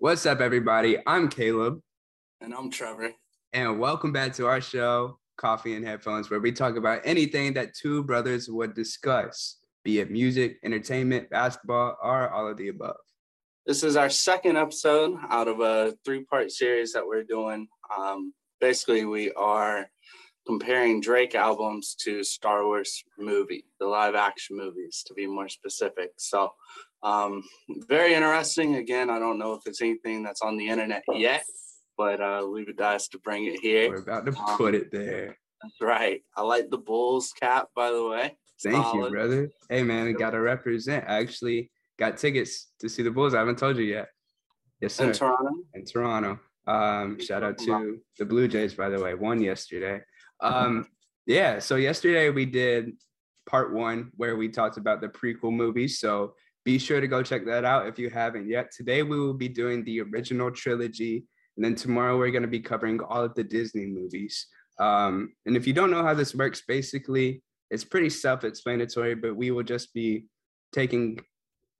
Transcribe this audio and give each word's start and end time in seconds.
What's 0.00 0.26
up, 0.26 0.40
everybody? 0.40 0.96
I'm 1.08 1.28
Caleb. 1.28 1.80
And 2.40 2.54
I'm 2.54 2.70
Trevor. 2.70 3.10
And 3.52 3.80
welcome 3.80 4.12
back 4.12 4.32
to 4.34 4.46
our 4.46 4.60
show, 4.60 5.18
Coffee 5.36 5.74
and 5.74 5.84
Headphones, 5.84 6.30
where 6.30 6.38
we 6.38 6.52
talk 6.52 6.76
about 6.76 7.00
anything 7.02 7.52
that 7.54 7.74
two 7.74 8.04
brothers 8.04 8.48
would 8.48 8.74
discuss, 8.74 9.56
be 9.82 9.98
it 9.98 10.08
music, 10.08 10.60
entertainment, 10.62 11.28
basketball, 11.30 11.96
or 12.00 12.30
all 12.30 12.46
of 12.46 12.56
the 12.56 12.68
above. 12.68 12.94
This 13.66 13.82
is 13.82 13.96
our 13.96 14.08
second 14.08 14.56
episode 14.56 15.18
out 15.30 15.48
of 15.48 15.58
a 15.58 15.92
three 16.04 16.22
part 16.22 16.52
series 16.52 16.92
that 16.92 17.04
we're 17.04 17.24
doing. 17.24 17.66
Um, 17.98 18.32
basically, 18.60 19.04
we 19.04 19.32
are 19.32 19.90
comparing 20.46 21.00
Drake 21.00 21.34
albums 21.34 21.96
to 22.04 22.22
Star 22.22 22.64
Wars 22.64 23.02
movie, 23.18 23.64
the 23.80 23.86
live 23.86 24.14
action 24.14 24.56
movies, 24.56 25.02
to 25.08 25.14
be 25.14 25.26
more 25.26 25.48
specific. 25.48 26.12
So, 26.18 26.52
um, 27.02 27.42
very 27.88 28.14
interesting. 28.14 28.76
Again, 28.76 29.10
I 29.10 29.18
don't 29.18 29.38
know 29.38 29.54
if 29.54 29.62
it's 29.66 29.80
anything 29.80 30.22
that's 30.22 30.42
on 30.42 30.56
the 30.56 30.68
internet 30.68 31.02
yet, 31.14 31.44
but 31.96 32.20
uh, 32.20 32.46
we 32.50 32.64
would 32.64 32.80
ask 32.80 33.10
to 33.12 33.18
bring 33.18 33.46
it 33.46 33.60
here. 33.60 33.90
We're 33.90 34.02
about 34.02 34.26
to 34.26 34.36
um, 34.36 34.56
put 34.56 34.74
it 34.74 34.90
there. 34.90 35.36
That's 35.62 35.74
right. 35.80 36.22
I 36.36 36.42
like 36.42 36.70
the 36.70 36.78
Bulls 36.78 37.32
cap, 37.32 37.68
by 37.74 37.90
the 37.90 38.06
way. 38.06 38.36
Thank 38.62 38.76
Solid. 38.76 39.04
you, 39.04 39.10
brother. 39.10 39.50
Hey, 39.68 39.82
man, 39.82 40.12
got 40.14 40.30
to 40.30 40.40
represent. 40.40 41.04
I 41.08 41.18
actually 41.18 41.70
got 41.98 42.16
tickets 42.16 42.68
to 42.80 42.88
see 42.88 43.02
the 43.02 43.10
Bulls. 43.10 43.34
I 43.34 43.38
haven't 43.38 43.58
told 43.58 43.76
you 43.76 43.84
yet. 43.84 44.08
Yes, 44.80 44.94
sir. 44.94 45.06
In 45.06 45.12
Toronto. 45.12 45.50
In 45.74 45.84
Toronto. 45.84 46.38
Um, 46.66 47.18
shout 47.20 47.42
out 47.42 47.58
to 47.58 47.98
the 48.18 48.24
Blue 48.24 48.46
Jays, 48.46 48.74
by 48.74 48.88
the 48.88 49.00
way. 49.00 49.14
Won 49.14 49.40
yesterday. 49.40 50.00
Um, 50.40 50.86
yeah. 51.26 51.58
So 51.58 51.76
yesterday 51.76 52.30
we 52.30 52.44
did 52.44 52.92
part 53.46 53.72
one 53.72 54.12
where 54.16 54.36
we 54.36 54.48
talked 54.48 54.76
about 54.76 55.00
the 55.00 55.08
prequel 55.08 55.52
movies. 55.52 55.98
So 55.98 56.34
be 56.68 56.78
sure 56.78 57.00
to 57.00 57.08
go 57.08 57.22
check 57.22 57.46
that 57.46 57.64
out 57.64 57.86
if 57.86 57.98
you 57.98 58.10
haven't 58.10 58.46
yet. 58.46 58.70
Today 58.70 59.02
we 59.02 59.18
will 59.18 59.32
be 59.32 59.48
doing 59.48 59.82
the 59.84 60.02
original 60.02 60.50
trilogy, 60.50 61.24
and 61.56 61.64
then 61.64 61.74
tomorrow 61.74 62.18
we're 62.18 62.30
going 62.30 62.42
to 62.50 62.56
be 62.58 62.60
covering 62.60 63.00
all 63.00 63.24
of 63.24 63.34
the 63.34 63.42
Disney 63.42 63.86
movies. 63.86 64.46
Um, 64.78 65.32
and 65.46 65.56
if 65.56 65.66
you 65.66 65.72
don't 65.72 65.90
know 65.90 66.02
how 66.02 66.12
this 66.12 66.34
works, 66.34 66.62
basically 66.68 67.42
it's 67.70 67.84
pretty 67.84 68.10
self-explanatory, 68.10 69.14
but 69.14 69.34
we 69.34 69.50
will 69.50 69.62
just 69.62 69.94
be 69.94 70.26
taking 70.74 71.18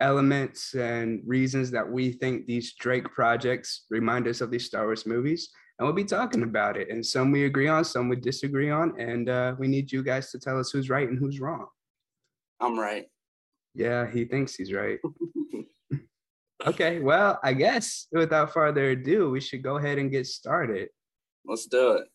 elements 0.00 0.74
and 0.74 1.20
reasons 1.26 1.70
that 1.72 1.86
we 1.86 2.12
think 2.12 2.46
these 2.46 2.72
Drake 2.72 3.12
projects 3.12 3.84
remind 3.90 4.26
us 4.26 4.40
of 4.40 4.50
these 4.50 4.64
Star 4.64 4.86
Wars 4.86 5.04
movies. 5.04 5.50
And 5.78 5.86
we'll 5.86 5.94
be 5.94 6.04
talking 6.04 6.44
about 6.44 6.78
it. 6.78 6.88
And 6.88 7.04
some 7.04 7.30
we 7.30 7.44
agree 7.44 7.68
on, 7.68 7.84
some 7.84 8.08
we 8.08 8.16
disagree 8.16 8.70
on. 8.70 8.98
And 8.98 9.28
uh, 9.28 9.54
we 9.58 9.68
need 9.68 9.92
you 9.92 10.02
guys 10.02 10.30
to 10.30 10.38
tell 10.38 10.58
us 10.58 10.70
who's 10.70 10.88
right 10.88 11.06
and 11.10 11.18
who's 11.18 11.40
wrong. 11.40 11.66
I'm 12.58 12.80
right. 12.80 13.04
Yeah, 13.78 14.10
he 14.10 14.24
thinks 14.24 14.56
he's 14.56 14.72
right. 14.72 14.98
okay, 16.66 16.98
well, 16.98 17.38
I 17.44 17.52
guess 17.52 18.08
without 18.10 18.52
further 18.52 18.90
ado, 18.90 19.30
we 19.30 19.40
should 19.40 19.62
go 19.62 19.76
ahead 19.76 19.98
and 19.98 20.10
get 20.10 20.26
started. 20.26 20.88
Let's 21.44 21.66
do 21.66 21.92
it. 21.92 22.08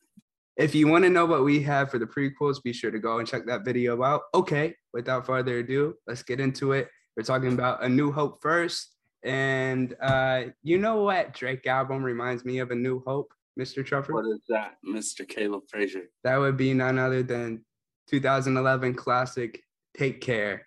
If 0.58 0.76
you 0.76 0.90
want 0.90 1.06
to 1.06 1.10
know 1.10 1.26
what 1.26 1.46
we 1.46 1.64
have 1.64 1.90
for 1.90 2.00
the 2.00 2.06
prequels, 2.06 2.62
be 2.62 2.74
sure 2.74 2.92
to 2.92 3.00
go 3.00 3.20
and 3.20 3.28
check 3.28 3.46
that 3.46 3.64
video 3.64 4.04
out. 4.04 4.24
Okay, 4.36 4.76
without 4.92 5.26
further 5.26 5.60
ado, 5.60 5.96
let's 6.06 6.22
get 6.22 6.42
into 6.42 6.74
it. 6.74 6.90
We're 7.16 7.24
talking 7.24 7.54
about 7.54 7.82
A 7.82 7.88
New 7.88 8.12
Hope 8.12 8.42
first. 8.42 8.94
And 9.24 9.96
uh, 10.02 10.48
you 10.64 10.78
know 10.78 11.04
what 11.04 11.34
Drake 11.34 11.66
album 11.66 12.04
reminds 12.04 12.44
me 12.44 12.60
of 12.60 12.72
A 12.72 12.76
New 12.76 13.02
Hope, 13.08 13.34
Mr. 13.58 13.86
Trevor? 13.86 14.14
What 14.14 14.26
is 14.26 14.44
that, 14.50 14.76
Mr. 14.86 15.26
Caleb 15.26 15.64
Frazier? 15.70 16.10
That 16.26 16.36
would 16.40 16.58
be 16.58 16.74
none 16.74 17.00
other 17.00 17.24
than 17.24 17.64
2011 18.10 18.96
classic 18.96 19.64
Take 19.98 20.20
Care. 20.20 20.66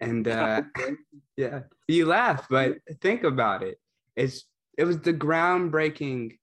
And 0.00 0.28
uh, 0.28 0.62
yeah, 1.36 1.60
you 1.86 2.06
laugh, 2.06 2.46
but 2.48 2.78
think 3.00 3.24
about 3.24 3.62
it. 3.62 3.78
It's 4.16 4.44
it 4.76 4.84
was 4.84 5.00
the 5.00 5.12
groundbreaking 5.12 6.38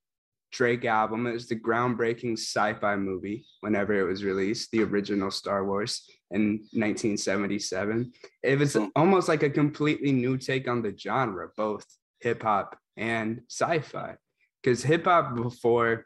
Drake 0.52 0.86
album. 0.86 1.28
It 1.28 1.34
was 1.34 1.48
the 1.48 1.60
groundbreaking 1.60 2.34
sci-fi 2.34 2.96
movie 2.96 3.46
whenever 3.60 3.94
it 3.94 4.04
was 4.04 4.24
released, 4.24 4.72
the 4.72 4.84
original 4.84 5.30
Star 5.30 5.66
Wars 5.66 6.10
in 6.32 6.60
1977. 6.72 8.14
It 8.44 8.60
was 8.60 8.74
hmm. 8.74 8.86
almost 8.96 9.28
like 9.28 9.44
a 9.44 9.50
completely 9.50 10.12
new 10.12 10.38
take 10.38 10.68
on 10.68 10.82
the 10.82 10.96
genre, 10.98 11.50
both 11.58 11.86
hip 12.20 12.44
hop 12.44 12.78
and 12.96 13.42
sci-fi. 13.50 14.16
Because 14.62 14.82
hip 14.82 15.06
hop 15.06 15.36
before 15.36 16.06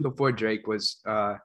before 0.00 0.32
Drake 0.32 0.66
was 0.66 1.00
uh, 1.06 1.36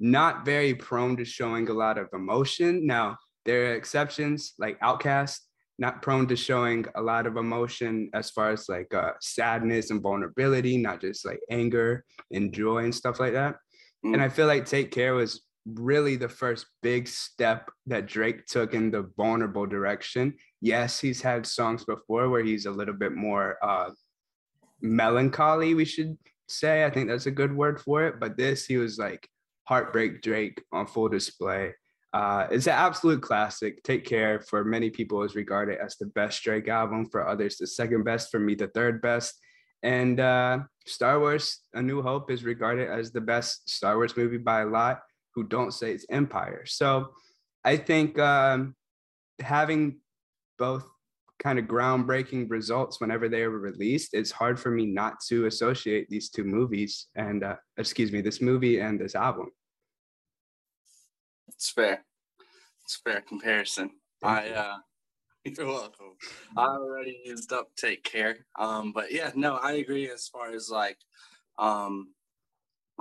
not 0.00 0.44
very 0.44 0.74
prone 0.74 1.16
to 1.16 1.24
showing 1.24 1.68
a 1.68 1.72
lot 1.72 1.96
of 1.96 2.08
emotion. 2.12 2.86
Now 2.86 3.16
there 3.44 3.70
are 3.70 3.74
exceptions 3.74 4.54
like 4.58 4.80
Outkast, 4.80 5.40
not 5.78 6.02
prone 6.02 6.26
to 6.28 6.36
showing 6.36 6.84
a 6.94 7.02
lot 7.02 7.26
of 7.26 7.36
emotion 7.36 8.10
as 8.14 8.30
far 8.30 8.50
as 8.50 8.68
like 8.68 8.92
uh, 8.94 9.12
sadness 9.20 9.90
and 9.90 10.00
vulnerability, 10.00 10.76
not 10.76 11.00
just 11.00 11.26
like 11.26 11.40
anger 11.50 12.04
and 12.32 12.52
joy 12.52 12.84
and 12.84 12.94
stuff 12.94 13.18
like 13.18 13.32
that. 13.32 13.56
Mm. 14.04 14.14
And 14.14 14.22
I 14.22 14.28
feel 14.28 14.46
like 14.46 14.66
Take 14.66 14.90
Care 14.90 15.14
was 15.14 15.42
really 15.66 16.16
the 16.16 16.28
first 16.28 16.66
big 16.82 17.08
step 17.08 17.70
that 17.86 18.06
Drake 18.06 18.46
took 18.46 18.74
in 18.74 18.90
the 18.90 19.10
vulnerable 19.16 19.66
direction. 19.66 20.34
Yes, 20.60 21.00
he's 21.00 21.22
had 21.22 21.46
songs 21.46 21.84
before 21.84 22.28
where 22.28 22.44
he's 22.44 22.66
a 22.66 22.70
little 22.70 22.94
bit 22.94 23.12
more 23.12 23.56
uh, 23.62 23.90
melancholy, 24.80 25.74
we 25.74 25.84
should 25.84 26.16
say. 26.48 26.84
I 26.84 26.90
think 26.90 27.08
that's 27.08 27.26
a 27.26 27.30
good 27.30 27.54
word 27.54 27.80
for 27.80 28.06
it. 28.06 28.20
But 28.20 28.36
this, 28.36 28.66
he 28.66 28.76
was 28.76 28.98
like 28.98 29.26
heartbreak 29.64 30.22
Drake 30.22 30.62
on 30.72 30.86
full 30.86 31.08
display. 31.08 31.72
Uh, 32.14 32.46
it's 32.48 32.68
an 32.68 32.74
absolute 32.74 33.20
classic. 33.20 33.82
Take 33.82 34.04
Care 34.04 34.40
for 34.40 34.64
many 34.64 34.88
people 34.88 35.24
is 35.24 35.34
regarded 35.34 35.78
as 35.84 35.96
the 35.96 36.06
best 36.06 36.40
Drake 36.44 36.68
album. 36.68 37.06
For 37.10 37.26
others, 37.26 37.56
the 37.56 37.66
second 37.66 38.04
best. 38.04 38.30
For 38.30 38.38
me, 38.38 38.54
the 38.54 38.68
third 38.68 39.02
best. 39.02 39.34
And 39.82 40.20
uh, 40.20 40.60
Star 40.86 41.18
Wars: 41.18 41.58
A 41.74 41.82
New 41.82 42.02
Hope 42.02 42.30
is 42.30 42.44
regarded 42.44 42.88
as 42.88 43.10
the 43.10 43.20
best 43.20 43.68
Star 43.68 43.96
Wars 43.96 44.16
movie 44.16 44.38
by 44.38 44.60
a 44.60 44.66
lot 44.66 45.00
who 45.34 45.42
don't 45.42 45.74
say 45.74 45.90
it's 45.90 46.06
Empire. 46.08 46.64
So 46.66 47.10
I 47.64 47.76
think 47.76 48.16
um, 48.20 48.76
having 49.40 49.98
both 50.56 50.86
kind 51.40 51.58
of 51.58 51.64
groundbreaking 51.64 52.48
results 52.48 53.00
whenever 53.00 53.28
they 53.28 53.44
were 53.48 53.58
released, 53.58 54.14
it's 54.14 54.30
hard 54.30 54.60
for 54.60 54.70
me 54.70 54.86
not 54.86 55.14
to 55.28 55.46
associate 55.46 56.08
these 56.08 56.30
two 56.30 56.44
movies 56.44 57.08
and 57.16 57.42
uh, 57.42 57.56
excuse 57.76 58.12
me, 58.12 58.20
this 58.20 58.40
movie 58.40 58.78
and 58.78 59.00
this 59.00 59.16
album. 59.16 59.50
It's 61.48 61.70
fair. 61.70 62.04
It's 62.84 62.96
fair 62.96 63.20
comparison. 63.22 63.90
I 64.22 64.50
uh 64.50 64.76
you're 65.44 65.66
welcome. 65.66 66.16
I 66.56 66.66
already 66.66 67.20
used 67.24 67.52
up 67.52 67.68
take 67.76 68.02
care. 68.02 68.46
Um, 68.58 68.92
but 68.92 69.12
yeah, 69.12 69.30
no, 69.34 69.56
I 69.56 69.72
agree 69.72 70.10
as 70.10 70.28
far 70.28 70.50
as 70.52 70.70
like 70.70 70.98
um 71.58 72.14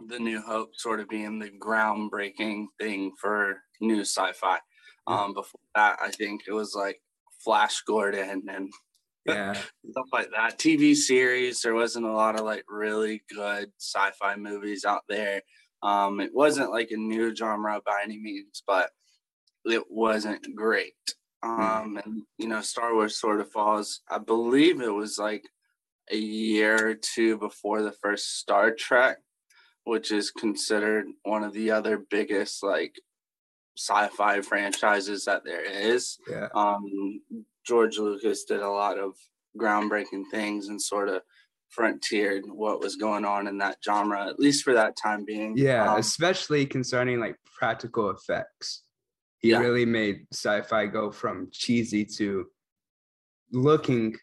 the 0.07 0.19
new 0.19 0.41
hope 0.41 0.75
sort 0.75 0.99
of 0.99 1.07
being 1.07 1.39
the 1.39 1.49
groundbreaking 1.49 2.65
thing 2.79 3.13
for 3.19 3.61
new 3.79 4.01
sci-fi. 4.01 4.59
Um 5.07 5.33
before 5.33 5.61
that 5.75 5.99
I 6.01 6.11
think 6.11 6.41
it 6.47 6.53
was 6.53 6.75
like 6.75 7.01
Flash 7.43 7.81
Gordon 7.81 8.43
and 8.49 8.71
yeah 9.25 9.53
stuff 9.89 10.07
like 10.11 10.29
that. 10.31 10.59
TV 10.59 10.95
series, 10.95 11.61
there 11.61 11.75
wasn't 11.75 12.05
a 12.05 12.11
lot 12.11 12.35
of 12.35 12.45
like 12.45 12.65
really 12.67 13.23
good 13.33 13.71
sci-fi 13.79 14.35
movies 14.35 14.85
out 14.85 15.03
there. 15.07 15.41
Um, 15.83 16.21
it 16.21 16.31
wasn't 16.33 16.71
like 16.71 16.91
a 16.91 16.97
new 16.97 17.35
genre 17.35 17.79
by 17.85 18.01
any 18.03 18.17
means, 18.19 18.63
but 18.66 18.89
it 19.66 19.83
wasn't 19.89 20.55
great. 20.55 20.94
Hmm. 21.44 21.59
Um, 21.59 22.01
and 22.03 22.21
you 22.38 22.47
know, 22.47 22.61
Star 22.61 22.94
Wars 22.94 23.19
sort 23.19 23.41
of 23.41 23.51
falls. 23.51 24.01
I 24.09 24.17
believe 24.17 24.81
it 24.81 24.94
was 24.94 25.17
like 25.19 25.44
a 26.11 26.17
year 26.17 26.89
or 26.89 26.95
two 26.95 27.38
before 27.38 27.81
the 27.81 27.91
first 27.91 28.39
Star 28.39 28.71
Trek, 28.71 29.17
which 29.83 30.11
is 30.11 30.31
considered 30.31 31.05
one 31.23 31.44
of 31.44 31.53
the 31.53 31.71
other 31.71 32.05
biggest 32.09 32.63
like 32.63 32.95
sci-fi 33.77 34.41
franchises 34.41 35.25
that 35.25 35.44
there 35.44 35.63
is. 35.63 36.17
Yeah. 36.29 36.47
Um, 36.55 37.21
George 37.65 37.97
Lucas 37.97 38.45
did 38.45 38.61
a 38.61 38.69
lot 38.69 38.97
of 38.97 39.15
groundbreaking 39.57 40.23
things 40.31 40.67
and 40.67 40.81
sort 40.81 41.09
of 41.09 41.21
frontiered 41.73 42.44
what 42.45 42.80
was 42.80 42.95
going 42.95 43.25
on 43.25 43.47
in 43.47 43.57
that 43.57 43.77
genre, 43.83 44.27
at 44.27 44.39
least 44.39 44.63
for 44.63 44.74
that 44.74 44.95
time 44.95 45.25
being. 45.25 45.57
Yeah, 45.57 45.94
um, 45.94 46.00
especially 46.00 46.65
concerning 46.65 47.19
like 47.19 47.36
practical 47.57 48.09
effects. 48.12 48.83
He 49.39 49.50
yeah. 49.50 49.59
really 49.59 49.86
made 49.86 50.25
sci-fi 50.31 50.86
go 50.86 51.12
from 51.12 51.50
cheesy 51.51 52.06
to 52.18 52.45
looking 53.51 54.15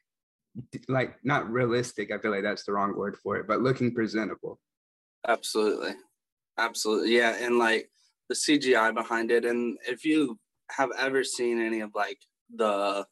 like 0.89 1.17
not 1.25 1.51
realistic. 1.51 2.11
I 2.11 2.19
feel 2.19 2.31
like 2.31 2.43
that's 2.43 2.65
the 2.65 2.73
wrong 2.73 2.97
word 2.97 3.17
for 3.23 3.37
it, 3.37 3.47
but 3.47 3.61
looking 3.61 3.95
presentable. 3.95 4.59
Absolutely. 5.27 5.93
Absolutely. 6.59 7.17
Yeah. 7.17 7.37
And 7.41 7.59
like 7.59 7.91
the 8.29 8.35
CGI 8.35 8.95
behind 8.95 9.31
it. 9.31 9.45
And 9.45 9.77
if 9.87 10.05
you 10.05 10.39
have 10.71 10.91
ever 10.99 11.25
seen 11.25 11.61
any 11.61 11.81
of 11.81 11.91
like 11.95 12.19
the 12.55 13.05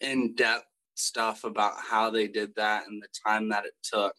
in-depth 0.00 0.64
stuff 0.94 1.44
about 1.44 1.74
how 1.78 2.10
they 2.10 2.28
did 2.28 2.54
that 2.56 2.86
and 2.86 3.02
the 3.02 3.08
time 3.26 3.48
that 3.50 3.64
it 3.66 3.74
took. 3.82 4.14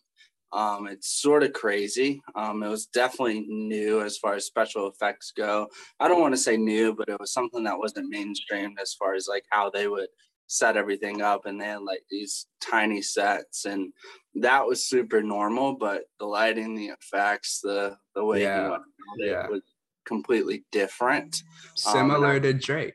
Um, 0.53 0.87
it's 0.87 1.21
sort 1.21 1.43
of 1.43 1.51
crazy. 1.53 2.21
Um, 2.35 2.63
it 2.63 2.69
was 2.69 2.85
definitely 2.85 3.41
new 3.47 4.01
as 4.01 4.17
far 4.17 4.35
as 4.35 4.45
special 4.45 4.87
effects 4.87 5.33
go. 5.35 5.67
I 5.99 6.07
don't 6.07 6.21
want 6.21 6.33
to 6.33 6.39
say 6.41 6.55
new, 6.55 6.93
but 6.95 7.09
it 7.09 7.19
was 7.19 7.33
something 7.33 7.63
that 7.65 7.77
wasn't 7.77 8.13
mainstreamed 8.13 8.79
as 8.81 8.93
far 8.93 9.15
as 9.15 9.27
like 9.27 9.43
how 9.49 9.69
they 9.69 9.87
would 9.87 10.07
set 10.47 10.77
everything 10.77 11.21
up 11.23 11.45
and 11.47 11.59
they 11.59 11.65
had 11.65 11.81
like 11.81 12.03
these 12.09 12.45
tiny 12.61 13.01
sets 13.01 13.65
and 13.65 13.91
that 14.35 14.63
was 14.63 14.87
super 14.87 15.23
normal 15.23 15.73
but 15.75 16.03
the 16.19 16.25
lighting 16.25 16.75
the 16.75 16.85
effects 16.89 17.61
the 17.63 17.97
the 18.13 18.23
way 18.23 18.43
Yeah, 18.43 18.75
it 18.75 18.81
yeah. 19.25 19.47
was 19.47 19.63
completely 20.05 20.63
different 20.71 21.41
Similar 21.75 22.33
I- 22.33 22.39
to 22.39 22.53
Drake. 22.53 22.93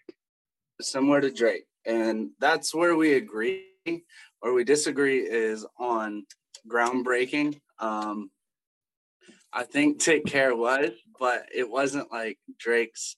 similar 0.81 1.21
to 1.21 1.33
drake 1.33 1.65
and 1.85 2.31
that's 2.39 2.73
where 2.73 2.95
we 2.95 3.15
agree 3.15 3.67
where 4.41 4.53
we 4.53 4.65
disagree 4.65 5.21
is 5.21 5.67
on 5.79 6.25
groundbreaking. 6.69 7.59
Um 7.79 8.31
i 9.53 9.65
think 9.65 9.99
take 9.99 10.25
care 10.27 10.55
was 10.55 10.91
but 11.19 11.45
it 11.53 11.69
wasn't 11.69 12.11
like 12.13 12.39
drake's 12.57 13.17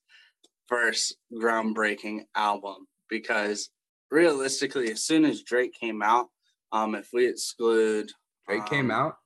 first 0.67 1.17
groundbreaking 1.31 2.21
album 2.35 2.87
because 3.11 3.69
realistically 4.11 4.91
as 4.91 5.05
soon 5.05 5.27
as 5.27 5.43
drake 5.43 5.75
came 5.79 6.01
out 6.03 6.29
um 6.73 6.95
if 6.95 7.09
we 7.13 7.27
exclude 7.27 8.11
Drake 8.49 8.67
came 8.67 8.91
um, 8.91 9.01
out. 9.01 9.17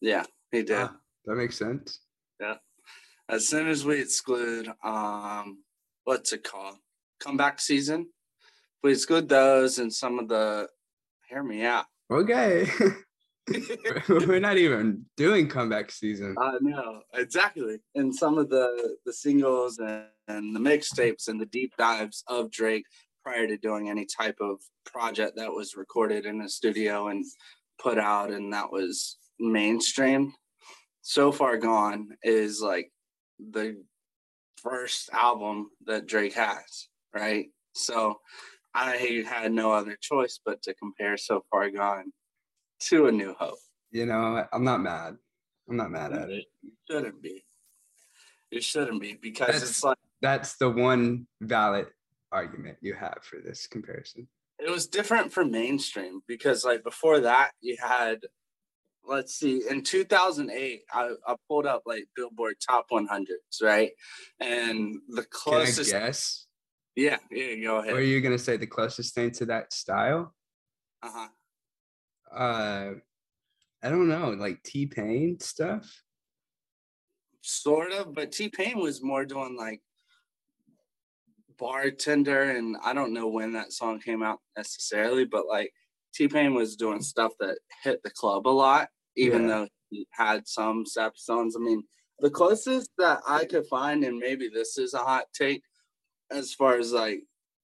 yeah 0.00 0.24
he 0.50 0.62
did. 0.62 0.78
Ah, 0.78 0.96
that 1.26 1.34
makes 1.34 1.58
sense. 1.58 2.00
Yeah, 2.40 2.54
as 3.28 3.48
soon 3.48 3.68
as 3.68 3.84
we 3.84 4.00
exclude 4.00 4.68
um 4.82 5.58
what's 6.04 6.32
it 6.32 6.44
called? 6.44 6.76
Comeback 7.20 7.60
season 7.60 8.08
we 8.84 8.92
exclude 8.92 9.28
those 9.28 9.80
and 9.80 9.92
some 9.92 10.20
of 10.20 10.28
the 10.28 10.68
hear 11.28 11.42
me 11.42 11.64
out 11.64 11.86
Okay. 12.10 12.68
We're 14.08 14.40
not 14.40 14.56
even 14.56 15.04
doing 15.18 15.48
comeback 15.48 15.90
season. 15.90 16.34
I 16.38 16.56
know 16.62 17.02
exactly. 17.12 17.78
And 17.94 18.14
some 18.14 18.38
of 18.38 18.48
the 18.48 18.96
the 19.04 19.12
singles 19.12 19.78
and, 19.78 20.04
and 20.28 20.56
the 20.56 20.60
mixtapes 20.60 21.28
and 21.28 21.38
the 21.38 21.46
deep 21.46 21.74
dives 21.76 22.24
of 22.26 22.50
Drake 22.50 22.86
prior 23.22 23.46
to 23.46 23.58
doing 23.58 23.90
any 23.90 24.06
type 24.06 24.36
of 24.40 24.60
project 24.86 25.36
that 25.36 25.52
was 25.52 25.76
recorded 25.76 26.24
in 26.24 26.40
a 26.40 26.48
studio 26.48 27.08
and 27.08 27.24
put 27.78 27.98
out 27.98 28.30
and 28.30 28.52
that 28.52 28.72
was 28.72 29.18
mainstream. 29.38 30.32
So 31.02 31.30
far 31.30 31.58
gone 31.58 32.16
is 32.22 32.62
like 32.62 32.90
the 33.38 33.76
first 34.56 35.10
album 35.12 35.68
that 35.86 36.06
Drake 36.06 36.34
has, 36.34 36.88
right? 37.14 37.48
So 37.74 38.20
I 38.74 39.24
had 39.28 39.52
no 39.52 39.72
other 39.72 39.96
choice 40.00 40.40
but 40.44 40.62
to 40.62 40.74
compare 40.74 41.16
So 41.16 41.44
Far 41.50 41.70
Gone 41.70 42.12
to 42.80 43.06
A 43.06 43.12
New 43.12 43.34
Hope. 43.38 43.58
You 43.92 44.06
know, 44.06 44.44
I'm 44.52 44.64
not 44.64 44.80
mad. 44.80 45.16
I'm 45.68 45.76
not 45.76 45.90
mad 45.90 46.12
at 46.12 46.28
it. 46.30 46.44
You 46.62 46.72
shouldn't 46.90 47.22
be. 47.22 47.44
You 48.50 48.60
shouldn't 48.60 49.00
be 49.00 49.14
because 49.14 49.46
That's- 49.46 49.70
it's 49.70 49.84
like 49.84 49.98
That's 50.20 50.56
the 50.56 50.70
one 50.70 51.26
valid 51.40 51.86
argument 52.32 52.78
you 52.80 52.94
have 52.94 53.18
for 53.22 53.38
this 53.40 53.66
comparison. 53.68 54.26
it 54.58 54.70
was 54.70 54.86
different 54.88 55.32
for 55.32 55.44
mainstream 55.44 56.20
because 56.26 56.64
like 56.64 56.82
before 56.82 57.20
that 57.20 57.52
you 57.60 57.76
had 57.80 58.20
let's 59.06 59.34
see 59.34 59.62
in 59.68 59.82
2008 59.82 60.82
I, 60.92 61.10
I 61.26 61.34
pulled 61.48 61.66
up 61.66 61.82
like 61.86 62.06
billboard 62.16 62.54
top 62.66 62.86
100s 62.90 63.26
right 63.62 63.90
and 64.40 64.96
the 65.08 65.24
closest 65.24 65.90
Can 65.92 66.02
I 66.02 66.06
guess? 66.06 66.46
Yeah 66.96 67.16
yeah 67.30 67.54
go 67.56 67.78
ahead. 67.78 67.92
are 67.94 68.02
you 68.02 68.20
gonna 68.20 68.38
say 68.38 68.56
the 68.56 68.66
closest 68.66 69.14
thing 69.14 69.30
to 69.32 69.46
that 69.46 69.72
style? 69.72 70.34
uh-huh 71.02 71.28
Uh, 72.34 72.94
I 73.82 73.90
don't 73.90 74.08
know, 74.08 74.30
like 74.30 74.62
T 74.62 74.86
Pain 74.86 75.38
stuff. 75.40 75.84
sort 77.42 77.92
of 77.92 78.14
but 78.14 78.32
t-pain 78.32 78.78
was 78.78 79.02
more 79.02 79.24
doing 79.26 79.54
like 79.56 79.80
bartender 81.58 82.42
and 82.56 82.74
i 82.82 82.92
don't 82.94 83.12
know 83.12 83.28
when 83.28 83.52
that 83.52 83.70
song 83.72 84.00
came 84.00 84.22
out 84.22 84.38
necessarily 84.56 85.24
but 85.26 85.46
like 85.46 85.70
t-pain 86.14 86.54
was 86.54 86.74
doing 86.74 87.02
stuff 87.02 87.32
that 87.38 87.58
hit 87.82 88.02
the 88.02 88.10
club 88.10 88.46
a 88.46 88.48
lot 88.48 88.88
even 89.16 89.42
Yeah. 89.42 89.48
though 89.48 89.68
he 89.90 90.06
had 90.10 90.48
some 90.48 90.86
sap 90.86 91.12
songs 91.16 91.54
i 91.54 91.60
mean 91.60 91.84
the 92.20 92.30
closest 92.30 92.90
that 92.98 93.20
i 93.28 93.44
could 93.44 93.66
find 93.66 94.04
and 94.04 94.18
maybe 94.18 94.48
this 94.48 94.78
is 94.78 94.94
a 94.94 94.98
hot 94.98 95.26
take 95.34 95.62
as 96.30 96.52
far 96.54 96.76
as 96.78 96.92
like 96.92 97.20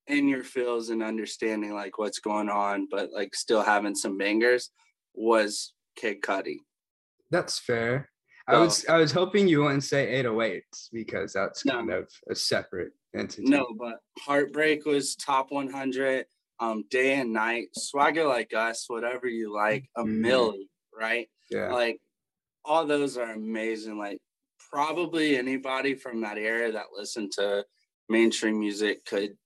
in 0.06 0.28
your 0.28 0.44
feels 0.44 0.90
and 0.90 1.02
understanding 1.02 1.72
like 1.74 1.98
what's 1.98 2.18
going 2.18 2.48
on 2.48 2.86
but 2.90 3.10
like 3.12 3.34
still 3.34 3.62
having 3.62 3.94
some 3.94 4.18
bangers 4.18 4.70
was 5.14 5.72
kid 5.96 6.20
cudi 6.22 6.56
That's 7.30 7.58
fair. 7.58 8.10
I 8.48 8.58
was 8.58 8.84
I 8.88 8.96
was 8.96 9.12
hoping 9.12 9.46
you 9.46 9.62
wouldn't 9.62 9.84
say 9.84 10.22
808s 10.24 10.88
because 10.92 11.32
that's 11.32 11.64
No. 11.64 11.74
kind 11.74 11.90
of 11.92 12.08
a 12.28 12.34
separate 12.34 12.92
entity. 13.14 13.48
No, 13.48 13.64
but 13.78 13.98
Heartbreak 14.18 14.84
was 14.86 15.14
top 15.14 15.52
100. 15.52 16.26
Um, 16.58 16.84
Day 16.90 17.14
and 17.14 17.32
Night, 17.32 17.68
Swagger 17.74 18.24
Like 18.26 18.52
Us, 18.52 18.84
whatever 18.88 19.28
you 19.28 19.54
like, 19.54 19.88
a. 19.96 20.02
Milli, 20.02 20.64
right? 20.92 21.26
Yeah. 21.50 21.72
Like, 21.72 22.00
all 22.64 22.84
those 22.86 23.16
are 23.16 23.30
amazing. 23.32 23.96
Like, 23.98 24.18
probably 24.70 25.38
anybody 25.38 25.94
from 25.94 26.20
that 26.20 26.36
era 26.36 26.70
that 26.72 26.86
listened 26.94 27.32
to 27.38 27.64
mainstream 28.10 28.58
music 28.58 29.04
could 29.06 29.36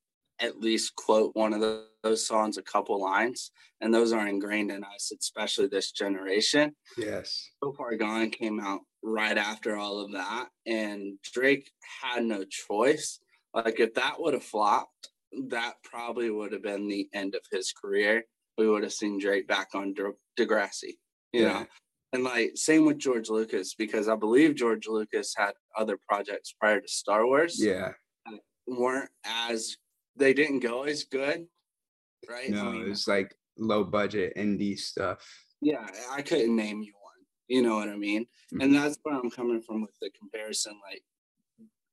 at 0.41 0.59
least 0.59 0.95
quote 0.95 1.33
one 1.35 1.53
of 1.53 1.61
tho- 1.61 1.85
those 2.03 2.27
songs 2.27 2.57
a 2.57 2.61
couple 2.61 3.01
lines, 3.01 3.51
and 3.79 3.93
those 3.93 4.11
are 4.11 4.27
ingrained 4.27 4.69
in 4.71 4.83
us, 4.83 5.11
especially 5.17 5.67
this 5.67 5.91
generation. 5.91 6.75
Yes. 6.97 7.49
So 7.63 7.71
Far 7.73 7.95
Gone 7.95 8.29
came 8.31 8.59
out 8.59 8.81
right 9.01 9.37
after 9.37 9.77
all 9.77 9.99
of 9.99 10.11
that, 10.11 10.49
and 10.65 11.17
Drake 11.23 11.71
had 12.01 12.25
no 12.25 12.43
choice. 12.43 13.19
Like, 13.53 13.79
if 13.79 13.93
that 13.93 14.19
would 14.19 14.33
have 14.33 14.43
flopped, 14.43 15.09
that 15.47 15.75
probably 15.83 16.29
would 16.29 16.51
have 16.51 16.63
been 16.63 16.87
the 16.87 17.07
end 17.13 17.35
of 17.35 17.41
his 17.51 17.71
career. 17.71 18.25
We 18.57 18.69
would 18.69 18.83
have 18.83 18.93
seen 18.93 19.19
Drake 19.19 19.47
back 19.47 19.69
on 19.73 19.93
De- 19.93 20.13
Degrassi, 20.37 20.97
you 21.31 21.43
Yeah. 21.43 21.53
know. 21.53 21.65
And 22.13 22.23
like, 22.23 22.51
same 22.55 22.85
with 22.85 22.97
George 22.97 23.29
Lucas, 23.29 23.73
because 23.73 24.07
I 24.07 24.15
believe 24.15 24.55
George 24.55 24.87
Lucas 24.87 25.33
had 25.35 25.53
other 25.77 25.97
projects 26.07 26.53
prior 26.59 26.79
to 26.81 26.87
Star 26.87 27.25
Wars. 27.25 27.61
Yeah. 27.61 27.93
Weren't 28.67 29.09
as 29.23 29.77
they 30.15 30.33
didn't 30.33 30.59
go 30.59 30.83
as 30.83 31.03
good, 31.03 31.47
right? 32.29 32.47
I 32.49 32.53
No, 32.53 32.71
mean, 32.71 32.83
it 32.85 32.89
was 32.89 33.07
like 33.07 33.35
low 33.57 33.83
budget 33.83 34.33
indie 34.35 34.77
stuff. 34.77 35.25
yeah, 35.61 35.87
I 36.11 36.21
couldn't 36.21 36.55
name 36.55 36.81
you 36.81 36.93
one. 37.01 37.25
You 37.47 37.61
know 37.61 37.75
what 37.75 37.89
I 37.89 37.95
mean? 37.95 38.27
Mhm. 38.53 38.63
And 38.63 38.75
that's 38.75 38.97
where 39.03 39.15
I'm 39.15 39.29
coming 39.29 39.61
from 39.61 39.81
with 39.81 39.97
the 40.01 40.09
comparison. 40.11 40.79
Like, 40.89 41.03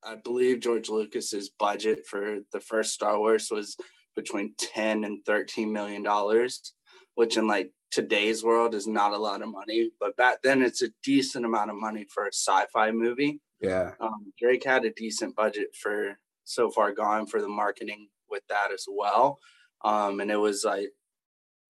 I 0.03 0.17
believe 0.17 0.61
George 0.61 0.89
Lucas's 0.89 1.51
budget 1.51 2.07
for 2.07 2.41
the 2.53 2.61
first 2.61 2.93
Star 2.95 3.19
Wars 3.19 3.51
was 3.51 3.77
between 4.17 4.55
10 4.59 5.05
and 5.05 5.25
13 5.25 5.73
million 5.73 6.03
dollars, 6.03 6.75
which 7.15 7.37
in 7.37 7.47
like 7.47 7.73
today's 7.91 8.43
world 8.43 8.75
is 8.75 8.87
not 8.87 9.13
a 9.13 9.19
lot 9.19 9.43
of 9.43 9.49
money, 9.51 9.91
but 10.01 10.17
back 10.17 10.43
then 10.43 10.63
it's 10.63 10.83
a 10.83 10.89
decent 11.03 11.45
amount 11.45 11.71
of 11.71 11.77
money 11.77 12.05
for 12.13 12.25
a 12.25 12.33
sci-fi 12.33 12.91
movie. 12.91 13.41
Yeah. 13.61 13.95
Um, 14.01 14.33
Drake 14.39 14.65
had 14.65 14.85
a 14.85 14.91
decent 14.93 15.37
budget 15.37 15.77
for 15.77 16.19
So 16.45 16.71
Far 16.71 16.93
Gone 16.93 17.27
for 17.27 17.41
the 17.41 17.49
marketing 17.49 18.09
with 18.31 18.43
that 18.49 18.73
as 18.73 18.87
well. 18.89 19.39
Um, 19.85 20.21
and 20.21 20.31
it 20.31 20.37
was 20.37 20.65
like 20.65 20.91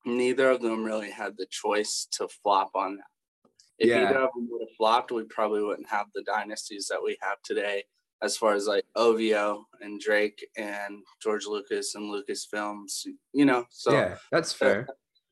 neither 0.05 0.51
of 0.51 0.61
them 0.63 0.85
really 0.85 1.11
had 1.11 1.37
the 1.37 1.47
choice 1.51 2.07
to 2.13 2.29
flop 2.29 2.71
on 2.75 2.97
that. 2.97 3.51
If 3.79 3.89
Yeah. 3.89 4.09
either 4.09 4.19
of 4.21 4.31
them 4.35 4.49
would 4.51 4.63
have 4.63 4.77
flopped, 4.77 5.13
we 5.13 5.25
probably 5.25 5.63
wouldn't 5.63 5.89
have 5.89 6.07
the 6.15 6.23
dynasties 6.23 6.89
that 6.89 7.03
we 7.03 7.17
have 7.21 7.41
today, 7.43 7.85
as 8.23 8.37
far 8.37 8.55
as 8.55 8.67
like 8.67 8.85
OVO 8.95 9.67
and 9.81 10.01
Drake 10.01 10.47
and 10.57 11.03
George 11.21 11.47
Lucas 11.47 11.95
and 11.95 12.13
Lucasfilms, 12.13 13.07
you 13.33 13.45
know. 13.45 13.67
So 13.71 13.93
yeah, 13.93 14.17
that's 14.31 14.53
fair. 14.53 14.87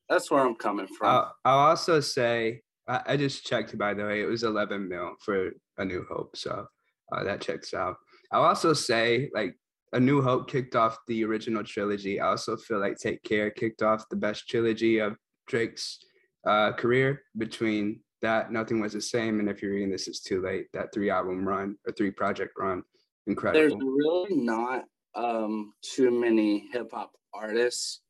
that's 0.09 0.31
where 0.31 0.45
I'm 0.45 0.57
coming 0.57 0.89
from. 0.89 1.09
I'll, 1.09 1.37
I'll 1.45 1.69
also 1.71 2.01
say 2.01 2.63
I, 2.89 3.03
I 3.07 3.17
just 3.17 3.45
checked 3.47 3.77
by 3.79 3.95
the 3.95 4.05
way 4.05 4.21
it 4.23 4.27
was 4.27 4.43
11 4.43 4.89
mil 4.89 5.15
for 5.21 5.51
A 5.79 5.85
New 5.85 6.05
Hope, 6.11 6.37
so 6.37 6.67
uh, 7.13 7.25
that 7.25 7.41
checks 7.41 7.75
out. 7.75 7.97
I'll 8.33 8.45
also 8.45 8.73
say 8.73 9.31
like 9.35 9.57
A 9.93 10.01
New 10.01 10.23
Hope 10.23 10.51
kicked 10.51 10.77
off 10.77 10.99
the 11.09 11.25
original 11.25 11.65
trilogy. 11.65 12.21
I 12.21 12.29
also 12.29 12.57
feel 12.57 12.79
like 12.81 12.97
Take 12.97 13.23
Care 13.23 13.51
kicked 13.51 13.83
off 13.83 14.09
the 14.09 14.17
best 14.17 14.49
trilogy 14.49 14.99
of 14.99 15.17
Drake's 15.47 15.99
uh, 16.47 16.73
career 16.73 17.23
between 17.37 18.01
that 18.23 18.53
Nothing 18.53 18.81
Was 18.81 18.93
the 18.93 19.01
Same 19.01 19.41
and 19.41 19.49
If 19.49 19.63
You're 19.63 19.73
Reading 19.73 19.91
This 19.91 20.07
It's 20.07 20.21
Too 20.21 20.43
Late. 20.43 20.67
That 20.73 20.93
three 20.93 21.11
album 21.11 21.47
run 21.47 21.77
or 21.87 21.93
three 21.93 22.11
project 22.11 22.53
run, 22.59 22.83
incredible. 23.27 23.61
There's 23.61 23.83
really 23.83 24.37
not 24.37 24.85
um, 25.15 25.73
too 25.83 26.11
many 26.11 26.69
hip 26.73 26.91
hop 26.93 27.13
artists 27.33 28.01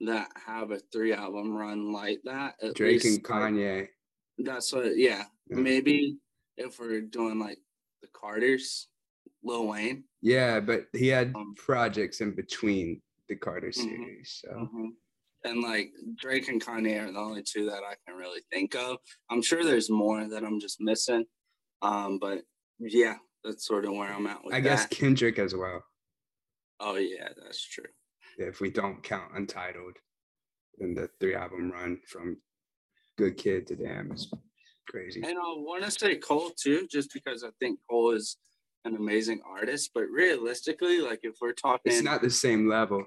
that 0.00 0.28
have 0.46 0.70
a 0.70 0.78
three 0.92 1.12
album 1.12 1.56
run 1.56 1.92
like 1.92 2.20
that. 2.24 2.54
At 2.62 2.74
Drake 2.74 3.02
and 3.02 3.14
least, 3.14 3.30
like, 3.30 3.42
Kanye. 3.42 3.88
That's 4.38 4.72
what, 4.72 4.96
yeah. 4.96 5.24
Yeah. 5.48 5.56
Maybe 5.56 6.18
if 6.56 6.78
we're 6.78 7.00
doing 7.00 7.38
like 7.38 7.58
the 8.02 8.08
Carters, 8.12 8.88
Lil 9.42 9.66
Wayne. 9.68 10.04
Yeah, 10.20 10.60
but 10.60 10.86
he 10.92 11.08
had 11.08 11.34
Um, 11.34 11.54
projects 11.56 12.20
in 12.20 12.34
between 12.34 13.00
the 13.28 13.36
Carter 13.36 13.68
Mhm. 13.68 13.74
series. 13.74 14.42
So 14.44 14.92
And 15.44 15.62
like 15.62 15.90
Drake 16.16 16.48
and 16.48 16.62
Kanye 16.62 17.00
are 17.08 17.12
the 17.12 17.18
only 17.18 17.42
two 17.42 17.64
that 17.70 17.82
I 17.82 17.94
can 18.06 18.14
really 18.14 18.42
think 18.52 18.74
of. 18.74 18.98
I'm 19.30 19.40
sure 19.40 19.64
there's 19.64 19.88
more 19.88 20.28
that 20.28 20.44
I'm 20.44 20.60
just 20.60 20.82
missing. 20.82 21.24
Um, 21.80 22.18
but 22.18 22.44
yeah, 22.78 23.16
that's 23.42 23.66
sort 23.66 23.86
of 23.86 23.92
where 23.92 24.12
I'm 24.12 24.26
at 24.26 24.44
with 24.44 24.52
I 24.54 24.60
that. 24.60 24.68
guess 24.68 24.86
Kendrick 24.88 25.38
as 25.38 25.54
well. 25.54 25.82
Oh 26.78 26.96
yeah, 26.96 27.32
that's 27.42 27.62
true. 27.64 27.86
if 28.38 28.60
we 28.60 28.70
don't 28.70 29.02
count 29.02 29.34
Untitled 29.36 29.96
and 30.78 30.96
the 30.96 31.08
three 31.20 31.34
album 31.34 31.70
run 31.70 32.00
from 32.06 32.40
Good 33.16 33.36
Kid 33.38 33.66
to 33.68 33.76
Damn 33.76 34.12
is 34.12 34.30
crazy. 34.88 35.20
And 35.22 35.38
I 35.38 35.42
want 35.56 35.84
to 35.84 35.90
say 35.90 36.16
Cole 36.16 36.50
too, 36.50 36.86
just 36.86 37.12
because 37.14 37.44
I 37.44 37.50
think 37.60 37.80
Cole 37.88 38.12
is 38.12 38.36
an 38.84 38.96
amazing 38.96 39.40
artist. 39.46 39.90
But 39.94 40.04
realistically, 40.10 41.00
like 41.00 41.20
if 41.22 41.36
we're 41.40 41.52
talking, 41.52 41.92
It's 41.92 42.02
not 42.02 42.22
the 42.22 42.30
same 42.30 42.68
level. 42.68 43.06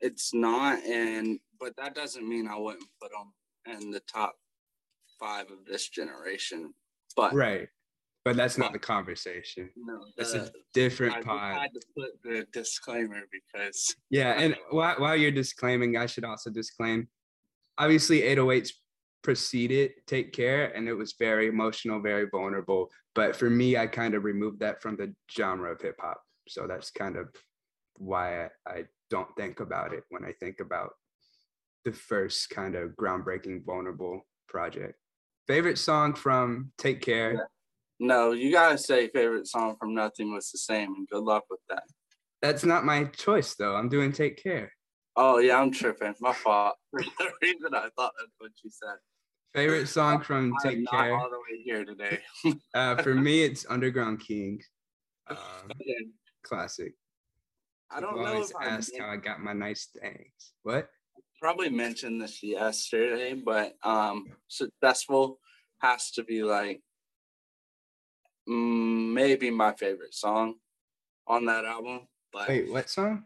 it's 0.00 0.32
not, 0.34 0.82
and 0.84 1.38
but 1.60 1.74
that 1.76 1.94
doesn't 1.94 2.28
mean 2.28 2.46
I 2.46 2.56
wouldn't 2.56 2.84
put 3.00 3.10
him 3.12 3.80
in 3.82 3.90
the 3.90 4.00
top 4.00 4.36
five 5.18 5.50
of 5.50 5.64
this 5.66 5.88
generation. 5.88 6.72
But 7.16 7.34
Right. 7.34 7.68
But 8.24 8.36
that's 8.36 8.58
not 8.58 8.72
the 8.72 8.78
conversation. 8.78 9.70
no, 9.74 10.04
the- 10.16 10.44
a 10.44 10.50
different 10.74 11.16
I 11.16 11.22
pod. 11.22 11.60
had 11.62 11.72
to 11.72 11.80
put 11.96 12.22
the 12.22 12.46
disclaimer 12.52 13.22
because 13.32 13.96
Yeah, 14.10 14.32
and 14.38 14.56
while, 14.70 14.96
while 15.00 15.16
you're 15.16 15.30
disclaiming, 15.30 15.96
I 15.96 16.06
should 16.06 16.24
also 16.24 16.50
disclaim. 16.50 17.08
Obviously, 17.78 18.22
808s 18.22 18.72
preceded 19.28 19.90
Take 20.06 20.32
Care, 20.32 20.74
and 20.74 20.88
it 20.88 20.94
was 20.94 21.14
very 21.18 21.48
emotional, 21.48 22.00
very 22.00 22.28
vulnerable. 22.30 22.88
But 23.14 23.36
for 23.36 23.50
me, 23.50 23.76
I 23.76 23.86
kind 23.86 24.14
of 24.14 24.24
removed 24.24 24.60
that 24.60 24.80
from 24.80 24.96
the 24.96 25.14
genre 25.30 25.70
of 25.70 25.82
hip 25.82 25.96
hop. 26.00 26.22
So 26.48 26.66
that's 26.66 26.90
kind 26.90 27.14
of 27.14 27.28
why 27.98 28.44
I, 28.44 28.48
I 28.66 28.84
don't 29.10 29.28
think 29.36 29.60
about 29.60 29.92
it 29.92 30.04
when 30.08 30.24
I 30.24 30.32
think 30.40 30.60
about 30.60 30.92
the 31.84 31.92
first 31.92 32.48
kind 32.48 32.74
of 32.74 32.92
groundbreaking, 32.92 33.66
vulnerable 33.66 34.26
project. 34.48 34.94
Favorite 35.46 35.76
song 35.76 36.14
from 36.14 36.72
Take 36.78 37.02
Care? 37.02 37.50
no, 38.00 38.32
you 38.32 38.50
gotta 38.50 38.78
say 38.78 39.08
favorite 39.08 39.46
song 39.46 39.76
from 39.78 39.94
Nothing 39.94 40.32
was 40.32 40.50
the 40.50 40.56
same, 40.56 40.94
and 40.94 41.06
good 41.06 41.22
luck 41.22 41.44
with 41.50 41.60
that. 41.68 41.82
That's 42.40 42.64
not 42.64 42.86
my 42.86 43.04
choice, 43.04 43.54
though. 43.56 43.76
I'm 43.76 43.90
doing 43.90 44.10
Take 44.10 44.42
Care. 44.42 44.72
Oh 45.16 45.36
yeah, 45.36 45.60
I'm 45.60 45.70
tripping. 45.70 46.14
My 46.18 46.32
fault. 46.32 46.76
For 46.92 47.02
some 47.02 47.28
reason, 47.42 47.74
I 47.74 47.90
thought 47.94 48.14
that's 48.18 48.32
what 48.38 48.52
you 48.64 48.70
said. 48.70 48.96
Favorite 49.54 49.88
song 49.88 50.20
from 50.22 50.54
Take 50.62 50.86
Care? 50.88 51.16
all 51.16 51.30
the 51.30 51.38
way 51.38 51.62
here 51.64 51.84
today. 51.84 52.20
Uh, 52.74 52.96
for 53.02 53.14
me, 53.14 53.42
it's 53.42 53.66
Underground 53.68 54.20
King. 54.20 54.60
Um, 55.30 55.36
Okay. 55.66 56.06
classic. 56.42 56.94
I 57.90 58.00
don't 58.00 58.16
know 58.16 58.24
always 58.26 58.50
if 58.50 58.56
I 58.56 59.02
how 59.02 59.10
I 59.10 59.16
got 59.16 59.40
my 59.42 59.52
nice 59.52 59.86
things. 59.86 60.54
What? 60.62 60.88
probably 61.40 61.68
mentioned 61.68 62.20
this 62.20 62.42
yesterday, 62.42 63.34
but 63.34 63.74
um, 63.82 64.26
successful 64.48 65.38
has 65.80 66.10
to 66.12 66.24
be 66.24 66.42
like 66.42 66.80
mm, 68.48 69.12
maybe 69.12 69.50
my 69.50 69.72
favorite 69.74 70.14
song 70.14 70.54
on 71.26 71.44
that 71.46 71.64
album. 71.64 72.08
But 72.32 72.48
Wait, 72.48 72.70
what 72.70 72.90
song? 72.90 73.24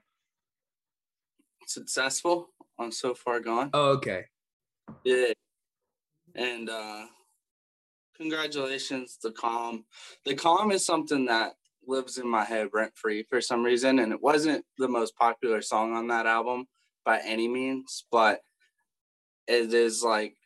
successful 1.66 2.48
on 2.78 2.92
So 2.92 3.14
Far 3.14 3.40
Gone. 3.40 3.70
Oh, 3.72 3.92
okay. 3.92 4.24
Yeah. 5.04 5.32
And 6.34 6.70
uh 6.70 7.06
congratulations, 8.16 9.18
the 9.22 9.32
calm. 9.32 9.84
The 10.24 10.34
calm 10.34 10.70
is 10.70 10.84
something 10.84 11.26
that 11.26 11.54
lives 11.86 12.18
in 12.18 12.28
my 12.28 12.44
head 12.44 12.68
rent 12.72 12.92
free 12.94 13.24
for 13.28 13.40
some 13.40 13.62
reason. 13.62 13.98
And 13.98 14.12
it 14.12 14.22
wasn't 14.22 14.64
the 14.78 14.88
most 14.88 15.16
popular 15.16 15.62
song 15.62 15.94
on 15.94 16.06
that 16.08 16.26
album 16.26 16.66
by 17.04 17.20
any 17.24 17.48
means, 17.48 18.04
but 18.12 18.40
it 19.48 19.74
is 19.74 20.02
like 20.02 20.36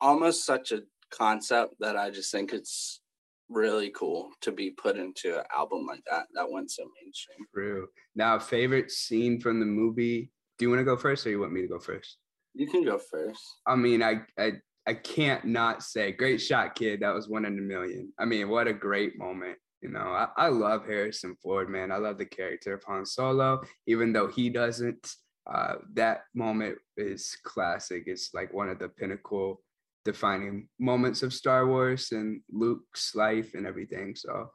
almost 0.00 0.44
such 0.44 0.72
a 0.72 0.82
concept 1.10 1.74
that 1.80 1.96
I 1.96 2.10
just 2.10 2.30
think 2.30 2.52
it's 2.52 3.00
really 3.48 3.90
cool 3.90 4.30
to 4.42 4.52
be 4.52 4.70
put 4.70 4.98
into 4.98 5.38
an 5.38 5.44
album 5.56 5.86
like 5.86 6.02
that 6.10 6.26
that 6.34 6.50
went 6.50 6.70
so 6.70 6.84
mainstream. 7.02 7.38
True. 7.54 7.88
Now, 8.14 8.38
favorite 8.38 8.90
scene 8.90 9.40
from 9.40 9.60
the 9.60 9.66
movie. 9.66 10.30
Do 10.58 10.66
you 10.66 10.70
want 10.70 10.80
to 10.80 10.84
go 10.84 10.96
first, 10.96 11.26
or 11.26 11.30
you 11.30 11.40
want 11.40 11.52
me 11.52 11.62
to 11.62 11.68
go 11.68 11.78
first? 11.78 12.18
You 12.54 12.66
can 12.66 12.84
go 12.84 12.98
first. 12.98 13.40
I 13.66 13.76
mean, 13.76 14.02
I 14.02 14.22
I 14.38 14.52
I 14.88 14.94
can't 14.94 15.44
not 15.44 15.82
say, 15.82 16.12
great 16.12 16.40
shot, 16.40 16.74
kid. 16.74 17.00
That 17.00 17.14
was 17.14 17.28
one 17.28 17.44
in 17.44 17.58
a 17.58 17.60
million. 17.60 18.10
I 18.18 18.24
mean, 18.24 18.48
what 18.48 18.66
a 18.66 18.72
great 18.72 19.18
moment. 19.18 19.58
You 19.82 19.90
know, 19.90 20.00
I, 20.00 20.28
I 20.34 20.48
love 20.48 20.86
Harrison 20.86 21.36
Ford, 21.42 21.68
man. 21.68 21.92
I 21.92 21.98
love 21.98 22.16
the 22.16 22.24
character 22.24 22.72
of 22.72 22.82
Han 22.84 23.04
Solo, 23.04 23.60
even 23.86 24.14
though 24.14 24.28
he 24.28 24.48
doesn't. 24.48 25.12
Uh, 25.46 25.74
that 25.92 26.22
moment 26.34 26.78
is 26.96 27.36
classic. 27.44 28.04
It's 28.06 28.30
like 28.32 28.54
one 28.54 28.70
of 28.70 28.78
the 28.78 28.88
pinnacle 28.88 29.60
defining 30.06 30.68
moments 30.78 31.22
of 31.22 31.34
Star 31.34 31.66
Wars 31.66 32.12
and 32.12 32.40
Luke's 32.50 33.14
life 33.14 33.52
and 33.52 33.66
everything. 33.66 34.16
So 34.16 34.48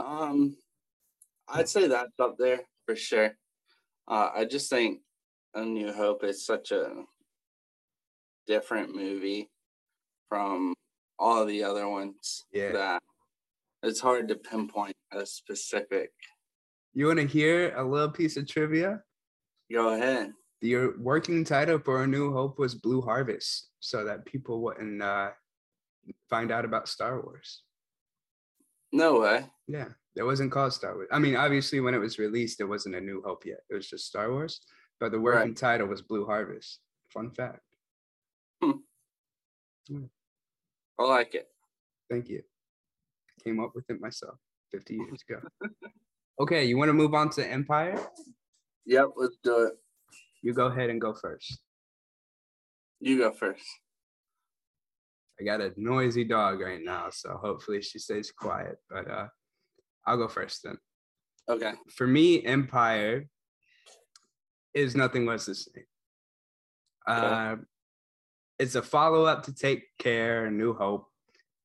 Um, 0.00 0.56
I'd 1.48 1.68
say 1.68 1.86
that's 1.86 2.18
up 2.18 2.36
there 2.38 2.60
for 2.86 2.96
sure. 2.96 3.36
Uh, 4.08 4.30
I 4.34 4.46
just 4.46 4.70
think 4.70 5.00
A 5.52 5.62
New 5.62 5.92
Hope 5.92 6.24
is 6.24 6.46
such 6.46 6.72
a 6.72 7.04
different 8.46 8.96
movie 8.96 9.50
from 10.28 10.74
all 11.18 11.44
the 11.46 11.62
other 11.64 11.88
ones 11.88 12.44
Yeah. 12.52 12.72
that 12.72 13.02
it's 13.82 14.00
hard 14.00 14.28
to 14.28 14.36
pinpoint 14.36 14.96
a 15.12 15.24
specific. 15.26 16.12
you 16.92 17.06
want 17.06 17.18
to 17.20 17.26
hear 17.26 17.74
a 17.76 17.84
little 17.84 18.10
piece 18.10 18.36
of 18.36 18.46
trivia? 18.48 19.02
Go 19.72 19.94
ahead. 19.94 20.32
The 20.62 20.88
working 20.98 21.44
title 21.44 21.78
for 21.78 22.02
A 22.02 22.06
New 22.06 22.32
Hope 22.32 22.58
was 22.58 22.74
Blue 22.74 23.02
Harvest, 23.02 23.68
so 23.80 24.04
that 24.04 24.24
people 24.24 24.62
wouldn't 24.62 25.02
uh, 25.02 25.30
find 26.30 26.50
out 26.50 26.64
about 26.64 26.88
Star 26.88 27.20
Wars. 27.20 27.62
No 28.92 29.20
way. 29.20 29.46
Yeah, 29.68 29.88
it 30.16 30.22
wasn't 30.22 30.52
called 30.52 30.72
Star 30.72 30.94
Wars. 30.94 31.08
I 31.12 31.18
mean, 31.18 31.36
obviously, 31.36 31.80
when 31.80 31.92
it 31.94 31.98
was 31.98 32.18
released, 32.18 32.60
it 32.60 32.64
wasn't 32.64 32.94
A 32.94 33.00
New 33.00 33.22
Hope 33.26 33.44
yet. 33.44 33.60
It 33.68 33.74
was 33.74 33.88
just 33.88 34.06
Star 34.06 34.30
Wars, 34.30 34.60
but 34.98 35.12
the 35.12 35.20
working 35.20 35.54
title 35.54 35.88
was 35.88 36.00
Blue 36.00 36.24
Harvest. 36.24 36.80
Fun 37.12 37.30
fact. 37.30 37.60
I 40.98 41.04
like 41.04 41.34
it. 41.34 41.48
Thank 42.10 42.28
you. 42.28 42.42
Came 43.44 43.60
up 43.60 43.72
with 43.74 43.84
it 43.88 44.00
myself 44.00 44.38
50 44.72 44.94
years 44.94 45.24
ago. 45.28 45.40
okay, 46.40 46.64
you 46.64 46.78
want 46.78 46.88
to 46.88 46.94
move 46.94 47.14
on 47.14 47.30
to 47.30 47.46
Empire? 47.46 48.00
Yep, 48.86 49.10
let's 49.16 49.36
do 49.42 49.66
it. 49.66 49.72
You 50.42 50.54
go 50.54 50.66
ahead 50.66 50.90
and 50.90 51.00
go 51.00 51.14
first. 51.14 51.60
You 53.00 53.18
go 53.18 53.32
first. 53.32 53.64
I 55.38 55.44
got 55.44 55.60
a 55.60 55.72
noisy 55.76 56.24
dog 56.24 56.60
right 56.60 56.82
now, 56.82 57.08
so 57.10 57.38
hopefully 57.42 57.82
she 57.82 57.98
stays 57.98 58.32
quiet. 58.32 58.76
But 58.88 59.10
uh, 59.10 59.26
I'll 60.06 60.16
go 60.16 60.28
first 60.28 60.62
then. 60.64 60.78
Okay. 61.48 61.72
For 61.94 62.06
me, 62.06 62.44
Empire 62.44 63.28
is 64.72 64.96
nothing 64.96 65.26
less 65.26 65.46
the 65.46 65.54
same. 65.54 65.84
Uh, 67.06 67.56
it's 68.58 68.74
a 68.74 68.82
follow 68.82 69.24
up 69.24 69.44
to 69.44 69.54
Take 69.54 69.84
Care, 69.98 70.46
and 70.46 70.56
New 70.56 70.74
Hope, 70.74 71.06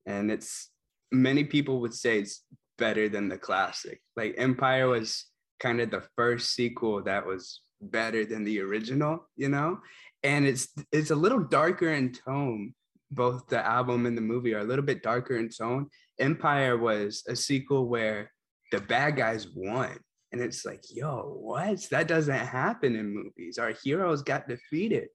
and 0.06 0.32
it's 0.32 0.70
many 1.12 1.44
people 1.44 1.82
would 1.82 1.94
say 1.94 2.20
it's 2.20 2.44
better 2.78 3.10
than 3.10 3.30
the 3.30 3.38
classic. 3.38 4.02
Like 4.16 4.36
Empire 4.38 4.88
was 4.88 5.26
kind 5.60 5.80
of 5.82 5.92
the 5.92 6.04
first 6.16 6.54
sequel 6.54 7.04
that 7.04 7.26
was 7.26 7.62
better 7.82 8.26
than 8.26 8.44
the 8.44 8.60
original, 8.62 9.28
you 9.36 9.50
know, 9.50 9.80
and 10.24 10.46
it's 10.46 10.70
it's 10.92 11.12
a 11.12 11.16
little 11.16 11.40
darker 11.44 11.90
in 11.90 12.14
tone. 12.14 12.74
Both 13.12 13.48
the 13.48 13.66
album 13.66 14.06
and 14.06 14.18
the 14.18 14.22
movie 14.22 14.54
are 14.54 14.60
a 14.60 14.66
little 14.66 14.86
bit 14.86 15.04
darker 15.04 15.36
in 15.36 15.50
tone. 15.50 15.90
Empire 16.20 16.78
was 16.78 17.24
a 17.28 17.36
sequel 17.36 17.88
where 17.88 18.32
the 18.72 18.80
bad 18.80 19.18
guys 19.18 19.48
won. 19.54 19.98
And 20.32 20.40
it's 20.40 20.66
like, 20.66 20.84
yo, 20.90 21.36
what? 21.42 21.86
That 21.92 22.08
doesn't 22.08 22.34
happen 22.34 22.96
in 22.96 23.14
movies. 23.14 23.58
Our 23.58 23.74
heroes 23.84 24.22
got 24.22 24.48
defeated. 24.48 25.10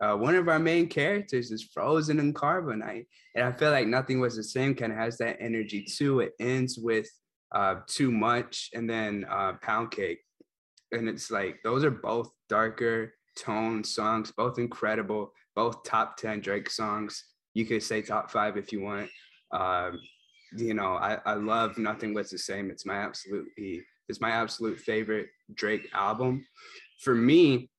Uh, 0.00 0.16
one 0.16 0.34
of 0.34 0.48
our 0.48 0.58
main 0.58 0.86
characters 0.86 1.50
is 1.50 1.62
frozen 1.62 2.18
in 2.18 2.32
carbonite. 2.32 3.06
And 3.34 3.44
I 3.44 3.52
feel 3.52 3.70
like 3.70 3.86
nothing 3.86 4.18
was 4.18 4.36
the 4.36 4.42
same, 4.42 4.74
kind 4.74 4.92
of 4.92 4.98
has 4.98 5.18
that 5.18 5.36
energy 5.40 5.84
too. 5.84 6.20
It 6.20 6.32
ends 6.40 6.78
with 6.78 7.08
uh, 7.52 7.76
too 7.86 8.10
much 8.10 8.70
and 8.74 8.88
then 8.88 9.26
uh, 9.28 9.54
pound 9.62 9.90
cake. 9.90 10.20
And 10.92 11.08
it's 11.08 11.30
like, 11.30 11.60
those 11.62 11.84
are 11.84 11.90
both 11.90 12.30
darker 12.48 13.12
tone 13.38 13.84
songs, 13.84 14.32
both 14.36 14.58
incredible, 14.58 15.32
both 15.54 15.84
top 15.84 16.16
10 16.16 16.40
Drake 16.40 16.70
songs. 16.70 17.24
You 17.54 17.66
could 17.66 17.82
say 17.82 18.02
top 18.02 18.30
five 18.30 18.56
if 18.56 18.72
you 18.72 18.80
want. 18.80 19.10
Um, 19.52 20.00
you 20.56 20.74
know, 20.74 20.94
I, 20.94 21.18
I 21.24 21.34
love 21.34 21.78
Nothing 21.78 22.14
Was 22.14 22.30
the 22.30 22.38
Same. 22.38 22.70
It's 22.70 22.86
my 22.86 22.94
absolutely 22.94 23.82
it's 24.08 24.20
my 24.20 24.30
absolute 24.30 24.80
favorite 24.80 25.28
Drake 25.54 25.88
album. 25.94 26.44
For 27.00 27.14
me, 27.14 27.69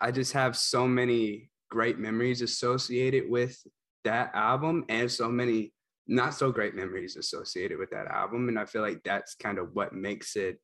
I 0.00 0.10
just 0.10 0.32
have 0.32 0.56
so 0.56 0.86
many 0.86 1.50
great 1.70 1.98
memories 1.98 2.42
associated 2.42 3.30
with 3.30 3.56
that 4.04 4.30
album 4.34 4.84
and 4.88 5.10
so 5.10 5.28
many 5.28 5.72
not 6.06 6.34
so 6.34 6.50
great 6.50 6.74
memories 6.74 7.16
associated 7.16 7.78
with 7.78 7.90
that 7.90 8.08
album. 8.08 8.48
And 8.48 8.58
I 8.58 8.64
feel 8.64 8.82
like 8.82 9.00
that's 9.04 9.36
kind 9.36 9.58
of 9.58 9.74
what 9.74 9.94
makes 9.94 10.34
it 10.34 10.60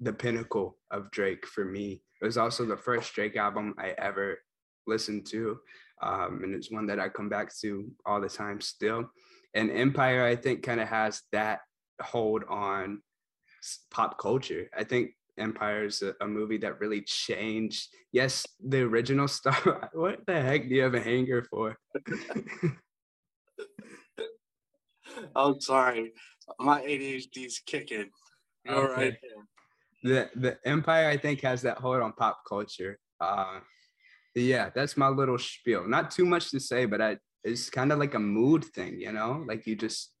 the 0.00 0.12
pinnacle 0.12 0.78
of 0.90 1.10
Drake 1.10 1.46
for 1.46 1.64
me. 1.64 2.02
It 2.22 2.24
was 2.24 2.38
also 2.38 2.64
the 2.64 2.76
first 2.76 3.12
Drake 3.12 3.36
album 3.36 3.74
I 3.78 3.94
ever 3.98 4.38
listened 4.86 5.26
to. 5.26 5.58
Um, 6.02 6.40
and 6.42 6.54
it's 6.54 6.70
one 6.70 6.86
that 6.86 6.98
I 6.98 7.10
come 7.10 7.28
back 7.28 7.54
to 7.60 7.90
all 8.06 8.20
the 8.20 8.28
time 8.28 8.60
still. 8.60 9.10
And 9.54 9.70
Empire, 9.70 10.24
I 10.24 10.36
think, 10.36 10.62
kind 10.62 10.80
of 10.80 10.88
has 10.88 11.22
that 11.32 11.60
hold 12.00 12.44
on 12.48 13.02
pop 13.90 14.18
culture. 14.18 14.70
I 14.76 14.84
think 14.84 15.10
Empire 15.38 15.84
is 15.84 16.02
a, 16.02 16.14
a, 16.20 16.26
movie 16.26 16.58
that 16.58 16.80
really 16.80 17.02
changed. 17.02 17.88
Yes, 18.12 18.46
the 18.64 18.80
original 18.82 19.28
Star. 19.38 19.90
What 19.92 20.26
the 20.26 20.40
heck 20.40 20.68
do 20.68 20.74
you 20.74 20.82
have 20.82 20.94
a 20.94 21.00
hanger 21.00 21.44
for? 21.44 21.76
I'm 25.34 25.60
sorry, 25.60 26.12
my 26.58 26.82
ADHD 26.82 27.46
is 27.46 27.60
kicking. 27.64 28.10
You're 28.64 28.92
okay. 28.92 29.02
right. 29.02 29.16
The 30.02 30.30
the 30.34 30.58
Empire, 30.64 31.08
I 31.08 31.16
think, 31.16 31.40
has 31.42 31.62
that 31.62 31.78
hold 31.78 32.02
on 32.02 32.12
pop 32.12 32.42
culture. 32.48 32.98
Uh, 33.20 33.60
yeah, 34.34 34.70
that's 34.74 34.96
my 34.96 35.08
little 35.08 35.38
spiel. 35.38 35.88
Not 35.88 36.10
too 36.10 36.26
much 36.26 36.50
to 36.50 36.60
say, 36.60 36.84
but 36.84 37.00
I, 37.00 37.16
it's 37.42 37.70
kind 37.70 37.92
of 37.92 37.98
like 37.98 38.14
a 38.14 38.18
mood 38.18 38.64
thing, 38.64 39.00
you 39.00 39.12
know. 39.12 39.44
Like 39.48 39.66
you 39.66 39.76
just 39.76 40.12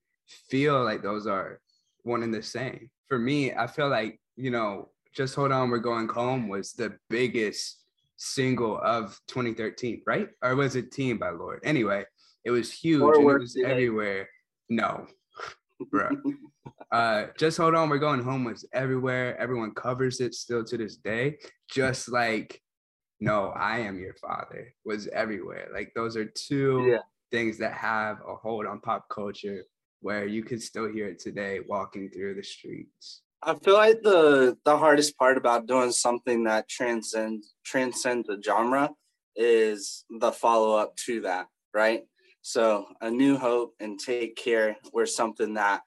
feel 0.48 0.82
like 0.82 1.02
those 1.02 1.26
are 1.26 1.60
one 2.02 2.22
and 2.22 2.32
the 2.32 2.42
same. 2.42 2.90
For 3.08 3.18
me, 3.18 3.52
I 3.52 3.66
feel 3.66 3.88
like 3.88 4.18
you 4.36 4.50
know, 4.50 4.90
just 5.16 5.34
hold 5.34 5.50
on, 5.50 5.70
we're 5.70 5.78
going 5.78 6.08
home 6.08 6.46
was 6.46 6.74
the 6.74 6.94
biggest 7.08 7.84
single 8.16 8.78
of 8.82 9.18
2013, 9.28 10.02
right? 10.06 10.28
Or 10.42 10.54
was 10.54 10.76
it 10.76 10.92
Team 10.92 11.16
by 11.16 11.30
Lorde? 11.30 11.60
Anyway, 11.64 12.04
it 12.44 12.50
was 12.50 12.70
huge 12.70 13.16
and 13.16 13.30
it 13.30 13.38
was 13.38 13.56
everywhere. 13.64 14.28
No, 14.68 15.06
bro. 15.90 16.10
uh, 16.92 17.26
just 17.38 17.56
hold 17.56 17.74
on, 17.74 17.88
we're 17.88 17.98
going 17.98 18.22
home 18.22 18.44
was 18.44 18.66
everywhere. 18.74 19.40
Everyone 19.40 19.72
covers 19.72 20.20
it 20.20 20.34
still 20.34 20.64
to 20.64 20.76
this 20.76 20.96
day. 20.96 21.38
Just 21.70 22.12
like 22.12 22.60
no, 23.18 23.48
I 23.56 23.78
am 23.78 23.98
your 23.98 24.14
father 24.14 24.74
was 24.84 25.08
everywhere. 25.08 25.68
Like 25.72 25.92
those 25.94 26.18
are 26.18 26.26
two 26.26 26.88
yeah. 26.90 26.98
things 27.30 27.56
that 27.58 27.72
have 27.72 28.18
a 28.28 28.34
hold 28.34 28.66
on 28.66 28.80
pop 28.80 29.08
culture 29.08 29.64
where 30.00 30.26
you 30.26 30.44
can 30.44 30.60
still 30.60 30.86
hear 30.86 31.08
it 31.08 31.18
today 31.18 31.60
walking 31.66 32.10
through 32.10 32.34
the 32.34 32.42
streets. 32.42 33.22
I 33.42 33.54
feel 33.54 33.74
like 33.74 34.02
the 34.02 34.56
the 34.64 34.76
hardest 34.76 35.16
part 35.18 35.36
about 35.36 35.66
doing 35.66 35.92
something 35.92 36.44
that 36.44 36.68
transcends 36.68 37.54
transcends 37.64 38.26
the 38.26 38.40
genre 38.42 38.90
is 39.36 40.04
the 40.08 40.32
follow 40.32 40.76
up 40.76 40.96
to 40.96 41.20
that, 41.22 41.46
right? 41.74 42.04
So, 42.42 42.86
A 43.00 43.10
New 43.10 43.36
Hope 43.36 43.74
and 43.80 43.98
Take 43.98 44.36
Care 44.36 44.76
were 44.92 45.06
something 45.06 45.54
that 45.54 45.82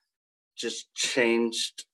just 0.58 0.94
changed. 0.94 1.86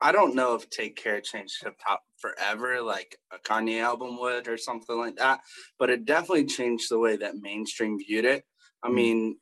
I 0.00 0.12
don't 0.12 0.34
know 0.34 0.54
if 0.54 0.68
Take 0.68 0.96
Care 0.96 1.20
changed 1.20 1.64
hip 1.64 1.76
hop 1.82 2.02
forever, 2.18 2.82
like 2.82 3.16
a 3.32 3.38
Kanye 3.38 3.80
album 3.80 4.20
would 4.20 4.48
or 4.48 4.58
something 4.58 4.98
like 4.98 5.16
that, 5.16 5.40
but 5.78 5.90
it 5.90 6.04
definitely 6.04 6.44
changed 6.44 6.90
the 6.90 6.98
way 6.98 7.16
that 7.16 7.36
mainstream 7.36 7.98
viewed 7.98 8.26
it. 8.26 8.44
I 8.82 8.88
mm. 8.88 8.94
mean, 8.94 9.38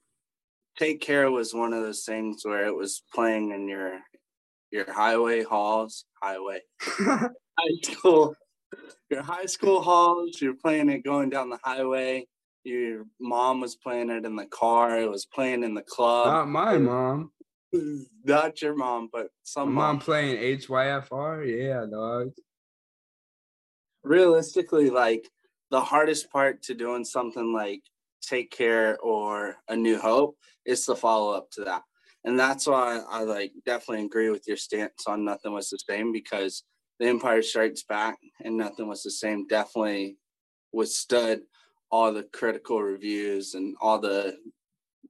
Take 0.79 1.01
Care 1.01 1.31
was 1.31 1.53
one 1.53 1.73
of 1.73 1.83
those 1.83 2.05
things 2.05 2.45
where 2.45 2.67
it 2.67 2.77
was 2.77 3.03
playing 3.13 3.51
in 3.51 3.69
your 3.69 3.99
your 4.75 4.93
highway 4.93 5.43
halls, 5.43 6.05
highway, 6.23 6.61
high 6.81 7.29
school, 7.83 8.35
your 9.09 9.23
high 9.23 9.47
school 9.47 9.81
halls. 9.81 10.43
You're 10.43 10.55
playing 10.55 10.91
it 10.91 11.05
going 11.05 11.31
down 11.31 11.49
the 11.49 11.59
highway 11.63 12.27
your 12.65 13.05
mom 13.21 13.61
was 13.61 13.77
playing 13.77 14.11
it 14.11 14.25
in 14.25 14.37
the 14.37 14.47
car. 14.47 14.99
It 14.99 15.11
was 15.11 15.27
playing 15.27 15.63
in 15.63 15.75
the 15.75 15.83
club. 15.83 16.27
Not 16.27 16.49
my 16.49 16.79
mom. 16.79 17.31
Not 18.25 18.63
your 18.63 18.75
mom, 18.75 19.11
but 19.13 19.29
some 19.43 19.69
my 19.69 19.75
mom, 19.75 19.97
mom 19.97 19.99
playing 20.01 20.59
HYFR. 20.59 21.47
Yeah, 21.47 21.85
dog. 21.91 22.33
Realistically, 24.03 24.91
like 24.91 25.29
the 25.71 25.81
hardest 25.81 26.31
part 26.31 26.63
to 26.63 26.75
doing 26.75 27.05
something 27.05 27.53
like 27.53 27.83
Take 28.23 28.51
Care 28.51 28.99
or 28.99 29.57
A 29.69 29.77
New 29.77 29.99
Hope 29.99 30.37
is 30.65 30.87
the 30.87 30.97
follow 30.97 31.35
up 31.35 31.51
to 31.53 31.65
that. 31.65 31.83
And 32.25 32.39
that's 32.39 32.67
why 32.67 33.01
I 33.09 33.23
like 33.23 33.53
definitely 33.67 34.07
agree 34.07 34.31
with 34.31 34.49
your 34.49 34.57
stance 34.57 35.07
on 35.07 35.25
Nothing 35.25 35.53
Was 35.53 35.71
the 35.71 35.79
Same 35.79 36.13
because 36.13 36.65
The 36.99 37.07
Empire 37.07 37.43
Strikes 37.43 37.83
Back 37.83 38.19
and 38.43 38.57
Nothing 38.57 38.89
Was 38.89 39.03
the 39.03 39.11
Same 39.11 39.47
definitely 39.47 40.17
withstood 40.73 41.43
all 41.91 42.13
the 42.13 42.25
critical 42.25 42.83
reviews 42.83 43.55
and 43.55 43.77
all 43.81 43.99
the 43.99 44.37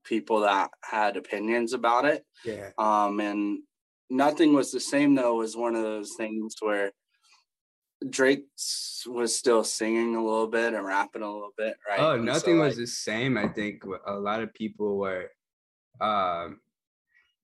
people 0.03 0.41
that 0.41 0.69
had 0.83 1.17
opinions 1.17 1.73
about 1.73 2.05
it. 2.05 2.23
Yeah. 2.43 2.69
Um, 2.77 3.19
and 3.19 3.59
nothing 4.09 4.53
was 4.53 4.71
the 4.71 4.79
same 4.79 5.15
though. 5.15 5.35
Was 5.35 5.57
one 5.57 5.75
of 5.75 5.83
those 5.83 6.13
things 6.15 6.55
where 6.59 6.91
Drake 8.07 8.45
was 9.07 9.35
still 9.35 9.63
singing 9.63 10.15
a 10.15 10.23
little 10.23 10.47
bit 10.47 10.73
and 10.73 10.85
rapping 10.85 11.23
a 11.23 11.31
little 11.31 11.53
bit, 11.57 11.75
right? 11.87 11.99
Oh, 11.99 12.17
nothing 12.17 12.57
so, 12.57 12.61
was 12.61 12.75
like, 12.75 12.83
the 12.83 12.87
same. 12.87 13.37
I 13.37 13.47
think 13.47 13.83
a 14.05 14.13
lot 14.13 14.43
of 14.43 14.53
people 14.53 14.97
were 14.97 15.31
um, 16.01 16.59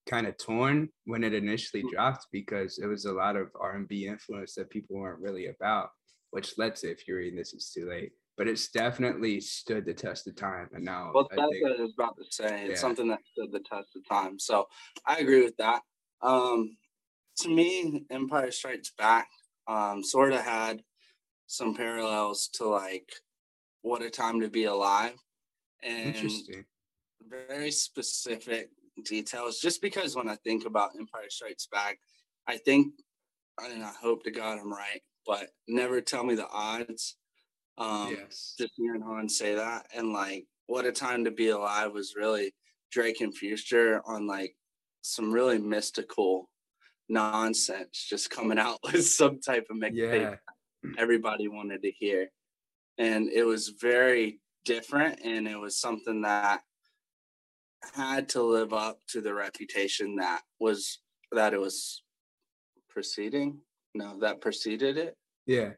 kind 0.07 0.27
of 0.27 0.37
torn 0.37 0.89
when 1.05 1.23
it 1.23 1.33
initially 1.33 1.83
mm. 1.83 1.91
dropped 1.91 2.27
because 2.31 2.79
it 2.79 2.87
was 2.87 3.05
a 3.05 3.13
lot 3.13 3.35
of 3.35 3.49
R&B 3.59 4.07
influence 4.07 4.55
that 4.55 4.69
people 4.69 4.97
weren't 4.97 5.21
really 5.21 5.47
about. 5.47 5.89
Which 6.31 6.57
led 6.57 6.77
to 6.77 6.89
if 6.89 7.07
you're 7.07 7.17
reading 7.17 7.37
this, 7.37 7.53
it's 7.53 7.73
too 7.73 7.89
late 7.89 8.11
but 8.37 8.47
it's 8.47 8.69
definitely 8.69 9.39
stood 9.39 9.85
the 9.85 9.93
test 9.93 10.27
of 10.27 10.35
time. 10.35 10.67
And 10.73 10.83
now, 10.83 11.11
well, 11.13 11.27
that's 11.29 11.41
think, 11.51 11.63
what 11.63 11.77
I 11.77 11.81
was 11.81 11.93
about 11.93 12.17
to 12.17 12.23
say. 12.29 12.63
It's 12.63 12.71
yeah. 12.71 12.77
something 12.77 13.07
that 13.09 13.19
stood 13.33 13.51
the 13.51 13.59
test 13.59 13.89
of 13.95 14.07
time. 14.07 14.39
So 14.39 14.67
I 15.05 15.17
agree 15.17 15.43
with 15.43 15.57
that. 15.57 15.81
Um, 16.21 16.75
to 17.41 17.49
me, 17.49 18.05
Empire 18.09 18.49
Strikes 18.51 18.93
Back 18.97 19.27
um, 19.67 20.03
sort 20.03 20.33
of 20.33 20.41
had 20.41 20.81
some 21.47 21.75
parallels 21.75 22.49
to 22.53 22.65
like 22.65 23.09
What 23.81 24.01
a 24.01 24.09
Time 24.09 24.39
to 24.41 24.49
Be 24.49 24.63
Alive, 24.65 25.13
and 25.83 26.15
very 27.29 27.71
specific 27.71 28.69
details. 29.03 29.59
Just 29.59 29.81
because 29.81 30.15
when 30.15 30.29
I 30.29 30.35
think 30.37 30.65
about 30.65 30.91
Empire 30.97 31.29
Strikes 31.29 31.67
Back, 31.71 31.99
I 32.47 32.57
think, 32.57 32.93
and 33.63 33.83
I 33.83 33.91
hope 34.01 34.23
to 34.23 34.31
God 34.31 34.59
I'm 34.59 34.71
right, 34.71 35.01
but 35.25 35.49
never 35.67 36.01
tell 36.01 36.23
me 36.23 36.35
the 36.35 36.47
odds 36.49 37.15
um, 37.77 38.15
yes. 38.17 38.53
Just 38.59 38.73
hearing 38.75 39.01
Han 39.01 39.27
say 39.29 39.55
that 39.55 39.87
and 39.95 40.13
like, 40.13 40.45
what 40.67 40.85
a 40.85 40.91
time 40.91 41.25
to 41.25 41.31
be 41.31 41.49
alive 41.49 41.93
was 41.93 42.13
really 42.15 42.53
Drake 42.91 43.21
and 43.21 43.35
Future 43.35 44.01
on 44.05 44.27
like 44.27 44.55
some 45.01 45.31
really 45.31 45.57
mystical 45.57 46.49
nonsense, 47.09 48.05
just 48.07 48.29
coming 48.29 48.59
out 48.59 48.77
with 48.83 49.05
some 49.05 49.39
type 49.41 49.65
of 49.69 49.77
mixtape 49.77 50.37
yeah. 50.83 50.91
everybody 50.97 51.47
wanted 51.47 51.81
to 51.83 51.91
hear. 51.91 52.29
And 52.97 53.29
it 53.29 53.43
was 53.43 53.73
very 53.81 54.39
different 54.63 55.19
and 55.23 55.47
it 55.47 55.59
was 55.59 55.79
something 55.79 56.21
that 56.21 56.61
had 57.93 58.29
to 58.29 58.41
live 58.41 58.73
up 58.73 58.99
to 59.07 59.21
the 59.21 59.33
reputation 59.33 60.15
that 60.15 60.41
was 60.59 60.99
that 61.31 61.53
it 61.53 61.59
was 61.59 62.03
preceding 62.89 63.59
no 63.95 64.19
that 64.19 64.41
preceded 64.41 64.97
it 64.97 65.15
yeah 65.45 65.71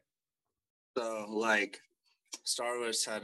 so 0.96 1.26
like 1.28 1.78
Star 2.44 2.78
Wars 2.78 3.04
had 3.04 3.22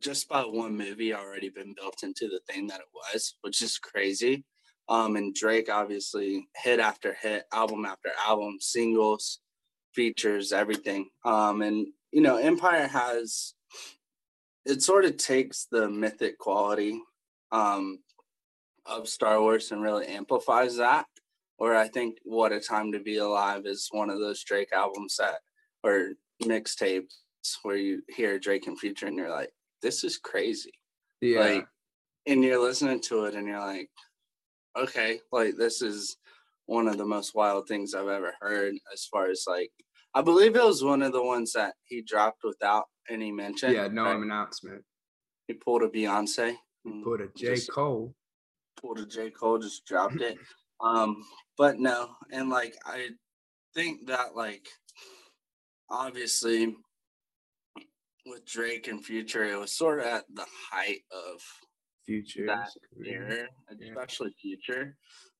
just 0.00 0.26
about 0.26 0.52
one 0.52 0.76
movie 0.76 1.14
already 1.14 1.48
been 1.48 1.74
built 1.74 2.02
into 2.02 2.28
the 2.28 2.40
thing 2.50 2.66
that 2.68 2.80
it 2.80 2.86
was, 2.92 3.36
which 3.42 3.62
is 3.62 3.78
crazy. 3.78 4.44
Um, 4.88 5.16
and 5.16 5.34
Drake 5.34 5.68
obviously 5.70 6.48
hit 6.56 6.80
after 6.80 7.14
hit, 7.14 7.44
album 7.52 7.84
after 7.84 8.10
album, 8.26 8.56
singles, 8.60 9.40
features, 9.94 10.52
everything. 10.52 11.08
Um, 11.24 11.62
and 11.62 11.86
you 12.12 12.22
know, 12.22 12.36
Empire 12.36 12.86
has 12.86 13.54
it 14.66 14.82
sort 14.82 15.04
of 15.04 15.16
takes 15.16 15.66
the 15.70 15.88
mythic 15.88 16.38
quality 16.38 17.00
um, 17.52 17.98
of 18.90 19.08
Star 19.08 19.40
Wars 19.40 19.72
and 19.72 19.82
really 19.82 20.06
amplifies 20.06 20.76
that. 20.76 21.06
Or 21.58 21.76
I 21.76 21.88
think 21.88 22.18
"What 22.24 22.52
a 22.52 22.60
Time 22.60 22.92
to 22.92 23.00
Be 23.00 23.18
Alive" 23.18 23.66
is 23.66 23.88
one 23.90 24.10
of 24.10 24.18
those 24.18 24.42
Drake 24.44 24.72
albums 24.72 25.16
that 25.18 25.38
or 25.82 26.12
mixtapes 26.42 27.14
where 27.62 27.76
you 27.76 28.02
hear 28.08 28.38
Drake 28.38 28.66
and 28.66 28.78
Future 28.78 29.06
and 29.06 29.16
you're 29.16 29.30
like, 29.30 29.50
this 29.82 30.04
is 30.04 30.18
crazy. 30.18 30.72
Yeah. 31.20 31.40
Like, 31.40 31.66
and 32.26 32.44
you're 32.44 32.62
listening 32.62 33.00
to 33.02 33.24
it 33.24 33.34
and 33.34 33.46
you're 33.46 33.60
like, 33.60 33.88
okay, 34.78 35.20
like 35.32 35.56
this 35.56 35.82
is 35.82 36.16
one 36.66 36.86
of 36.86 36.98
the 36.98 37.04
most 37.04 37.34
wild 37.34 37.66
things 37.66 37.94
I've 37.94 38.08
ever 38.08 38.34
heard 38.40 38.74
as 38.92 39.04
far 39.06 39.30
as 39.30 39.44
like 39.46 39.72
I 40.14 40.22
believe 40.22 40.56
it 40.56 40.64
was 40.64 40.82
one 40.82 41.02
of 41.02 41.12
the 41.12 41.22
ones 41.22 41.52
that 41.52 41.74
he 41.84 42.02
dropped 42.02 42.42
without 42.42 42.86
any 43.08 43.30
mention. 43.30 43.72
Yeah, 43.72 43.88
no 43.88 44.04
right? 44.04 44.16
announcement. 44.16 44.82
He 45.46 45.54
pulled 45.54 45.82
a 45.82 45.88
Beyonce. 45.88 46.56
He 46.84 47.02
pulled 47.02 47.20
a 47.20 47.26
mm, 47.26 47.36
J. 47.36 47.54
Just 47.54 47.72
Cole. 47.72 48.14
Pulled 48.80 49.10
J. 49.10 49.30
Cole, 49.30 49.58
just 49.58 49.86
dropped 49.86 50.20
it. 50.20 50.38
um, 50.80 51.24
but 51.56 51.78
no, 51.78 52.10
and 52.32 52.48
like 52.48 52.74
I 52.84 53.08
think 53.74 54.06
that 54.06 54.34
like 54.34 54.66
obviously 55.90 56.76
with 58.26 58.44
Drake 58.46 58.88
and 58.88 59.04
Future, 59.04 59.44
it 59.44 59.58
was 59.58 59.72
sort 59.72 60.00
of 60.00 60.06
at 60.06 60.24
the 60.32 60.46
height 60.70 61.02
of 61.12 61.40
Future 62.06 62.46
that 62.46 62.70
era, 63.06 63.46
especially 63.80 64.34
yeah. 64.42 64.56
Future. 64.56 64.96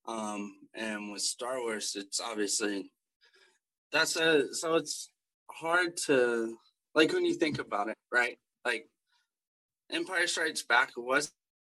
Um, 0.06 0.52
and 0.74 1.12
with 1.12 1.22
Star 1.22 1.60
Wars, 1.60 1.94
it's 1.96 2.20
obviously 2.20 2.90
that's 3.92 4.16
a 4.16 4.52
so 4.54 4.76
it's 4.76 5.10
hard 5.50 5.96
to 6.06 6.56
like 6.94 7.12
when 7.12 7.24
you 7.24 7.34
think 7.34 7.58
about 7.58 7.88
it, 7.88 7.96
right? 8.12 8.38
Like 8.64 8.86
Empire 9.90 10.26
Strikes 10.26 10.62
Back 10.62 10.92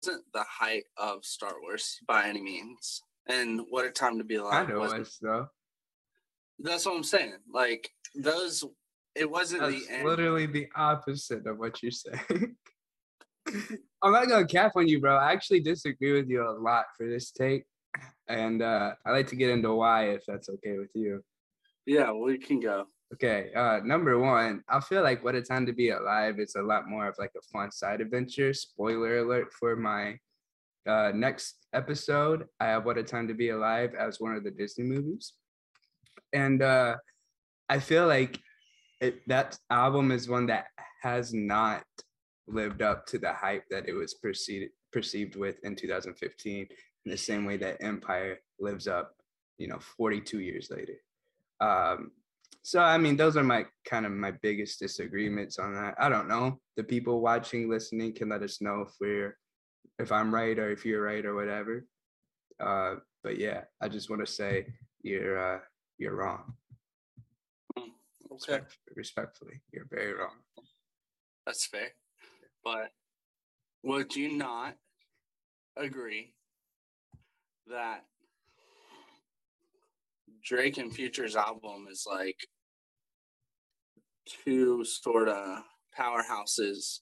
wasn't 0.02 0.24
the 0.32 0.44
height 0.44 0.84
of 0.96 1.24
Star 1.24 1.54
Wars 1.60 1.98
by 2.06 2.26
any 2.26 2.42
means, 2.42 3.02
and 3.28 3.62
what 3.70 3.86
a 3.86 3.90
time 3.90 4.18
to 4.18 4.24
be 4.24 4.36
alive! 4.36 4.68
I 4.68 4.72
know 4.72 4.80
was 4.80 5.18
though. 5.20 5.46
That's 6.58 6.86
what 6.86 6.96
I'm 6.96 7.04
saying. 7.04 7.34
Like 7.52 7.90
those 8.14 8.64
it 9.14 9.30
wasn't 9.30 9.62
That's 9.62 9.86
the 9.86 9.94
end. 9.94 10.04
literally 10.04 10.46
the 10.46 10.68
opposite 10.76 11.46
of 11.46 11.58
what 11.58 11.82
you're 11.82 11.90
saying. 11.90 12.56
I'm 14.02 14.12
not 14.12 14.28
gonna 14.28 14.46
cap 14.46 14.72
on 14.76 14.88
you, 14.88 15.00
bro. 15.00 15.16
I 15.16 15.32
actually 15.32 15.60
disagree 15.60 16.12
with 16.12 16.28
you 16.28 16.48
a 16.48 16.52
lot 16.52 16.86
for 16.96 17.08
this 17.08 17.30
take, 17.30 17.64
and 18.28 18.62
uh, 18.62 18.92
I 19.06 19.10
like 19.10 19.26
to 19.28 19.36
get 19.36 19.50
into 19.50 19.74
why, 19.74 20.10
if 20.10 20.24
that's 20.26 20.48
okay 20.48 20.78
with 20.78 20.90
you. 20.94 21.22
Yeah, 21.86 22.12
we 22.12 22.38
can 22.38 22.60
go. 22.60 22.86
Okay, 23.14 23.50
uh, 23.56 23.80
number 23.84 24.18
one, 24.18 24.62
I 24.68 24.80
feel 24.80 25.02
like 25.02 25.24
What 25.24 25.34
a 25.34 25.40
Time 25.40 25.64
to 25.64 25.72
Be 25.72 25.90
Alive 25.90 26.38
is 26.38 26.54
a 26.56 26.62
lot 26.62 26.88
more 26.88 27.08
of 27.08 27.16
like 27.18 27.32
a 27.38 27.42
fun 27.50 27.70
side 27.70 28.02
adventure. 28.02 28.52
Spoiler 28.52 29.18
alert 29.18 29.50
for 29.52 29.76
my 29.76 30.18
uh, 30.86 31.12
next 31.14 31.66
episode. 31.72 32.46
I 32.60 32.66
have 32.66 32.84
What 32.84 32.98
a 32.98 33.02
Time 33.02 33.26
to 33.28 33.34
Be 33.34 33.48
Alive 33.48 33.94
as 33.98 34.20
one 34.20 34.34
of 34.34 34.44
the 34.44 34.50
Disney 34.50 34.84
movies. 34.84 35.32
And 36.34 36.62
uh, 36.62 36.96
I 37.70 37.78
feel 37.78 38.06
like 38.06 38.38
it, 39.00 39.26
that 39.26 39.58
album 39.70 40.10
is 40.10 40.28
one 40.28 40.46
that 40.46 40.66
has 41.02 41.32
not 41.32 41.84
lived 42.46 42.82
up 42.82 43.06
to 43.06 43.18
the 43.18 43.32
hype 43.32 43.64
that 43.70 43.88
it 43.88 43.94
was 43.94 44.14
perceived 44.14 44.72
perceived 44.92 45.36
with 45.36 45.56
in 45.64 45.76
2015 45.76 46.66
in 47.04 47.10
the 47.10 47.16
same 47.16 47.44
way 47.44 47.56
that 47.58 47.82
Empire 47.82 48.38
lives 48.58 48.88
up, 48.88 49.14
you 49.58 49.68
know, 49.68 49.78
42 49.78 50.40
years 50.40 50.70
later. 50.70 50.94
Um, 51.60 52.12
so 52.68 52.80
I 52.80 52.98
mean, 52.98 53.16
those 53.16 53.34
are 53.38 53.42
my 53.42 53.64
kind 53.86 54.04
of 54.04 54.12
my 54.12 54.30
biggest 54.30 54.78
disagreements 54.78 55.58
on 55.58 55.72
that. 55.72 55.94
I 55.98 56.10
don't 56.10 56.28
know. 56.28 56.60
The 56.76 56.84
people 56.84 57.22
watching, 57.22 57.70
listening 57.70 58.12
can 58.14 58.28
let 58.28 58.42
us 58.42 58.60
know 58.60 58.82
if 58.82 58.92
we're 59.00 59.38
if 59.98 60.12
I'm 60.12 60.34
right 60.34 60.58
or 60.58 60.70
if 60.70 60.84
you're 60.84 61.02
right 61.02 61.24
or 61.24 61.34
whatever. 61.34 61.86
Uh, 62.60 62.96
but 63.24 63.38
yeah, 63.38 63.62
I 63.80 63.88
just 63.88 64.10
want 64.10 64.20
to 64.26 64.30
say 64.30 64.66
you're 65.00 65.38
uh, 65.56 65.60
you're 65.96 66.14
wrong. 66.14 66.52
Okay, 67.78 67.88
Respect- 68.30 68.76
respectfully, 68.94 69.62
you're 69.72 69.88
very 69.90 70.12
wrong. 70.12 70.36
that's 71.46 71.64
fair. 71.64 71.88
But 72.62 72.90
would 73.82 74.14
you 74.14 74.36
not 74.36 74.74
agree 75.74 76.34
that 77.68 78.04
Drake 80.44 80.76
and 80.76 80.92
Future's 80.94 81.34
album 81.34 81.86
is 81.90 82.04
like 82.06 82.36
two 84.44 84.84
sort 84.84 85.28
of 85.28 85.62
powerhouses 85.98 87.00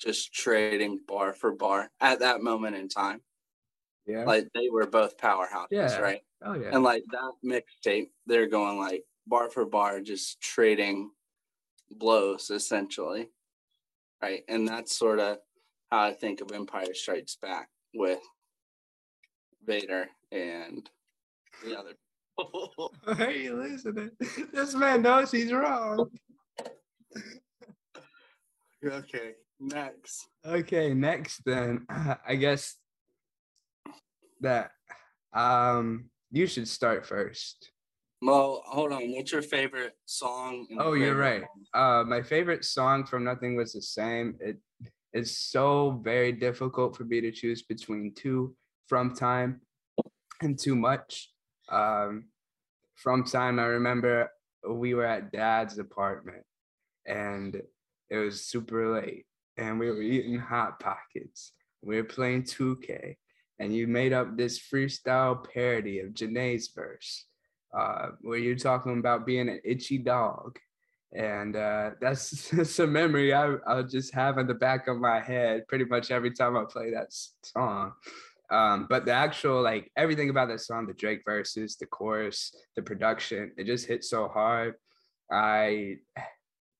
just 0.00 0.32
trading 0.32 0.98
bar 1.06 1.32
for 1.32 1.52
bar 1.52 1.90
at 2.00 2.20
that 2.20 2.42
moment 2.42 2.76
in 2.76 2.88
time? 2.88 3.20
Yeah. 4.06 4.24
Like 4.24 4.48
they 4.54 4.68
were 4.70 4.86
both 4.86 5.16
powerhouses, 5.18 5.66
Yeah. 5.70 5.98
right? 5.98 6.20
oh 6.44 6.54
yeah. 6.54 6.70
And 6.72 6.82
like 6.82 7.04
that 7.12 7.32
mixtape, 7.44 8.10
they're 8.26 8.48
going 8.48 8.78
like 8.78 9.04
bar 9.26 9.48
for 9.50 9.64
bar, 9.64 10.00
just 10.00 10.40
trading 10.40 11.10
blows 11.90 12.50
essentially. 12.50 13.28
Right. 14.20 14.42
And 14.48 14.66
that's 14.66 14.96
sort 14.96 15.18
of 15.20 15.38
how 15.90 16.02
I 16.02 16.12
think 16.12 16.40
of 16.40 16.50
Empire 16.52 16.94
Strikes 16.94 17.36
Back 17.36 17.68
with 17.94 18.20
Vader 19.64 20.08
and 20.30 20.88
the 21.64 21.78
other. 21.78 21.94
Hey, 23.16 23.50
listening. 23.50 24.10
This 24.52 24.74
man 24.74 25.02
knows 25.02 25.30
he's 25.30 25.52
wrong. 25.52 26.10
okay. 28.84 29.32
Next. 29.60 30.26
Okay, 30.44 30.92
next 30.92 31.44
then, 31.44 31.86
I 32.26 32.34
guess 32.34 32.76
that 34.40 34.72
um 35.32 36.06
you 36.32 36.46
should 36.46 36.66
start 36.66 37.06
first. 37.06 37.70
Well, 38.20 38.62
hold 38.66 38.92
on. 38.92 39.12
What's 39.12 39.32
your 39.32 39.42
favorite 39.42 39.94
song? 40.04 40.66
Oh, 40.78 40.94
you're 40.94 41.16
right. 41.16 41.44
Uh 41.72 42.02
my 42.06 42.22
favorite 42.22 42.64
song 42.64 43.04
from 43.04 43.22
Nothing 43.24 43.56
Was 43.56 43.72
the 43.74 43.82
Same. 43.82 44.36
It 44.40 44.58
is 45.12 45.38
so 45.38 46.00
very 46.02 46.32
difficult 46.32 46.96
for 46.96 47.04
me 47.04 47.20
to 47.20 47.30
choose 47.30 47.62
between 47.62 48.12
two 48.14 48.56
from 48.88 49.14
time 49.14 49.60
and 50.40 50.58
too 50.58 50.74
much. 50.74 51.30
Um 51.68 52.24
from 52.96 53.22
time 53.22 53.60
I 53.60 53.66
remember 53.66 54.28
we 54.68 54.94
were 54.94 55.06
at 55.06 55.30
dad's 55.30 55.78
apartment 55.78 56.44
and 57.06 57.60
it 58.10 58.16
was 58.16 58.44
super 58.44 58.94
late 58.94 59.26
and 59.56 59.78
we 59.78 59.90
were 59.90 60.02
eating 60.02 60.38
hot 60.38 60.80
pockets. 60.80 61.52
We 61.82 61.96
were 61.96 62.04
playing 62.04 62.44
2K 62.44 63.16
and 63.58 63.74
you 63.74 63.86
made 63.86 64.12
up 64.12 64.36
this 64.36 64.58
freestyle 64.58 65.44
parody 65.52 66.00
of 66.00 66.08
Jhené's 66.08 66.68
verse 66.74 67.26
uh, 67.76 68.08
where 68.20 68.38
you're 68.38 68.56
talking 68.56 68.98
about 68.98 69.26
being 69.26 69.48
an 69.48 69.60
itchy 69.64 69.98
dog. 69.98 70.58
And 71.14 71.56
uh, 71.56 71.90
that's, 72.00 72.48
that's 72.50 72.78
a 72.78 72.86
memory 72.86 73.34
I, 73.34 73.56
I'll 73.66 73.82
just 73.82 74.14
have 74.14 74.38
in 74.38 74.46
the 74.46 74.54
back 74.54 74.88
of 74.88 74.98
my 74.98 75.20
head 75.20 75.66
pretty 75.68 75.84
much 75.84 76.10
every 76.10 76.32
time 76.32 76.56
I 76.56 76.64
play 76.64 76.90
that 76.90 77.14
song. 77.42 77.92
Um, 78.50 78.86
but 78.88 79.06
the 79.06 79.12
actual, 79.12 79.62
like 79.62 79.90
everything 79.96 80.28
about 80.28 80.48
that 80.48 80.60
song, 80.60 80.86
the 80.86 80.92
Drake 80.92 81.22
verses, 81.24 81.76
the 81.76 81.86
chorus, 81.86 82.54
the 82.76 82.82
production, 82.82 83.52
it 83.56 83.64
just 83.64 83.86
hit 83.86 84.04
so 84.04 84.28
hard. 84.28 84.74
I 85.30 85.96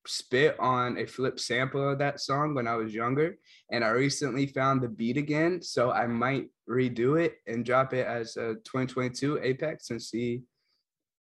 spit 0.07 0.59
on 0.59 0.99
a 0.99 1.07
flip 1.07 1.39
sample 1.39 1.91
of 1.91 1.99
that 1.99 2.21
song 2.21 2.55
when 2.55 2.67
I 2.67 2.75
was 2.77 2.95
younger, 2.95 3.37
and 3.71 3.85
I 3.85 3.91
recently 3.91 4.47
found 4.47 4.83
the 4.83 4.89
beat 4.89 5.17
again. 5.17 5.63
So 5.63 5.93
I 5.93 6.07
might 6.07 6.49
redo 6.69 7.21
it 7.23 7.37
and 7.47 7.65
drop 7.65 7.95
it 7.95 8.07
as 8.07 8.37
a 8.37 8.55
2022 8.65 9.41
Apex 9.43 9.91
and 9.91 10.03
see 10.03 10.43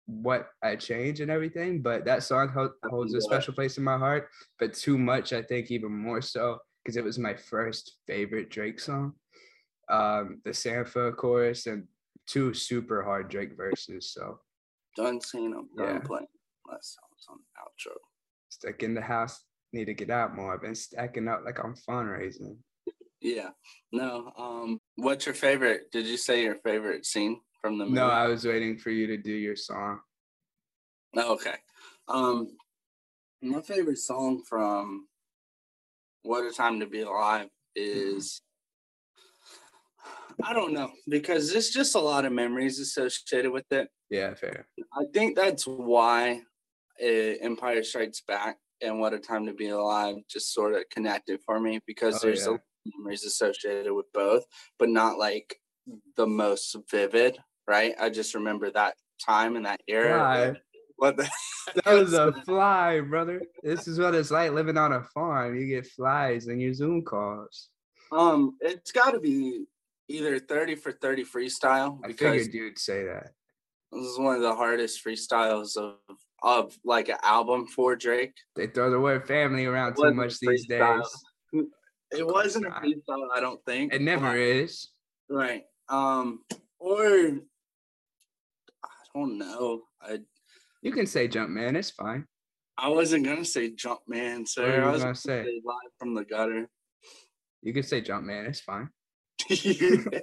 what 0.07 0.49
I 0.63 0.77
change 0.77 1.21
and 1.21 1.31
everything. 1.31 1.83
But 1.83 2.05
that 2.05 2.23
song 2.23 2.71
holds 2.85 3.15
a 3.15 3.21
special 3.21 3.55
place 3.55 3.79
in 3.79 3.85
my 3.85 3.99
heart. 3.99 4.29
But 4.59 4.75
too 4.75 4.99
much, 4.99 5.33
I 5.33 5.43
think, 5.43 5.71
even 5.71 5.93
more 5.93 6.21
so 6.21 6.59
because 6.83 6.97
it 6.97 7.05
was 7.05 7.19
my 7.19 7.35
first 7.35 7.99
favorite 8.07 8.51
Drake 8.51 8.81
song. 8.81 9.15
Um, 9.89 10.41
the 10.45 10.51
Sampha 10.51 11.15
chorus 11.17 11.67
and 11.67 11.87
two 12.27 12.55
super 12.55 13.03
hard 13.03 13.29
Drake 13.29 13.57
verses. 13.57 14.13
So 14.13 14.41
Done 14.97 15.21
seeing 15.21 15.53
them. 15.53 15.69
Yeah. 15.77 15.87
Done 15.87 16.01
playing. 16.03 16.27
Last 16.71 16.95
songs 16.95 17.27
on 17.29 17.39
the 17.39 17.91
outro. 17.91 17.97
Stuck 18.63 18.83
in 18.83 18.95
the 18.95 19.01
house, 19.01 19.45
need 19.73 19.87
to 19.87 19.95
get 19.95 20.11
out 20.11 20.37
more. 20.37 20.55
I've 20.55 20.63
been 20.63 20.75
stacking 20.75 21.29
up 21.29 21.43
like 21.45 21.59
I'm 21.63 21.75
fundraising. 21.75 22.57
Yeah. 23.21 23.51
No. 23.93 24.33
Um. 24.37 24.81
What's 24.97 25.27
your 25.27 25.35
favorite? 25.35 25.91
Did 25.93 26.07
you 26.07 26.17
say 26.17 26.43
your 26.43 26.57
favorite 26.57 27.07
scene 27.07 27.41
from 27.61 27.79
the 27.79 27.85
movie? 27.85 27.97
No, 27.97 28.07
I 28.07 28.27
was 28.27 28.45
waiting 28.45 28.79
for 28.79 28.91
you 28.91 29.07
to 29.09 29.17
do 29.17 29.33
your 29.33 29.57
song. 29.57 30.01
Oh, 31.17 31.35
okay. 31.35 31.57
Um. 32.09 32.49
My 33.43 33.61
favorite 33.61 33.99
song 33.99 34.43
from 34.49 35.09
"What 36.23 36.45
a 36.45 36.53
Time 36.53 36.81
to 36.81 36.87
Be 36.87 37.01
Alive" 37.03 37.49
is. 37.75 38.41
I 40.43 40.53
don't 40.53 40.73
know 40.73 40.91
because 41.09 41.53
there's 41.53 41.71
just 41.71 41.95
a 41.95 42.01
lot 42.01 42.25
of 42.25 42.33
memories 42.33 42.81
associated 42.81 43.53
with 43.53 43.71
it. 43.71 43.89
Yeah, 44.11 44.35
fair. 44.35 44.67
I 44.93 45.05
think 45.13 45.37
that's 45.37 45.65
why 45.65 46.43
Empire 47.03 47.83
Strikes 47.83 48.23
Back 48.27 48.59
and 48.81 49.01
What 49.01 49.15
a 49.15 49.19
Time 49.19 49.47
to 49.47 49.53
Be 49.53 49.69
Alive 49.69 50.17
just 50.31 50.53
sort 50.53 50.75
of 50.75 50.85
connected 50.91 51.41
for 51.45 51.59
me 51.61 51.81
because 51.87 52.17
Oh, 52.17 52.27
there's 52.27 52.47
yeah. 52.47 52.55
a 52.55 52.59
memories 52.99 53.25
associated 53.25 53.93
with 53.93 54.07
both, 54.13 54.45
but 54.79 54.89
not 54.89 55.19
like 55.19 55.57
the 56.17 56.27
most 56.27 56.77
vivid, 56.91 57.39
right? 57.69 57.95
I 58.01 58.11
just 58.11 58.35
remember 58.35 58.71
that 58.71 58.95
time 59.25 59.57
and 59.57 59.67
that 59.67 59.81
era. 59.89 60.19
Fly. 60.19 60.61
What 60.97 61.17
the 61.17 61.29
That 61.85 61.95
was 61.95 62.13
a 62.13 62.33
fly, 62.47 63.01
brother. 63.01 63.43
This 63.63 63.89
is 63.89 63.99
what 63.99 64.15
it's 64.15 64.31
like 64.31 64.53
living 64.53 64.77
on 64.79 64.93
a 64.93 65.03
farm. 65.15 65.57
You 65.57 65.67
get 65.67 65.87
flies 65.87 66.47
in 66.49 66.61
your 66.61 66.75
Zoom 66.75 67.03
calls. 67.03 67.69
um 68.13 68.57
it's 68.61 68.93
gotta 68.93 69.19
be 69.19 69.65
either 70.09 70.39
30 70.39 70.75
for 70.77 70.93
30 70.93 71.25
freestyle 71.25 71.99
I 72.05 72.09
because 72.09 72.43
figured 72.45 72.55
you'd 72.55 72.79
say 72.79 73.05
that. 73.05 73.33
this 73.91 74.05
is 74.07 74.19
one 74.19 74.37
of 74.37 74.43
the 74.43 74.55
hardest 74.55 75.05
freestyles 75.05 75.77
of 75.77 75.97
of 76.43 76.77
like 76.85 77.09
an 77.09 77.19
album 77.23 77.67
for 77.67 77.97
Drake. 77.97 78.35
They 78.57 78.67
throw 78.67 78.91
the 78.91 79.01
word 79.01 79.27
family 79.27 79.67
around 79.67 79.95
too 79.95 80.13
much 80.13 80.39
these 80.41 80.67
days. 80.67 81.07
It 82.11 82.27
wasn't 82.27 82.67
a 82.67 82.71
freestyle, 82.71 83.29
I 83.35 83.41
don't 83.41 83.65
think. 83.65 83.95
It 83.95 84.03
never 84.03 84.37
is. 84.37 84.91
Right. 85.31 85.63
Um, 85.89 86.41
or 86.79 87.05
I 88.85 88.89
don't 89.15 89.39
know. 89.39 89.83
I 90.01 90.19
You 90.83 90.93
can 90.93 91.07
say 91.07 91.29
jump 91.29 91.51
man, 91.51 91.77
it's 91.77 91.91
fine. 91.91 92.27
I 92.77 92.89
wasn't 92.89 93.25
gonna 93.25 93.45
say 93.45 93.71
jump 93.71 94.01
man, 94.09 94.47
sir. 94.47 94.83
I 94.83 94.91
was 94.91 95.03
gonna 95.03 95.05
gonna 95.05 95.15
say? 95.15 95.45
say 95.45 95.61
live 95.65 95.93
from 95.99 96.15
the 96.15 96.25
gutter. 96.25 96.69
You 97.63 97.73
can 97.73 97.83
say 97.83 98.01
jump 98.01 98.25
man, 98.25 98.47
it's 98.47 98.61
fine. 98.61 98.89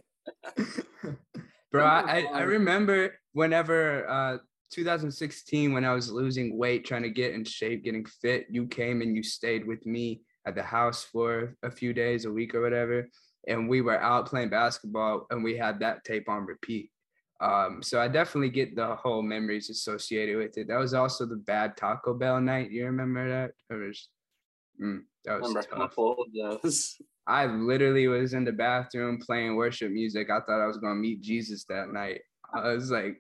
Bro, 1.71 1.85
I, 1.85 2.25
I 2.33 2.41
remember 2.41 3.19
whenever 3.33 4.09
uh 4.09 4.37
2016 4.71 5.73
when 5.73 5.85
I 5.85 5.93
was 5.93 6.11
losing 6.11 6.57
weight, 6.57 6.85
trying 6.85 7.03
to 7.03 7.09
get 7.09 7.33
in 7.33 7.43
shape, 7.43 7.83
getting 7.83 8.05
fit, 8.05 8.47
you 8.49 8.67
came 8.67 9.01
and 9.01 9.15
you 9.15 9.23
stayed 9.23 9.65
with 9.65 9.85
me 9.85 10.21
at 10.45 10.55
the 10.55 10.63
house 10.63 11.03
for 11.03 11.55
a 11.63 11.71
few 11.71 11.93
days, 11.93 12.25
a 12.25 12.31
week 12.31 12.55
or 12.55 12.61
whatever. 12.61 13.07
And 13.47 13.69
we 13.69 13.81
were 13.81 13.99
out 13.99 14.27
playing 14.27 14.49
basketball 14.49 15.27
and 15.29 15.43
we 15.43 15.57
had 15.57 15.79
that 15.79 16.03
tape 16.03 16.29
on 16.29 16.45
repeat. 16.45 16.91
Um, 17.41 17.81
so 17.81 18.01
I 18.01 18.07
definitely 18.09 18.49
get 18.49 18.75
the 18.75 18.95
whole 18.95 19.21
memories 19.21 19.69
associated 19.69 20.37
with 20.37 20.57
it. 20.57 20.67
That 20.67 20.77
was 20.77 20.93
also 20.93 21.25
the 21.25 21.37
bad 21.37 21.77
Taco 21.77 22.13
Bell 22.13 22.41
night. 22.41 22.69
You 22.69 22.85
remember 22.85 23.29
that? 23.29 23.51
It 23.73 23.79
was, 23.79 24.09
mm, 24.81 24.99
that 25.25 25.41
was 25.41 25.65
couple 25.67 26.17
of 26.19 26.61
those. 26.61 26.95
I 27.27 27.45
literally 27.45 28.07
was 28.07 28.33
in 28.33 28.43
the 28.43 28.51
bathroom 28.51 29.19
playing 29.25 29.55
worship 29.55 29.91
music. 29.91 30.29
I 30.29 30.39
thought 30.41 30.61
I 30.61 30.67
was 30.67 30.77
gonna 30.77 30.95
meet 30.95 31.21
Jesus 31.21 31.63
that 31.65 31.93
night. 31.93 32.21
I 32.53 32.73
was 32.73 32.91
like, 32.91 33.17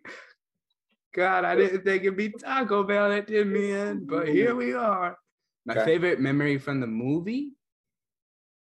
God, 1.13 1.43
I 1.43 1.55
didn't 1.55 1.83
think 1.83 2.03
it'd 2.03 2.15
be 2.17 2.29
Taco 2.29 2.83
Bell 2.83 3.09
that 3.09 3.27
did 3.27 3.47
me 3.47 3.71
in, 3.71 4.05
but 4.05 4.27
here 4.27 4.55
we 4.55 4.73
are. 4.73 5.17
My 5.65 5.73
Okay. 5.75 5.85
favorite 5.85 6.19
memory 6.19 6.57
from 6.57 6.79
the 6.79 6.87
movie, 6.87 7.53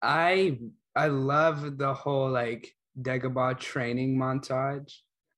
I 0.03 0.59
I 0.95 1.07
love 1.09 1.79
the 1.79 1.95
whole 1.95 2.31
like 2.31 2.73
Dagobah 3.01 3.59
training 3.59 4.17
montage. 4.19 4.93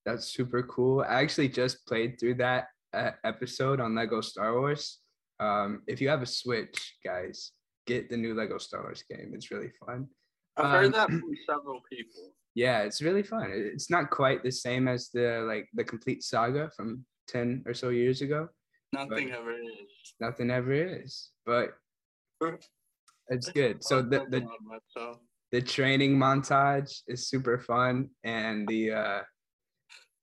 That's 0.04 0.26
super 0.26 0.62
cool. 0.62 1.02
I 1.02 1.22
actually 1.22 1.48
just 1.48 1.86
played 1.86 2.18
through 2.18 2.34
that 2.36 2.68
uh, 2.92 3.12
episode 3.24 3.80
on 3.80 3.94
Lego 3.94 4.20
Star 4.20 4.58
Wars. 4.58 4.98
Um, 5.40 5.82
if 5.86 6.00
you 6.00 6.08
have 6.08 6.22
a 6.22 6.26
Switch, 6.26 6.96
guys, 7.04 7.52
get 7.86 8.10
the 8.10 8.16
new 8.16 8.34
Lego 8.34 8.58
Star 8.58 8.82
Wars 8.82 9.02
game. 9.08 9.32
It's 9.34 9.50
really 9.50 9.70
fun. 9.84 10.08
I've 10.56 10.64
Um, 10.66 10.70
heard 10.70 10.94
that 10.94 11.08
from 11.10 11.34
several 11.48 11.80
people. 11.90 12.33
Yeah, 12.54 12.82
it's 12.82 13.02
really 13.02 13.22
fun. 13.22 13.50
It's 13.52 13.90
not 13.90 14.10
quite 14.10 14.42
the 14.44 14.52
same 14.52 14.86
as 14.86 15.10
the 15.10 15.44
like 15.46 15.68
the 15.74 15.84
complete 15.84 16.22
saga 16.22 16.70
from 16.76 17.04
10 17.28 17.64
or 17.66 17.74
so 17.74 17.88
years 17.88 18.22
ago. 18.22 18.48
Nothing 18.92 19.32
ever 19.32 19.52
is. 19.52 20.14
Nothing 20.20 20.50
ever 20.50 20.72
is, 20.72 21.30
but 21.44 21.74
it's 23.28 23.50
good. 23.50 23.82
So 23.82 24.02
the 24.02 24.24
the, 24.30 24.40
Not 24.40 24.58
much, 24.62 24.82
so. 24.88 25.18
the 25.50 25.62
training 25.62 26.16
montage 26.16 27.00
is 27.08 27.28
super 27.28 27.58
fun 27.58 28.10
and 28.22 28.68
the 28.68 28.92
uh 28.92 29.20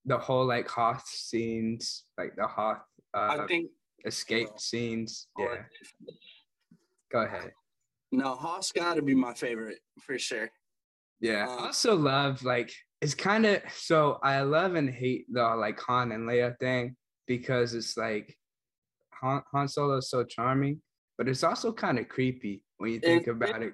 the 0.06 0.18
whole 0.18 0.46
like 0.46 0.68
Hoth 0.70 1.06
scenes, 1.06 2.06
like 2.18 2.36
the 2.38 2.48
Hoth 2.48 2.82
uh 3.14 3.40
I 3.42 3.46
think 3.48 3.72
escape 4.06 4.48
scenes. 4.58 5.28
Yeah, 5.38 5.64
go 7.12 7.24
ahead. 7.24 7.52
no, 8.14 8.36
Hoth's 8.36 8.72
got 8.72 8.96
to 8.96 9.02
be 9.02 9.16
my 9.16 9.34
favorite 9.34 9.80
for 10.02 10.18
sure. 10.18 10.50
Yeah, 11.22 11.48
I 11.48 11.54
Um, 11.58 11.64
also 11.66 11.96
love 11.96 12.44
like 12.44 12.72
it's 13.02 13.14
kind 13.16 13.46
of 13.46 13.62
so 13.74 14.20
I 14.24 14.42
love 14.42 14.76
and 14.76 14.90
hate 14.90 15.26
the 15.32 15.44
like 15.56 15.80
Han 15.82 16.12
and 16.12 16.28
Leia 16.28 16.58
thing 16.60 16.96
because 17.28 17.74
it's 17.74 17.96
like 17.98 18.36
Han, 19.22 19.42
Han 19.52 19.68
Solo 19.68 19.98
is 19.98 20.10
so 20.10 20.24
charming, 20.24 20.82
but 21.18 21.28
it's 21.30 21.44
also 21.44 21.72
kind 21.72 21.98
of 22.00 22.10
creepy 22.10 22.64
when 22.78 22.92
you 22.94 23.00
think 23.00 23.28
about 23.28 23.62
it. 23.62 23.74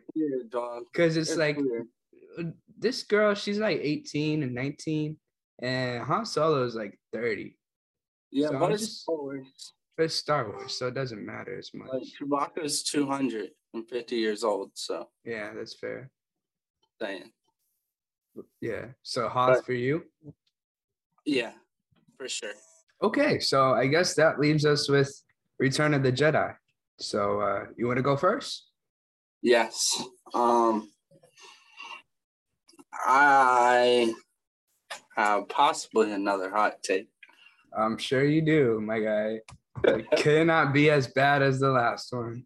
because 0.91 1.15
it's, 1.17 1.29
It's 1.31 1.37
like 1.39 1.57
weird. 1.57 2.53
this 2.77 3.03
girl 3.03 3.33
she's 3.33 3.57
like 3.59 3.79
18 3.81 4.43
and 4.43 4.53
19 4.53 5.17
and 5.61 6.03
Han 6.03 6.25
Solo 6.25 6.63
is 6.65 6.75
like 6.75 6.99
30 7.13 7.57
Yeah, 8.31 8.47
so 8.49 8.59
but 8.59 8.65
I'm 8.65 8.71
it's 8.73 8.81
just- 8.83 9.01
Star 9.03 9.15
Wars. 9.15 9.73
it's 9.97 10.15
Star 10.15 10.49
Wars 10.51 10.73
so 10.77 10.87
it 10.87 10.93
doesn't 10.93 11.25
matter 11.25 11.57
as 11.57 11.71
much. 11.73 11.89
Like 11.91 12.03
Chewbacca's 12.03 12.83
two 12.83 13.07
hundred 13.07 13.51
and 13.73 13.87
fifty 13.89 14.17
years 14.17 14.43
old, 14.43 14.71
so. 14.75 15.09
Yeah 15.25 15.53
that's 15.55 15.75
fair. 15.79 16.09
Saying. 17.01 17.31
Yeah 18.61 18.85
so 19.03 19.27
Hoth 19.29 19.57
But- 19.57 19.65
for 19.65 19.73
you 19.73 20.03
Yeah, 21.25 21.51
for 22.17 22.29
sure. 22.29 22.53
Okay, 23.03 23.39
so 23.39 23.73
I 23.73 23.85
guess 23.87 24.15
that 24.15 24.39
leaves 24.39 24.65
us 24.65 24.89
with 24.89 25.11
Return 25.59 25.93
of 25.93 26.01
the 26.03 26.11
Jedi. 26.11 26.55
So 26.99 27.41
uh 27.41 27.65
you 27.77 27.85
want 27.87 27.97
to 27.97 28.03
go 28.03 28.15
first? 28.17 28.71
Yes. 29.41 29.75
Um 30.33 30.89
I 33.05 34.13
have 35.15 35.47
possibly 35.49 36.11
another 36.11 36.49
hot 36.49 36.81
take. 36.83 37.09
I'm 37.77 37.97
sure 37.97 38.23
you 38.23 38.41
do, 38.41 38.81
my 38.81 38.99
guy. 38.99 39.39
It 39.83 40.09
cannot 40.17 40.73
be 40.73 40.89
as 40.89 41.07
bad 41.07 41.41
as 41.43 41.59
the 41.59 41.69
last 41.69 42.11
one. 42.13 42.45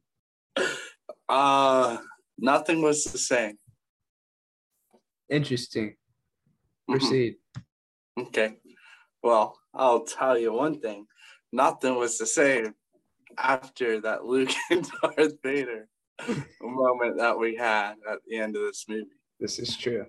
Uh 1.29 1.97
nothing 2.37 2.81
was 2.81 3.03
the 3.05 3.17
same. 3.17 3.57
Interesting. 5.31 5.95
Mhm. 6.89 6.99
Proceed. 6.99 7.37
Okay. 8.19 8.57
Well, 9.23 9.57
I'll 9.73 10.03
tell 10.03 10.37
you 10.37 10.51
one 10.51 10.79
thing. 10.79 11.07
Nothing 11.51 11.95
was 11.95 12.17
the 12.17 12.27
same 12.27 12.75
after 13.37 14.01
that 14.01 14.25
Luke 14.25 14.51
and 14.69 14.87
Darth 15.01 15.41
Vader 15.41 15.87
moment 16.61 17.17
that 17.17 17.37
we 17.37 17.55
had 17.55 17.95
at 18.09 18.19
the 18.27 18.37
end 18.37 18.55
of 18.55 18.63
this 18.63 18.85
movie. 18.87 19.09
This 19.39 19.57
is 19.57 19.75
true. 19.75 20.05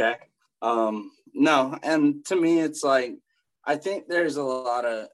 Okay. 0.00 0.18
Um, 0.60 1.12
no, 1.32 1.78
and 1.82 2.24
to 2.26 2.36
me, 2.36 2.60
it's 2.60 2.82
like 2.82 3.14
I 3.64 3.76
think 3.76 4.08
there's 4.08 4.36
a 4.36 4.42
lot 4.42 4.84
of 4.84 5.08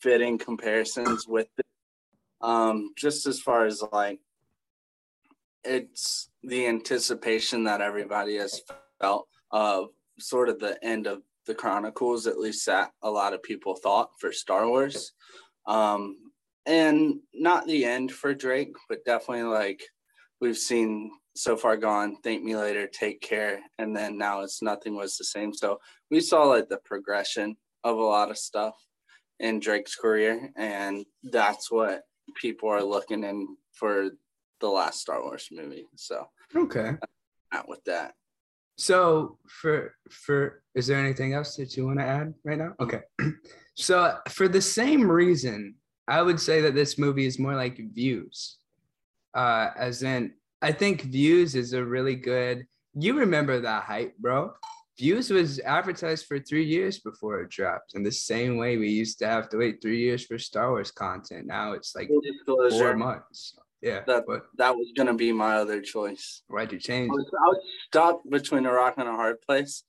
fitting 0.00 0.38
comparisons 0.38 1.26
with 1.28 1.48
it. 1.58 1.66
Um, 2.40 2.92
just 2.96 3.26
as 3.26 3.38
far 3.38 3.66
as 3.66 3.82
like 3.92 4.18
it's 5.64 6.30
the 6.42 6.66
anticipation 6.66 7.64
that 7.64 7.80
everybody 7.80 8.36
has 8.36 8.62
felt 9.00 9.28
of 9.50 9.88
sort 10.18 10.48
of 10.48 10.58
the 10.58 10.82
end 10.84 11.06
of 11.06 11.22
the 11.46 11.54
Chronicles, 11.54 12.26
at 12.26 12.38
least 12.38 12.66
that 12.66 12.90
a 13.02 13.10
lot 13.10 13.34
of 13.34 13.42
people 13.42 13.74
thought 13.74 14.10
for 14.20 14.32
Star 14.32 14.68
Wars. 14.68 15.12
Um, 15.66 16.16
and 16.66 17.20
not 17.34 17.66
the 17.66 17.84
end 17.84 18.12
for 18.12 18.34
Drake, 18.34 18.74
but 18.88 19.04
definitely 19.04 19.44
like 19.44 19.82
we've 20.40 20.58
seen 20.58 21.10
so 21.36 21.56
far 21.56 21.76
gone 21.76 22.16
thank 22.22 22.42
me 22.42 22.56
later 22.56 22.86
take 22.86 23.20
care 23.20 23.60
and 23.78 23.96
then 23.96 24.18
now 24.18 24.40
it's 24.40 24.62
nothing 24.62 24.96
was 24.96 25.16
the 25.16 25.24
same 25.24 25.54
so 25.54 25.78
we 26.10 26.20
saw 26.20 26.42
like 26.42 26.68
the 26.68 26.78
progression 26.84 27.56
of 27.84 27.96
a 27.96 28.02
lot 28.02 28.30
of 28.30 28.38
stuff 28.38 28.74
in 29.38 29.60
drake's 29.60 29.94
career 29.94 30.50
and 30.56 31.04
that's 31.24 31.70
what 31.70 32.02
people 32.40 32.68
are 32.68 32.82
looking 32.82 33.22
in 33.24 33.46
for 33.72 34.10
the 34.60 34.68
last 34.68 35.00
star 35.00 35.22
wars 35.22 35.48
movie 35.50 35.86
so 35.96 36.26
Okay. 36.56 36.92
out 37.52 37.68
with 37.68 37.82
that 37.84 38.14
So 38.76 39.38
for 39.46 39.94
for 40.10 40.62
is 40.74 40.86
there 40.86 40.98
anything 40.98 41.32
else 41.34 41.56
that 41.56 41.76
you 41.76 41.84
want 41.86 41.98
to 41.98 42.04
add 42.04 42.32
right 42.44 42.58
now? 42.58 42.72
Okay. 42.80 43.02
So 43.76 44.18
for 44.28 44.46
the 44.48 44.60
same 44.60 45.10
reason, 45.10 45.74
I 46.06 46.20
would 46.22 46.40
say 46.40 46.60
that 46.62 46.74
this 46.74 46.98
movie 46.98 47.24
is 47.24 47.38
more 47.38 47.56
like 47.56 47.76
views. 47.94 48.58
Uh 49.34 49.68
as 49.76 50.02
in 50.02 50.32
I 50.60 50.72
think 50.72 51.02
views 51.02 51.54
is 51.54 51.72
a 51.72 51.84
really 51.84 52.16
good 52.16 52.66
you 53.04 53.12
remember 53.18 53.60
that 53.60 53.84
hype, 53.84 54.16
bro. 54.18 54.52
Views 54.98 55.30
was 55.30 55.60
advertised 55.60 56.26
for 56.26 56.38
three 56.40 56.64
years 56.76 56.98
before 57.00 57.40
it 57.42 57.48
dropped. 57.50 57.94
In 57.96 58.02
the 58.02 58.12
same 58.30 58.52
way 58.62 58.76
we 58.76 58.88
used 59.02 59.18
to 59.20 59.26
have 59.34 59.48
to 59.50 59.56
wait 59.58 59.80
three 59.80 60.00
years 60.06 60.22
for 60.26 60.38
Star 60.38 60.68
Wars 60.72 60.90
content. 60.90 61.46
Now 61.46 61.72
it's 61.72 61.94
like 61.98 62.10
four 62.70 62.96
months. 62.96 63.56
Yeah. 63.82 64.02
That- 64.06 64.24
but 64.26 64.42
that 64.58 64.74
was 64.76 64.92
gonna 64.96 65.14
be 65.14 65.32
my 65.32 65.56
other 65.56 65.80
choice 65.80 66.42
why'd 66.48 66.72
you 66.72 66.78
change 66.78 67.10
I 67.10 67.14
was, 67.14 67.30
I 67.32 67.48
was 67.48 67.62
stuck 67.86 68.20
between 68.28 68.66
a 68.66 68.72
rock 68.72 68.94
and 68.98 69.08
a 69.08 69.12
hard 69.12 69.40
place 69.42 69.84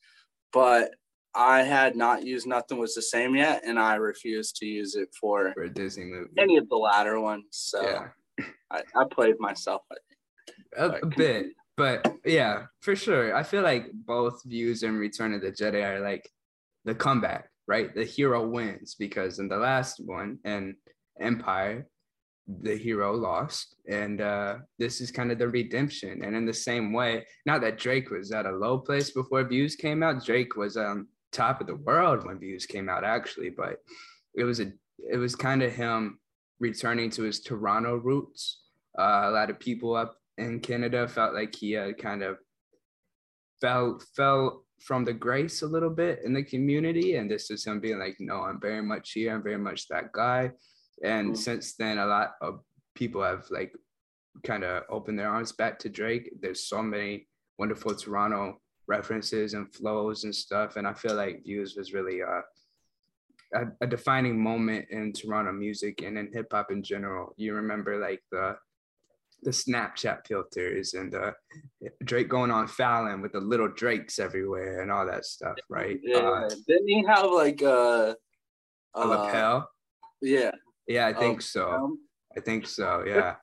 but 0.53 0.91
i 1.33 1.61
had 1.63 1.95
not 1.95 2.25
used 2.25 2.45
nothing 2.47 2.77
was 2.77 2.93
the 2.95 3.01
same 3.01 3.35
yet 3.35 3.61
and 3.65 3.79
i 3.79 3.95
refused 3.95 4.57
to 4.57 4.65
use 4.65 4.95
it 4.95 5.09
for 5.19 5.53
for 5.53 5.63
a 5.63 5.69
Disney 5.73 6.05
movie? 6.05 6.29
any 6.37 6.57
of 6.57 6.67
the 6.69 6.75
latter 6.75 7.19
ones 7.19 7.45
so 7.51 7.81
yeah. 7.81 8.45
I, 8.69 8.81
I 8.95 9.03
played 9.09 9.39
myself 9.39 9.81
I 9.91 9.95
think. 9.95 10.61
a, 10.77 10.87
Like, 10.87 11.03
a 11.03 11.07
bit 11.07 11.45
but 11.77 12.15
yeah 12.25 12.65
for 12.81 12.95
sure 12.95 13.35
i 13.35 13.43
feel 13.43 13.61
like 13.63 13.91
both 13.93 14.41
views 14.45 14.83
and 14.83 14.99
return 14.99 15.33
of 15.33 15.41
the 15.41 15.51
jedi 15.51 15.83
are 15.85 15.99
like 16.01 16.29
the 16.85 16.95
comeback 16.95 17.49
right 17.67 17.93
the 17.95 18.03
hero 18.05 18.45
wins 18.47 18.95
because 18.95 19.39
in 19.39 19.47
the 19.47 19.57
last 19.57 20.01
one 20.03 20.39
and 20.43 20.75
empire 21.19 21.87
the 22.47 22.75
hero 22.75 23.13
lost 23.13 23.75
and 23.87 24.19
uh 24.19 24.55
this 24.77 24.99
is 24.99 25.11
kind 25.11 25.31
of 25.31 25.37
the 25.37 25.47
redemption 25.47 26.23
and 26.23 26.35
in 26.35 26.45
the 26.45 26.53
same 26.53 26.91
way 26.91 27.25
not 27.45 27.61
that 27.61 27.77
drake 27.77 28.09
was 28.09 28.31
at 28.31 28.45
a 28.45 28.51
low 28.51 28.77
place 28.77 29.11
before 29.11 29.43
views 29.43 29.75
came 29.75 30.03
out 30.03 30.25
drake 30.25 30.55
was 30.55 30.75
um 30.75 31.07
top 31.31 31.61
of 31.61 31.67
the 31.67 31.75
world 31.75 32.25
when 32.25 32.39
views 32.39 32.65
came 32.65 32.89
out 32.89 33.03
actually 33.03 33.49
but 33.49 33.77
it 34.35 34.43
was 34.43 34.59
a 34.59 34.71
it 35.09 35.17
was 35.17 35.35
kind 35.35 35.63
of 35.63 35.71
him 35.71 36.19
returning 36.59 37.09
to 37.09 37.21
his 37.21 37.41
toronto 37.41 37.95
roots 37.95 38.61
uh, 38.97 39.23
a 39.25 39.31
lot 39.31 39.49
of 39.49 39.59
people 39.59 39.95
up 39.95 40.15
in 40.37 40.59
Canada 40.59 41.07
felt 41.07 41.33
like 41.33 41.55
he 41.55 41.71
had 41.71 41.97
kind 41.97 42.23
of 42.23 42.37
fell 43.59 44.01
fell 44.15 44.65
from 44.81 45.05
the 45.05 45.13
grace 45.13 45.61
a 45.61 45.67
little 45.67 45.89
bit 45.89 46.21
in 46.25 46.33
the 46.33 46.43
community, 46.43 47.15
and 47.15 47.29
this 47.29 47.51
is 47.51 47.65
him 47.65 47.79
being 47.79 47.99
like, 47.99 48.17
"No, 48.19 48.41
I'm 48.41 48.59
very 48.59 48.81
much 48.81 49.11
here. 49.11 49.33
I'm 49.33 49.43
very 49.43 49.57
much 49.57 49.87
that 49.87 50.11
guy." 50.11 50.51
And 51.03 51.31
Mhm. 51.33 51.37
since 51.37 51.75
then, 51.75 51.97
a 51.97 52.05
lot 52.05 52.35
of 52.41 52.63
people 52.95 53.23
have 53.23 53.49
like 53.49 53.75
kind 54.43 54.63
of 54.63 54.83
opened 54.89 55.19
their 55.19 55.29
arms 55.29 55.51
back 55.51 55.79
to 55.79 55.89
Drake. 55.89 56.31
There's 56.39 56.63
so 56.63 56.81
many 56.81 57.27
wonderful 57.57 57.95
Toronto 57.95 58.61
references 58.87 59.53
and 59.53 59.73
flows 59.73 60.23
and 60.23 60.35
stuff, 60.35 60.75
and 60.77 60.87
I 60.87 60.93
feel 60.93 61.15
like 61.15 61.43
Views 61.43 61.75
was 61.75 61.93
really 61.93 62.21
uh, 62.21 62.41
a, 63.53 63.67
a 63.81 63.87
defining 63.87 64.41
moment 64.41 64.89
in 64.89 65.13
Toronto 65.13 65.51
music 65.51 66.01
and 66.01 66.17
in 66.17 66.31
hip 66.31 66.47
hop 66.51 66.71
in 66.71 66.81
general. 66.83 67.33
You 67.37 67.53
remember 67.55 67.97
like 67.99 68.23
the 68.31 68.57
the 69.43 69.49
Snapchat 69.49 70.27
filters 70.27 70.93
and 70.93 71.15
uh, 71.15 71.31
Drake 72.03 72.29
going 72.29 72.51
on 72.51 72.67
Fallon 72.67 73.21
with 73.21 73.31
the 73.31 73.39
little 73.39 73.69
Drakes 73.69 74.19
everywhere 74.19 74.81
and 74.81 74.91
all 74.91 75.05
that 75.07 75.25
stuff, 75.25 75.57
right? 75.67 75.99
Yeah. 76.03 76.17
Uh, 76.19 76.49
Didn't 76.67 76.87
he 76.87 77.03
have 77.07 77.25
like 77.31 77.59
a, 77.63 78.15
a 78.95 78.99
uh, 78.99 79.05
lapel. 79.05 79.69
Yeah. 80.21 80.51
Yeah, 80.87 81.07
I 81.07 81.13
Oh, 81.13 81.19
think 81.19 81.41
so. 81.41 81.69
um, 81.71 81.99
I 82.35 82.39
think 82.39 82.67
so. 82.67 83.03
Yeah, 83.05 83.35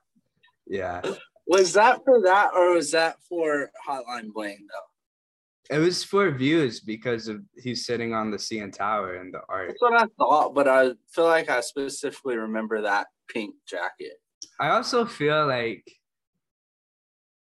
yeah. 0.67 1.01
was 1.47 1.73
that 1.73 2.03
for 2.03 2.21
that 2.21 2.51
or 2.55 2.73
was 2.73 2.91
that 2.91 3.17
for 3.27 3.71
Hotline 3.87 4.31
Bling 4.33 4.67
though? 4.69 5.75
It 5.75 5.79
was 5.79 6.03
for 6.03 6.31
views 6.31 6.79
because 6.79 7.27
of 7.27 7.41
he's 7.55 7.85
sitting 7.85 8.13
on 8.13 8.31
the 8.31 8.37
CN 8.37 8.73
Tower 8.73 9.15
and 9.15 9.31
the 9.31 9.41
art. 9.47 9.67
That's 9.67 9.81
what 9.81 10.01
I 10.01 10.05
thought, 10.17 10.55
but 10.55 10.67
I 10.67 10.93
feel 11.11 11.25
like 11.25 11.49
I 11.49 11.61
specifically 11.61 12.37
remember 12.37 12.81
that 12.81 13.07
pink 13.29 13.53
jacket. 13.67 14.13
I 14.59 14.69
also 14.69 15.05
feel 15.05 15.45
like, 15.45 15.85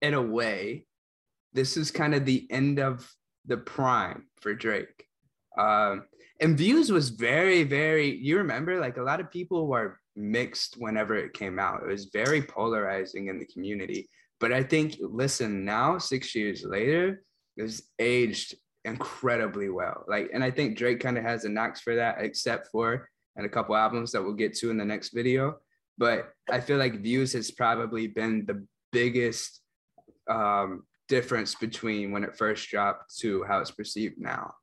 in 0.03 0.15
a 0.15 0.23
way, 0.23 0.87
this 1.53 1.77
is 1.77 1.93
kind 1.93 2.15
of 2.15 2.25
the 2.25 2.47
end 2.51 2.81
of 2.81 3.09
the 3.47 3.57
prime 3.57 4.27
for 4.41 4.53
Drake. 4.53 5.07
Um, 5.57 6.05
and 6.41 6.57
Views 6.57 6.91
was 6.91 7.11
very, 7.11 7.65
very, 7.65 8.17
you 8.17 8.39
remember, 8.39 8.79
like 8.79 8.97
a 8.97 9.03
lot 9.03 9.21
of 9.21 9.31
people 9.31 9.67
were 9.67 9.99
mixed 10.17 10.77
whenever 10.79 11.17
it 11.17 11.33
came 11.33 11.59
out. 11.59 11.83
It 11.83 11.89
was 11.89 12.11
very 12.13 12.43
polarizing 12.43 13.29
in 13.29 13.39
the 13.39 13.47
community. 13.47 14.09
But 14.41 14.53
I 14.53 14.63
think, 14.63 14.97
listen, 15.01 15.65
now, 15.65 15.99
six 15.99 16.35
years 16.35 16.65
later, 16.65 17.25
it's 17.57 17.83
aged 17.99 18.55
incredibly 18.85 19.69
well. 19.69 20.05
Like, 20.07 20.31
and 20.33 20.45
I 20.45 20.51
think 20.51 20.79
Drake 20.79 21.01
kind 21.01 21.19
of 21.19 21.25
has 21.25 21.45
a 21.45 21.49
knocks 21.49 21.81
for 21.81 21.97
that, 21.97 22.17
except 22.21 22.69
for 22.69 23.09
and 23.37 23.47
a 23.47 23.49
couple 23.49 23.77
albums 23.77 24.13
that 24.13 24.23
we'll 24.23 24.33
get 24.35 24.55
to 24.55 24.71
in 24.71 24.79
the 24.79 24.85
next 24.85 25.11
video 25.11 25.59
but 25.99 26.33
I 26.51 26.61
feel 26.61 26.79
like 26.79 27.03
views 27.03 27.33
has 27.33 27.51
probably 27.51 28.07
been 28.07 28.47
the 28.47 28.65
biggest 28.93 29.61
um, 30.31 30.85
difference 31.09 31.57
between 31.57 32.13
when 32.13 32.25
it 32.25 32.37
first 32.37 32.69
dropped 32.71 33.19
to 33.19 33.45
how 33.45 33.59
it's 33.59 33.73
perceived 33.73 34.19
now. 34.19 34.55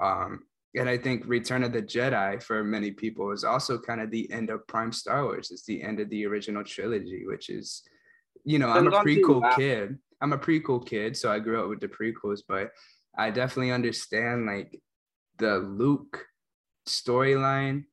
Um, 0.00 0.44
and 0.76 0.88
I 0.88 0.98
think 0.98 1.24
Return 1.26 1.62
of 1.62 1.72
the 1.72 1.82
Jedi 1.82 2.42
for 2.42 2.64
many 2.64 2.90
people 2.90 3.30
is 3.30 3.44
also 3.44 3.78
kind 3.78 4.00
of 4.00 4.10
the 4.10 4.30
end 4.32 4.50
of 4.50 4.66
Prime 4.66 4.92
Star 4.92 5.24
Wars. 5.24 5.50
It's 5.50 5.64
the 5.64 5.82
end 5.82 6.00
of 6.00 6.10
the 6.10 6.26
original 6.26 6.64
trilogy, 6.64 7.24
which 7.26 7.48
is, 7.48 7.82
you 8.44 8.58
know, 8.58 8.68
I'm 8.68 8.88
a 8.88 8.90
Depends 8.90 8.96
on 8.96 9.06
who 9.06 9.10
you 9.12 9.26
prequel 9.26 9.56
kid. 9.56 9.98
I'm 10.20 10.32
a 10.32 10.38
prequel 10.38 10.86
kid, 10.86 11.16
so 11.16 11.30
I 11.30 11.38
grew 11.38 11.62
up 11.62 11.68
with 11.68 11.80
the 11.80 11.88
prequels, 11.88 12.40
but 12.48 12.70
I 13.16 13.30
definitely 13.30 13.72
understand 13.72 14.46
like 14.46 14.80
the 15.38 15.58
Luke 15.58 16.24
storyline 16.88 17.84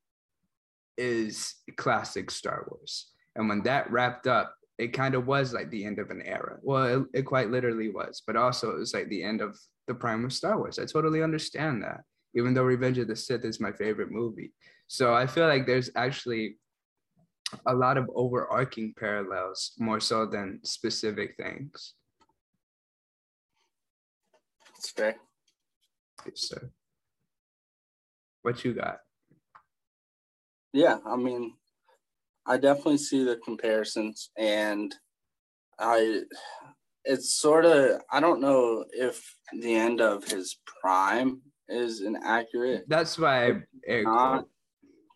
is 0.97 1.55
classic 1.77 2.31
Star 2.31 2.67
Wars. 2.69 3.11
And 3.35 3.47
when 3.47 3.63
that 3.63 3.91
wrapped 3.91 4.27
up, 4.27 4.55
it 4.77 4.93
kind 4.93 5.13
of 5.13 5.27
was 5.27 5.53
like 5.53 5.69
the 5.69 5.85
end 5.85 5.99
of 5.99 6.09
an 6.09 6.21
era. 6.23 6.57
Well, 6.63 7.01
it, 7.01 7.19
it 7.19 7.21
quite 7.23 7.51
literally 7.51 7.89
was, 7.89 8.23
but 8.25 8.35
also 8.35 8.71
it 8.71 8.79
was 8.79 8.93
like 8.93 9.09
the 9.09 9.23
end 9.23 9.41
of 9.41 9.57
the 9.87 9.93
prime 9.93 10.25
of 10.25 10.33
Star 10.33 10.57
Wars. 10.57 10.79
I 10.79 10.85
totally 10.85 11.21
understand 11.21 11.83
that, 11.83 12.01
even 12.35 12.53
though 12.53 12.63
Revenge 12.63 12.97
of 12.97 13.07
the 13.07 13.15
Sith 13.15 13.45
is 13.45 13.59
my 13.59 13.71
favorite 13.71 14.11
movie. 14.11 14.51
So 14.87 15.13
I 15.13 15.27
feel 15.27 15.47
like 15.47 15.65
there's 15.65 15.89
actually 15.95 16.57
a 17.65 17.73
lot 17.73 17.97
of 17.97 18.09
overarching 18.15 18.93
parallels 18.97 19.73
more 19.77 19.99
so 19.99 20.25
than 20.25 20.59
specific 20.63 21.35
things. 21.37 21.93
That's 24.75 24.91
fair. 24.91 25.15
So, 26.33 26.57
what 28.41 28.63
you 28.63 28.73
got? 28.73 28.99
Yeah, 30.73 30.97
I 31.05 31.15
mean, 31.15 31.53
I 32.45 32.57
definitely 32.57 32.97
see 32.97 33.23
the 33.23 33.37
comparisons, 33.37 34.29
and 34.37 34.93
I, 35.79 36.21
it's 37.03 37.33
sort 37.33 37.65
of, 37.65 38.01
I 38.11 38.19
don't 38.19 38.41
know 38.41 38.85
if 38.91 39.35
the 39.51 39.75
end 39.75 39.99
of 39.99 40.23
his 40.25 40.59
prime 40.81 41.41
is 41.71 42.01
inaccurate, 42.01 42.85
That's 42.87 43.17
why 43.17 43.61
I 43.89 44.01
not, 44.01 44.45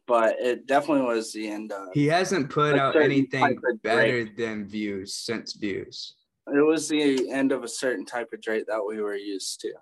but 0.07 0.35
it 0.39 0.65
definitely 0.67 1.03
was 1.05 1.33
the 1.33 1.47
end 1.49 1.71
of. 1.71 1.89
He 1.93 2.05
hasn't 2.07 2.49
put 2.49 2.77
out 2.77 2.95
anything 2.95 3.59
better 3.83 4.25
than 4.37 4.67
views 4.67 5.13
since 5.15 5.53
views. 5.53 6.15
It 6.47 6.65
was 6.65 6.87
the 6.87 7.29
end 7.31 7.51
of 7.51 7.63
a 7.63 7.67
certain 7.67 8.05
type 8.05 8.29
of 8.31 8.41
Drake 8.41 8.67
that 8.67 8.83
we 8.87 9.01
were 9.01 9.15
used 9.15 9.59
to. 9.61 9.73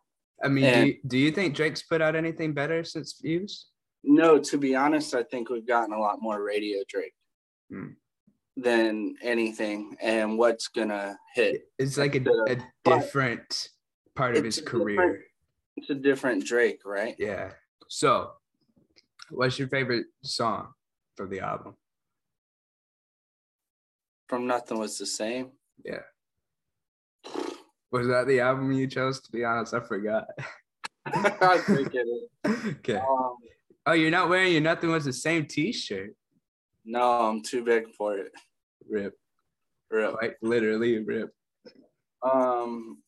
I 0.43 0.47
mean, 0.47 0.73
do 0.73 0.87
you, 0.87 0.97
do 1.07 1.17
you 1.17 1.31
think 1.31 1.55
Drake's 1.55 1.83
put 1.83 2.01
out 2.01 2.15
anything 2.15 2.53
better 2.53 2.83
since 2.83 3.19
views? 3.21 3.67
No, 4.03 4.37
to 4.39 4.57
be 4.57 4.75
honest, 4.75 5.13
I 5.13 5.23
think 5.23 5.49
we've 5.49 5.67
gotten 5.67 5.93
a 5.93 5.99
lot 5.99 6.21
more 6.21 6.41
radio 6.43 6.79
Drake 6.89 7.13
Hmm. 7.71 7.91
than 8.57 9.15
anything, 9.21 9.95
and 10.01 10.37
what's 10.37 10.67
gonna 10.67 11.17
hit. 11.35 11.63
It's 11.79 11.97
like 11.97 12.15
a, 12.15 12.23
a 12.49 12.57
different 12.83 13.69
part 14.15 14.35
of 14.37 14.43
his 14.43 14.61
career. 14.61 15.23
It's 15.77 15.89
a 15.89 15.95
different 15.95 16.45
Drake, 16.45 16.81
right? 16.85 17.15
Yeah. 17.17 17.51
So, 17.87 18.31
what's 19.29 19.57
your 19.59 19.67
favorite 19.67 20.05
song 20.23 20.69
from 21.15 21.29
the 21.29 21.39
album? 21.41 21.75
From 24.27 24.47
Nothing 24.47 24.79
Was 24.79 24.97
the 24.97 25.05
Same. 25.05 25.51
Yeah. 25.83 26.01
Was 27.91 28.07
that 28.07 28.27
the 28.27 28.39
album 28.39 28.71
you 28.71 28.87
chose? 28.87 29.21
To 29.21 29.31
be 29.31 29.43
honest, 29.43 29.73
I 29.73 29.79
forgot. 29.81 30.25
I 31.05 31.57
think 31.59 31.89
it 31.93 32.07
okay. 32.79 32.97
Um, 32.97 33.35
Oh, 33.85 33.91
you're 33.91 34.11
not 34.11 34.29
wearing 34.29 34.53
your 34.53 34.61
nothing 34.61 34.89
was 34.91 35.03
the 35.03 35.11
same 35.11 35.45
T-shirt. 35.45 36.15
no, 36.85 37.01
I'm 37.01 37.41
too 37.41 37.65
big 37.65 37.89
for 37.97 38.17
it. 38.17 38.31
Rip. 38.89 39.13
Rip. 39.91 40.13
Like 40.21 40.37
literally 40.41 40.99
rip. 41.03 41.33
Um, 42.21 42.99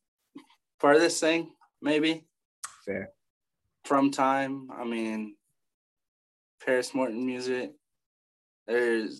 furthest 0.80 1.22
thing, 1.22 1.54
maybe 1.82 2.26
Fair. 2.86 3.10
from 3.84 4.12
time. 4.12 4.68
I 4.78 4.84
mean, 4.84 5.36
Paris 6.64 6.94
Morton 6.94 7.26
music. 7.26 7.72
There's 8.68 9.20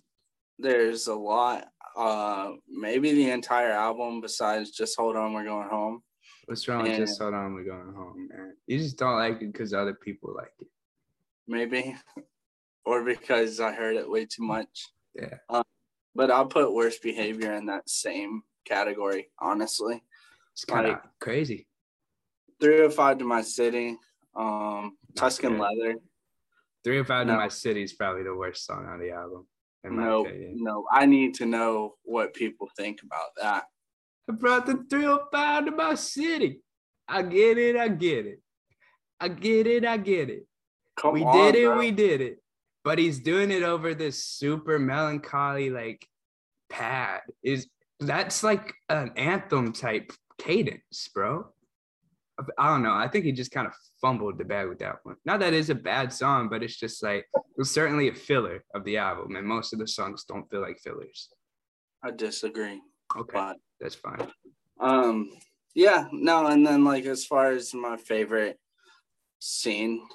there's 0.58 1.06
a 1.06 1.14
lot. 1.14 1.68
Uh, 1.96 2.52
maybe 2.68 3.12
the 3.12 3.30
entire 3.30 3.70
album 3.70 4.20
besides 4.20 4.70
just 4.70 4.96
Hold 4.98 5.16
On, 5.16 5.32
We're 5.32 5.44
Going 5.44 5.68
Home. 5.68 6.02
What's 6.46 6.66
wrong 6.68 6.82
with 6.84 6.96
just 6.96 7.20
hold 7.20 7.34
on, 7.34 7.54
we're 7.54 7.64
going 7.64 7.92
home, 7.94 8.28
man. 8.30 8.54
You 8.66 8.78
just 8.78 8.96
don't 8.98 9.16
like 9.16 9.40
it 9.42 9.52
because 9.52 9.72
other 9.74 9.94
people 9.94 10.32
like 10.36 10.52
it. 10.60 10.68
Maybe, 11.48 11.96
or 12.84 13.02
because 13.02 13.58
I 13.60 13.72
heard 13.72 13.96
it 13.96 14.08
way 14.08 14.26
too 14.26 14.42
much. 14.44 14.88
Yeah. 15.14 15.38
But 16.14 16.30
I'll 16.30 16.46
put 16.46 16.72
worst 16.72 17.02
behavior 17.02 17.52
in 17.54 17.66
that 17.66 17.88
same 17.88 18.42
category, 18.64 19.30
honestly. 19.40 20.02
It's 20.52 20.64
kind 20.64 20.86
of 20.86 20.92
Like- 20.94 21.02
crazy. 21.20 21.66
305 22.60 23.18
to 23.18 23.24
my 23.24 23.42
city. 23.42 23.96
Um, 24.34 24.96
Tuscan. 25.14 25.58
Leather. 25.58 25.96
Three 26.84 26.98
of 27.00 27.08
Five 27.08 27.26
to 27.26 27.32
My 27.36 27.48
City 27.48 27.82
is 27.82 27.94
probably 27.94 28.22
the 28.22 28.34
worst 28.34 28.64
song 28.64 28.86
on 28.86 29.00
the 29.00 29.10
album, 29.10 29.48
in 29.82 29.96
my 29.96 30.04
No, 30.04 30.24
opinion. 30.24 30.54
no, 30.62 30.84
I 30.92 31.04
need 31.04 31.34
to 31.34 31.46
know 31.46 31.96
what 32.04 32.32
people 32.32 32.70
think 32.76 33.00
about 33.02 33.30
that. 33.42 33.64
I 34.30 34.34
brought 34.34 34.66
the 34.66 34.84
305 34.88 35.64
to 35.64 35.70
my 35.72 35.94
city. 35.96 36.60
I 37.08 37.22
get 37.22 37.58
it, 37.58 37.74
I 37.76 37.88
get 37.88 38.26
it. 38.26 38.40
I 39.18 39.26
get 39.28 39.66
it, 39.66 39.84
I 39.84 39.96
get 39.96 40.30
it. 40.30 40.46
Come 40.96 41.14
we 41.14 41.24
on, 41.24 41.34
did 41.36 41.56
it, 41.56 41.66
bro. 41.66 41.78
we 41.78 41.90
did 41.90 42.20
it. 42.20 42.38
But 42.84 43.00
he's 43.00 43.18
doing 43.18 43.50
it 43.50 43.64
over 43.64 43.92
this 43.92 44.22
super 44.22 44.78
melancholy, 44.78 45.70
like 45.70 46.06
pad. 46.70 47.22
Is 47.42 47.66
that's 47.98 48.44
like 48.44 48.74
an 48.88 49.10
anthem 49.16 49.72
type 49.72 50.12
cadence, 50.38 51.08
bro. 51.12 51.48
I 52.58 52.68
don't 52.68 52.82
know. 52.82 52.92
I 52.92 53.08
think 53.08 53.24
he 53.24 53.32
just 53.32 53.50
kind 53.50 53.66
of 53.66 53.72
fumbled 54.00 54.36
the 54.38 54.44
bag 54.44 54.68
with 54.68 54.78
that 54.80 54.96
one. 55.04 55.16
Not 55.24 55.40
that 55.40 55.54
it's 55.54 55.70
a 55.70 55.74
bad 55.74 56.12
song, 56.12 56.48
but 56.50 56.62
it's 56.62 56.76
just 56.76 57.02
like 57.02 57.26
it's 57.56 57.70
certainly 57.70 58.08
a 58.08 58.14
filler 58.14 58.62
of 58.74 58.84
the 58.84 58.98
album, 58.98 59.36
and 59.36 59.46
most 59.46 59.72
of 59.72 59.78
the 59.78 59.88
songs 59.88 60.24
don't 60.24 60.48
feel 60.50 60.60
like 60.60 60.78
fillers. 60.78 61.30
I 62.02 62.10
disagree, 62.10 62.80
Okay, 63.16 63.32
but 63.32 63.56
that's 63.80 63.94
fine. 63.94 64.30
um, 64.80 65.30
yeah, 65.74 66.06
no, 66.12 66.46
and 66.46 66.66
then 66.66 66.84
like 66.84 67.06
as 67.06 67.24
far 67.24 67.52
as 67.52 67.72
my 67.72 67.96
favorite 67.96 68.58
scene 69.38 70.06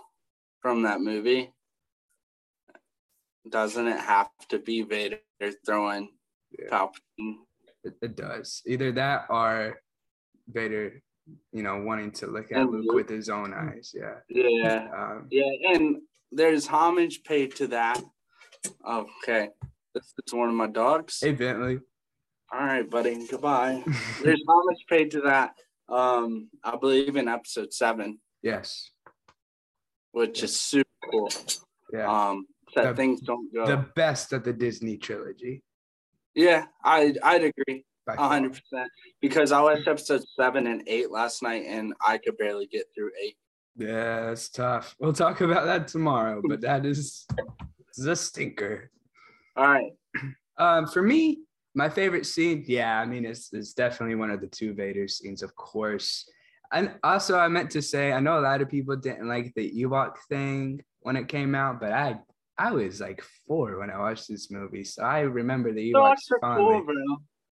from 0.61 0.83
that 0.83 1.01
movie, 1.01 1.51
doesn't 3.49 3.87
it 3.87 3.99
have 3.99 4.29
to 4.49 4.59
be 4.59 4.83
Vader 4.83 5.19
throwing 5.65 6.09
Yeah. 6.57 6.69
Palpatine? 6.69 7.37
It, 7.83 7.95
it 8.01 8.15
does. 8.15 8.61
Either 8.67 8.91
that 8.91 9.25
or 9.29 9.81
Vader, 10.47 11.01
you 11.51 11.63
know, 11.63 11.81
wanting 11.81 12.11
to 12.11 12.27
look 12.27 12.51
at 12.51 12.57
And 12.57 12.71
Luke 12.71 12.85
Luke. 12.87 12.95
with 12.95 13.09
his 13.09 13.29
own 13.29 13.53
eyes. 13.53 13.93
Yeah. 13.95 14.15
Yeah, 14.29 14.87
Um, 14.95 15.27
yeah, 15.31 15.51
and 15.73 15.97
there's 16.31 16.67
homage 16.67 17.23
paid 17.23 17.55
to 17.55 17.67
that. 17.67 18.01
Okay, 18.87 19.49
this 19.93 20.13
is 20.25 20.33
one 20.33 20.49
of 20.49 20.55
my 20.55 20.67
dogs. 20.67 21.19
hey, 21.21 21.33
Bentley. 21.33 21.79
All 22.53 22.59
right, 22.59 22.87
buddy. 22.89 23.25
Goodbye. 23.29 23.81
There's 24.23 24.43
homage 24.47 24.85
paid 24.89 25.11
to 25.11 25.21
that. 25.21 25.53
Um, 25.87 26.49
I 26.63 26.75
believe 26.75 27.15
in 27.15 27.29
episode 27.29 27.71
seven, 27.73 28.19
yes. 28.43 28.91
which 30.11 30.43
is 30.43 30.59
super 30.59 30.89
cool. 31.09 31.29
Yeah. 31.93 32.07
Um, 32.29 32.45
that 32.75 32.89
The- 32.89 32.95
things 32.95 33.21
don't 33.21 33.53
go. 33.53 33.65
the 33.65 33.85
best 33.95 34.33
of 34.33 34.43
the 34.43 34.51
Disney 34.53 34.97
trilogy. 34.97 35.63
yeah, 36.35 36.65
I 36.83 37.13
I'd 37.23 37.43
agree. 37.45 37.85
Hundred 38.09 38.51
percent. 38.51 38.89
Because 39.21 39.51
I 39.51 39.61
watched 39.61 39.87
episode 39.87 40.23
seven 40.35 40.67
and 40.67 40.83
eight 40.87 41.11
last 41.11 41.43
night, 41.43 41.65
and 41.67 41.93
I 42.05 42.17
could 42.17 42.37
barely 42.37 42.67
get 42.67 42.85
through 42.95 43.11
eight. 43.23 43.37
Yeah, 43.75 44.31
it's 44.31 44.49
tough. 44.49 44.95
We'll 44.99 45.13
talk 45.13 45.41
about 45.41 45.65
that 45.65 45.87
tomorrow, 45.87 46.41
but 46.45 46.61
that 46.61 46.85
is 46.85 47.25
the 47.97 48.15
stinker. 48.15 48.91
All 49.55 49.67
right. 49.67 49.91
Um, 50.57 50.87
for 50.87 51.01
me, 51.01 51.39
my 51.73 51.89
favorite 51.89 52.25
scene, 52.25 52.65
yeah, 52.67 52.99
I 52.99 53.05
mean, 53.05 53.25
it's, 53.25 53.51
it's 53.53 53.73
definitely 53.73 54.15
one 54.15 54.29
of 54.29 54.41
the 54.41 54.47
two 54.47 54.73
Vader 54.73 55.07
scenes, 55.07 55.41
of 55.41 55.55
course. 55.55 56.29
And 56.73 56.93
also, 57.03 57.37
I 57.37 57.47
meant 57.47 57.71
to 57.71 57.81
say, 57.81 58.11
I 58.11 58.19
know 58.19 58.39
a 58.39 58.41
lot 58.41 58.61
of 58.61 58.69
people 58.69 58.95
didn't 58.95 59.27
like 59.27 59.53
the 59.55 59.71
Ewok 59.71 60.15
thing 60.29 60.83
when 61.01 61.15
it 61.15 61.27
came 61.27 61.55
out, 61.55 61.79
but 61.79 61.91
I 61.91 62.19
I 62.57 62.71
was 62.71 63.01
like 63.01 63.23
four 63.47 63.79
when 63.79 63.89
I 63.89 63.97
watched 63.97 64.27
this 64.27 64.51
movie, 64.51 64.83
so 64.83 65.03
I 65.03 65.21
remember 65.21 65.73
the 65.73 65.93
Ewoks 65.93 66.17
fondly. 66.39 66.75
cool, 66.75 66.83
bro. 66.83 66.95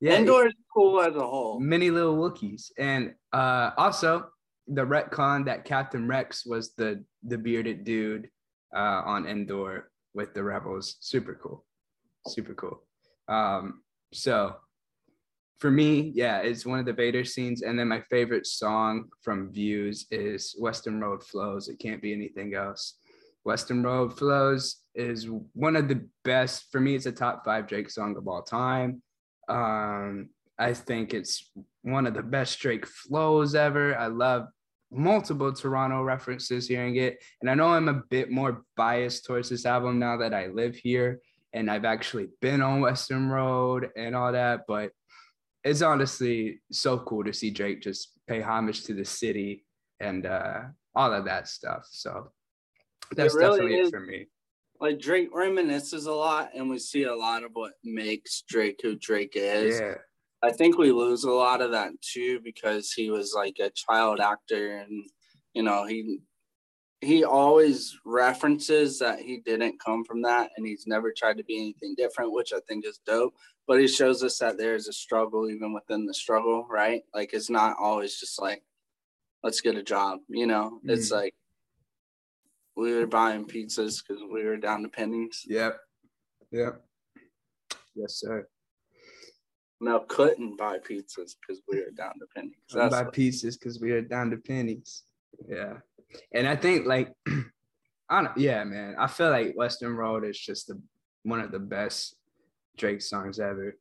Yeah, 0.02 0.16
Endor 0.16 0.48
is 0.48 0.54
cool 0.74 1.02
as 1.02 1.16
a 1.16 1.20
whole. 1.28 1.60
many 1.60 1.90
little 1.92 2.16
Wookiees, 2.16 2.72
and 2.78 3.14
uh, 3.34 3.72
also 3.78 4.30
the 4.68 4.86
retcon 4.86 5.46
that 5.46 5.66
Captain 5.66 6.08
Rex 6.08 6.46
was 6.46 6.74
the 6.76 7.04
the 7.24 7.38
bearded 7.38 7.84
dude 7.84 8.30
uh, 8.76 9.02
on 9.06 9.28
Endor 9.28 9.92
with 10.14 10.34
the 10.34 10.44
rebels. 10.44 10.96
Super 11.02 11.38
cool, 11.42 11.66
super 12.28 12.54
cool. 12.54 12.84
Um, 13.28 13.82
so 14.14 14.56
for 15.60 15.70
me, 15.70 16.14
yeah, 16.16 16.40
it's 16.40 16.66
one 16.66 16.80
of 16.80 16.86
the 16.86 16.94
Vader 16.94 17.26
scenes, 17.26 17.62
and 17.62 17.78
then 17.78 17.90
my 17.90 18.02
favorite 18.10 18.48
song 18.48 19.10
from 19.22 19.52
Views 19.52 20.06
is 20.12 20.56
"Weston 20.58 21.02
Road 21.02 21.24
Flows." 21.24 21.68
It 21.68 21.80
can't 21.80 22.02
be 22.02 22.14
anything 22.14 22.54
else. 22.54 22.96
Weston 23.44 23.84
Road 23.84 24.18
Flows 24.18 24.78
is 24.96 25.28
one 25.54 25.76
of 25.76 25.88
the 25.90 26.08
best 26.24 26.68
for 26.72 26.80
me. 26.80 26.96
It's 26.96 27.06
a 27.06 27.12
top 27.12 27.44
five 27.44 27.68
Drake 27.68 27.90
song 27.90 28.16
of 28.18 28.28
all 28.28 28.44
time. 28.44 29.02
Um, 29.50 30.30
I 30.58 30.74
think 30.74 31.14
it's 31.14 31.52
one 31.82 32.06
of 32.06 32.14
the 32.14 32.24
best 32.24 32.60
Drake 32.60 32.86
flows 32.86 33.56
ever. 33.56 33.98
I 33.98 34.08
love 34.08 34.48
multiple 34.92 35.54
Toronto 35.54 36.02
references 36.04 36.68
hearing 36.68 36.96
it. 36.98 37.20
And 37.42 37.50
I 37.50 37.56
know 37.56 37.68
I'm 37.68 37.90
a 37.90 38.02
bit 38.10 38.32
more 38.32 38.64
biased 38.76 39.26
towards 39.26 39.50
this 39.50 39.66
album 39.66 40.00
now 40.00 40.18
that 40.18 40.34
I 40.34 40.48
live 40.48 40.76
here 40.76 41.22
and 41.54 41.70
I've 41.70 41.86
actually 41.86 42.28
been 42.42 42.62
on 42.62 42.82
Weston 42.82 43.30
Road 43.30 43.90
and 43.96 44.16
all 44.16 44.32
that, 44.32 44.62
but 44.68 44.92
it's 45.64 45.82
honestly 45.82 46.62
so 46.72 47.00
cool 47.00 47.24
to 47.24 47.34
see 47.34 47.50
Drake 47.50 47.82
just 47.82 48.14
pay 48.28 48.42
homage 48.42 48.84
to 48.86 48.94
the 48.94 49.06
city 49.06 49.66
and 50.00 50.26
uh, 50.26 50.62
all 50.96 51.14
of 51.14 51.26
that 51.26 51.48
stuff. 51.48 51.88
So 51.90 52.32
that's 53.16 53.36
really 53.36 53.50
definitely 53.50 53.80
is. 53.80 53.88
it 53.88 53.92
for 53.92 54.00
me. 54.00 54.28
Like 54.80 55.00
Drake 55.00 55.34
reminisces 55.34 56.08
a 56.08 56.12
lot, 56.12 56.52
and 56.56 56.70
we 56.70 56.80
see 56.80 57.04
a 57.04 57.16
lot 57.16 57.44
of 57.44 57.52
what 57.54 57.74
makes 57.84 58.44
Drake 58.48 58.80
who 58.82 58.96
Drake 58.96 59.34
is. 59.36 59.80
Yeah. 59.80 59.96
I 60.42 60.52
think 60.52 60.78
we 60.78 60.92
lose 60.92 61.26
a 61.26 61.32
lot 61.32 61.62
of 61.62 61.72
that 61.72 61.92
too 62.02 62.40
because 62.44 62.94
he 62.94 63.10
was 63.10 63.34
like 63.36 63.58
a 63.60 63.72
child 63.72 64.22
actor, 64.22 64.78
and 64.78 65.06
you 65.54 65.64
know 65.64 65.86
he 65.86 66.20
he 67.02 67.24
always 67.24 67.98
references 68.06 69.00
that 69.00 69.20
he 69.20 69.42
didn't 69.46 69.84
come 69.84 70.04
from 70.04 70.22
that, 70.24 70.52
and 70.56 70.66
he's 70.66 70.86
never 70.88 71.14
tried 71.16 71.38
to 71.38 71.44
be 71.44 71.58
anything 71.58 71.96
different, 71.98 72.34
which 72.34 72.54
I 72.54 72.60
think 72.68 72.86
is 72.86 73.00
dope. 73.06 73.34
But 73.68 73.80
he 73.80 73.88
shows 73.88 74.24
us 74.24 74.38
that 74.40 74.58
there 74.58 74.76
is 74.76 74.88
a 74.88 74.94
struggle 74.94 75.50
even 75.50 75.74
within 75.74 76.06
the 76.06 76.14
struggle, 76.14 76.66
right? 76.70 77.02
Like 77.14 77.34
it's 77.34 77.50
not 77.50 77.78
always 77.80 78.18
just 78.20 78.42
like 78.42 78.64
let's 79.44 79.62
get 79.62 79.76
a 79.76 79.84
job, 79.84 80.20
you 80.28 80.48
know. 80.48 80.80
It's 80.86 81.08
mm-hmm. 81.08 81.22
like 81.22 81.36
we 82.80 82.94
were 82.94 83.08
buying 83.08 83.46
pizzas 83.46 84.02
because 84.02 84.24
we 84.32 84.44
were 84.44 84.58
down 84.58 84.84
to 84.84 84.90
pennies. 84.90 85.44
Yep. 85.48 85.78
Yep. 86.52 86.82
Yes, 87.96 88.16
sir. 88.16 88.48
Now 89.82 90.06
couldn't 90.08 90.58
buy 90.58 90.78
pizzas 90.78 91.36
because 91.40 91.62
we 91.68 91.80
were 91.80 91.92
down 91.92 92.14
to 92.20 92.26
pennies. 92.36 92.56
That's 92.74 92.96
buy 92.96 93.06
pieces 93.06 93.58
because 93.58 93.80
we 93.80 93.92
are 93.92 94.02
down 94.02 94.32
to 94.32 94.38
pennies. 94.38 95.04
Yeah. 95.48 95.78
And 96.34 96.48
I 96.48 96.56
think 96.56 96.86
like 96.86 97.14
I 98.10 98.24
don't 98.24 98.38
yeah, 98.38 98.64
man. 98.64 98.96
I 98.98 99.08
feel 99.08 99.30
like 99.30 99.54
Weston 99.56 99.96
Road 99.96 100.26
is 100.26 100.40
just 100.40 100.68
the 100.68 100.82
one 101.24 101.40
of 101.40 101.52
the 101.52 101.60
best 101.60 102.16
Drake 102.78 103.02
songs 103.02 103.40
ever. 103.40 103.76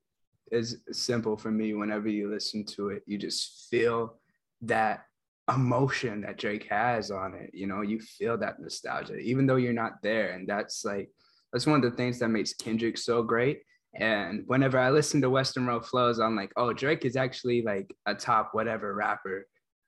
It's 0.50 0.76
simple 0.92 1.36
for 1.36 1.50
me. 1.50 1.74
Whenever 1.74 2.08
you 2.08 2.30
listen 2.30 2.64
to 2.76 2.90
it, 2.90 3.02
you 3.06 3.18
just 3.18 3.68
feel 3.70 4.18
that 4.62 5.04
emotion 5.48 6.20
that 6.22 6.38
Drake 6.38 6.66
has 6.70 7.10
on 7.10 7.34
it. 7.34 7.50
You 7.52 7.66
know, 7.66 7.82
you 7.82 8.00
feel 8.00 8.36
that 8.38 8.60
nostalgia, 8.60 9.16
even 9.16 9.46
though 9.46 9.56
you're 9.56 9.72
not 9.72 10.02
there. 10.02 10.32
And 10.32 10.46
that's 10.46 10.84
like 10.84 11.10
that's 11.52 11.66
one 11.66 11.82
of 11.82 11.90
the 11.90 11.96
things 11.96 12.18
that 12.18 12.28
makes 12.28 12.52
Kendrick 12.52 12.98
so 12.98 13.22
great. 13.22 13.62
And 13.94 14.44
whenever 14.46 14.78
I 14.78 14.90
listen 14.90 15.20
to 15.22 15.30
Weston 15.30 15.66
Road 15.66 15.86
Flows, 15.86 16.20
I'm 16.20 16.36
like, 16.36 16.52
oh, 16.56 16.72
Drake 16.72 17.04
is 17.04 17.16
actually 17.16 17.62
like 17.62 17.94
a 18.06 18.14
top 18.14 18.50
whatever 18.52 18.94
rapper. 18.94 19.46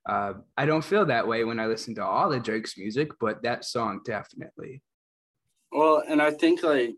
Uh, 0.09 0.35
I 0.57 0.65
don't 0.65 0.85
feel 0.85 1.05
that 1.07 1.29
way 1.29 1.45
when 1.45 1.61
I 1.61 1.67
listen 1.67 1.95
to 1.97 2.05
all 2.05 2.33
of 2.33 2.43
Drake's 2.43 2.79
music, 2.79 3.11
but 3.21 3.43
that 3.43 3.65
song 3.65 4.01
definitely. 4.05 4.83
Well, 5.71 6.03
and 6.09 6.23
I 6.23 6.31
think 6.31 6.63
like 6.63 6.95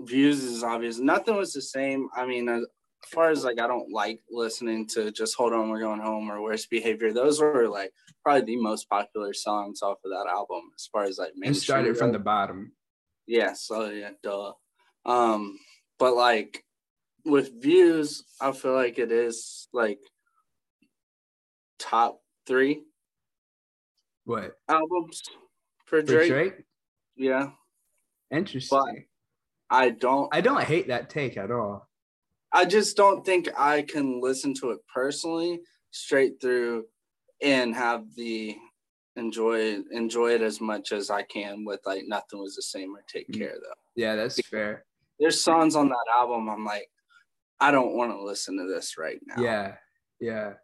views 0.00 0.42
is 0.42 0.62
obvious. 0.62 0.98
Nothing 0.98 1.36
was 1.36 1.52
the 1.52 1.62
same. 1.62 2.08
I 2.14 2.24
mean, 2.24 2.64
as 3.04 3.10
far 3.10 3.30
as 3.30 3.44
like 3.44 3.60
I 3.60 3.66
don't 3.66 3.90
like 3.92 4.20
listening 4.30 4.86
to 4.88 5.10
just 5.12 5.34
hold 5.36 5.52
on, 5.52 5.68
we're 5.68 5.80
going 5.80 6.00
home 6.00 6.30
or 6.30 6.42
worst 6.42 6.70
behavior. 6.70 7.12
Those 7.12 7.40
were 7.40 7.68
like 7.68 7.92
probably 8.22 8.42
the 8.42 8.56
most 8.56 8.88
popular 8.88 9.32
songs 9.34 9.82
off 9.82 9.98
of 10.04 10.10
that 10.10 10.26
album 10.30 10.62
as 10.76 10.86
far 10.86 11.04
as 11.04 11.18
like 11.18 11.32
mainstream 11.36 11.62
started 11.64 11.96
from 11.98 12.12
the 12.12 12.18
bottom. 12.18 12.72
yeah, 13.26 13.52
so 13.52 13.88
yeah, 13.90 14.10
duh. 14.22 14.52
Um, 15.04 15.58
but 15.98 16.14
like 16.16 16.64
with 17.24 17.60
views, 17.62 18.24
I 18.40 18.52
feel 18.52 18.74
like 18.74 18.98
it 18.98 19.12
is 19.12 19.68
like 19.72 19.98
top 21.78 22.20
three 22.46 22.82
What? 24.24 24.56
albums 24.68 25.22
for 25.84 26.00
For 26.00 26.02
Drake. 26.02 26.28
Drake? 26.30 26.54
Yeah, 27.16 27.50
Interesting. 28.30 29.06
I 29.70 29.90
don't. 29.90 30.28
I 30.34 30.40
don't 30.40 30.62
hate 30.64 30.88
that 30.88 31.10
take 31.10 31.36
at 31.36 31.50
all. 31.50 31.88
I 32.54 32.64
just 32.64 32.96
don't 32.96 33.26
think 33.26 33.48
I 33.58 33.82
can 33.82 34.20
listen 34.22 34.54
to 34.60 34.70
it 34.70 34.78
personally 34.92 35.60
straight 35.90 36.40
through 36.40 36.84
and 37.42 37.74
have 37.74 38.04
the 38.16 38.56
enjoy 39.16 39.78
enjoy 39.92 40.30
it 40.34 40.40
as 40.42 40.60
much 40.60 40.92
as 40.92 41.10
I 41.10 41.22
can 41.22 41.64
with 41.64 41.80
like 41.84 42.04
nothing 42.06 42.38
was 42.40 42.54
the 42.56 42.62
same 42.62 42.94
or 42.96 43.02
take 43.12 43.28
Mm. 43.28 43.38
care 43.38 43.54
though. 43.60 43.74
Yeah, 43.96 44.14
that's 44.16 44.40
fair. 44.46 44.84
There's 45.20 45.40
songs 45.42 45.76
on 45.76 45.88
that 45.88 46.06
album 46.12 46.48
I'm 46.48 46.64
like, 46.64 46.88
I 47.60 47.70
don't 47.70 47.94
want 47.96 48.12
to 48.12 48.22
listen 48.22 48.56
to 48.58 48.66
this 48.72 48.96
right 48.98 49.20
now. 49.26 49.42
Yeah, 49.42 49.74
yeah, 50.20 50.54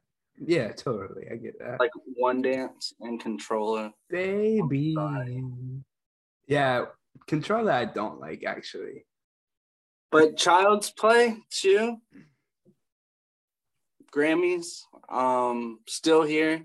yeah, 0.41 0.73
totally. 0.73 1.27
I 1.31 1.37
get 1.37 1.59
that. 1.59 1.81
Like 1.81 1.93
one 2.17 2.41
dance 2.43 2.93
and 3.01 3.21
controller. 3.21 3.91
Baby. 4.09 4.97
Yeah, 6.47 6.87
controller 7.27 7.73
I 7.73 7.85
don't 7.85 8.21
like 8.21 8.43
actually. 8.45 9.07
But 10.11 10.37
Child's 10.37 10.91
Play 10.91 11.37
too. 11.51 11.97
Grammys. 14.13 14.83
Um 15.09 15.81
still 15.87 16.23
here. 16.23 16.65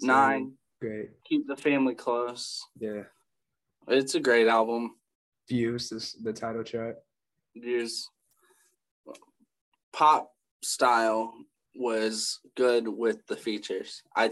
Nine. 0.00 0.52
Great. 0.80 1.10
Keep 1.24 1.48
the 1.48 1.56
family 1.56 1.94
close. 1.94 2.62
Yeah. 2.78 3.02
It's 3.88 4.14
a 4.14 4.20
great 4.20 4.48
album. 4.48 4.94
Views 5.48 5.88
this 5.88 6.12
the 6.12 6.32
title 6.32 6.62
chart. 6.62 6.96
views 7.56 8.08
pop 9.92 10.30
style 10.62 11.32
was 11.74 12.40
good 12.56 12.86
with 12.86 13.24
the 13.26 13.36
features 13.36 14.02
i 14.14 14.30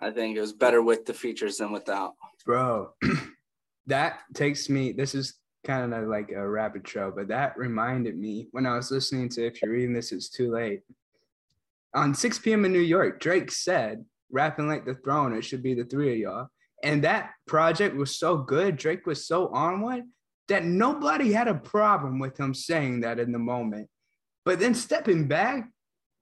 i 0.00 0.10
think 0.10 0.36
it 0.36 0.40
was 0.40 0.52
better 0.52 0.82
with 0.82 1.06
the 1.06 1.14
features 1.14 1.58
than 1.58 1.70
without 1.72 2.14
Bro, 2.44 2.92
that 3.86 4.20
takes 4.34 4.68
me. 4.70 4.92
This 4.92 5.14
is 5.14 5.34
kind 5.64 5.92
of 5.92 6.08
like 6.08 6.30
a 6.30 6.48
rapid 6.48 6.84
trail, 6.84 7.12
but 7.14 7.28
that 7.28 7.56
reminded 7.56 8.16
me 8.18 8.48
when 8.52 8.66
I 8.66 8.76
was 8.76 8.90
listening 8.90 9.28
to 9.30 9.46
If 9.46 9.62
You're 9.62 9.72
Reading 9.72 9.92
This, 9.92 10.12
It's 10.12 10.28
Too 10.28 10.52
Late. 10.52 10.82
On 11.94 12.14
6 12.14 12.38
p.m. 12.40 12.64
in 12.64 12.72
New 12.72 12.78
York, 12.78 13.20
Drake 13.20 13.50
said, 13.50 14.04
rapping 14.30 14.68
like 14.68 14.84
the 14.84 14.94
throne, 14.94 15.34
it 15.34 15.44
should 15.44 15.62
be 15.62 15.74
the 15.74 15.84
three 15.84 16.12
of 16.12 16.18
y'all. 16.18 16.48
And 16.82 17.02
that 17.04 17.30
project 17.46 17.96
was 17.96 18.18
so 18.18 18.36
good. 18.36 18.76
Drake 18.76 19.06
was 19.06 19.26
so 19.26 19.48
on 19.48 19.80
one 19.80 20.10
that 20.48 20.64
nobody 20.64 21.32
had 21.32 21.48
a 21.48 21.54
problem 21.54 22.18
with 22.18 22.38
him 22.38 22.54
saying 22.54 23.00
that 23.00 23.18
in 23.18 23.32
the 23.32 23.38
moment. 23.38 23.88
But 24.44 24.60
then 24.60 24.74
stepping 24.74 25.28
back, 25.28 25.68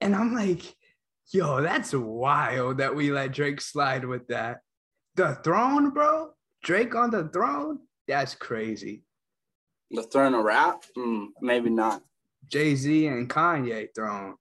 and 0.01 0.15
I'm 0.15 0.33
like, 0.33 0.61
yo, 1.31 1.61
that's 1.61 1.93
wild 1.93 2.79
that 2.79 2.95
we 2.95 3.11
let 3.11 3.31
Drake 3.31 3.61
slide 3.61 4.05
with 4.05 4.27
that. 4.27 4.59
The 5.15 5.35
throne, 5.43 5.91
bro? 5.91 6.31
Drake 6.63 6.95
on 6.95 7.09
the 7.09 7.29
throne? 7.29 7.79
That's 8.07 8.35
crazy. 8.35 9.03
Of 9.95 10.43
rap 10.43 10.83
mm, 10.97 11.27
maybe 11.41 11.69
not 11.69 12.01
Jay 12.47 12.75
Z 12.75 13.07
and 13.07 13.29
Kanye 13.29 13.87
throne. 13.95 14.35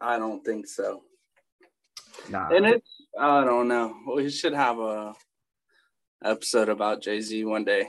i 0.00 0.18
don't 0.18 0.44
think 0.44 0.66
so 0.66 1.02
Nah. 2.30 2.48
and 2.50 2.66
it's 2.66 2.90
i 3.18 3.44
don't 3.44 3.68
know 3.68 3.94
we 4.14 4.28
should 4.30 4.52
have 4.54 4.78
a 4.78 5.14
episode 6.24 6.68
about 6.68 7.00
jay-z 7.02 7.44
one 7.44 7.64
day 7.64 7.86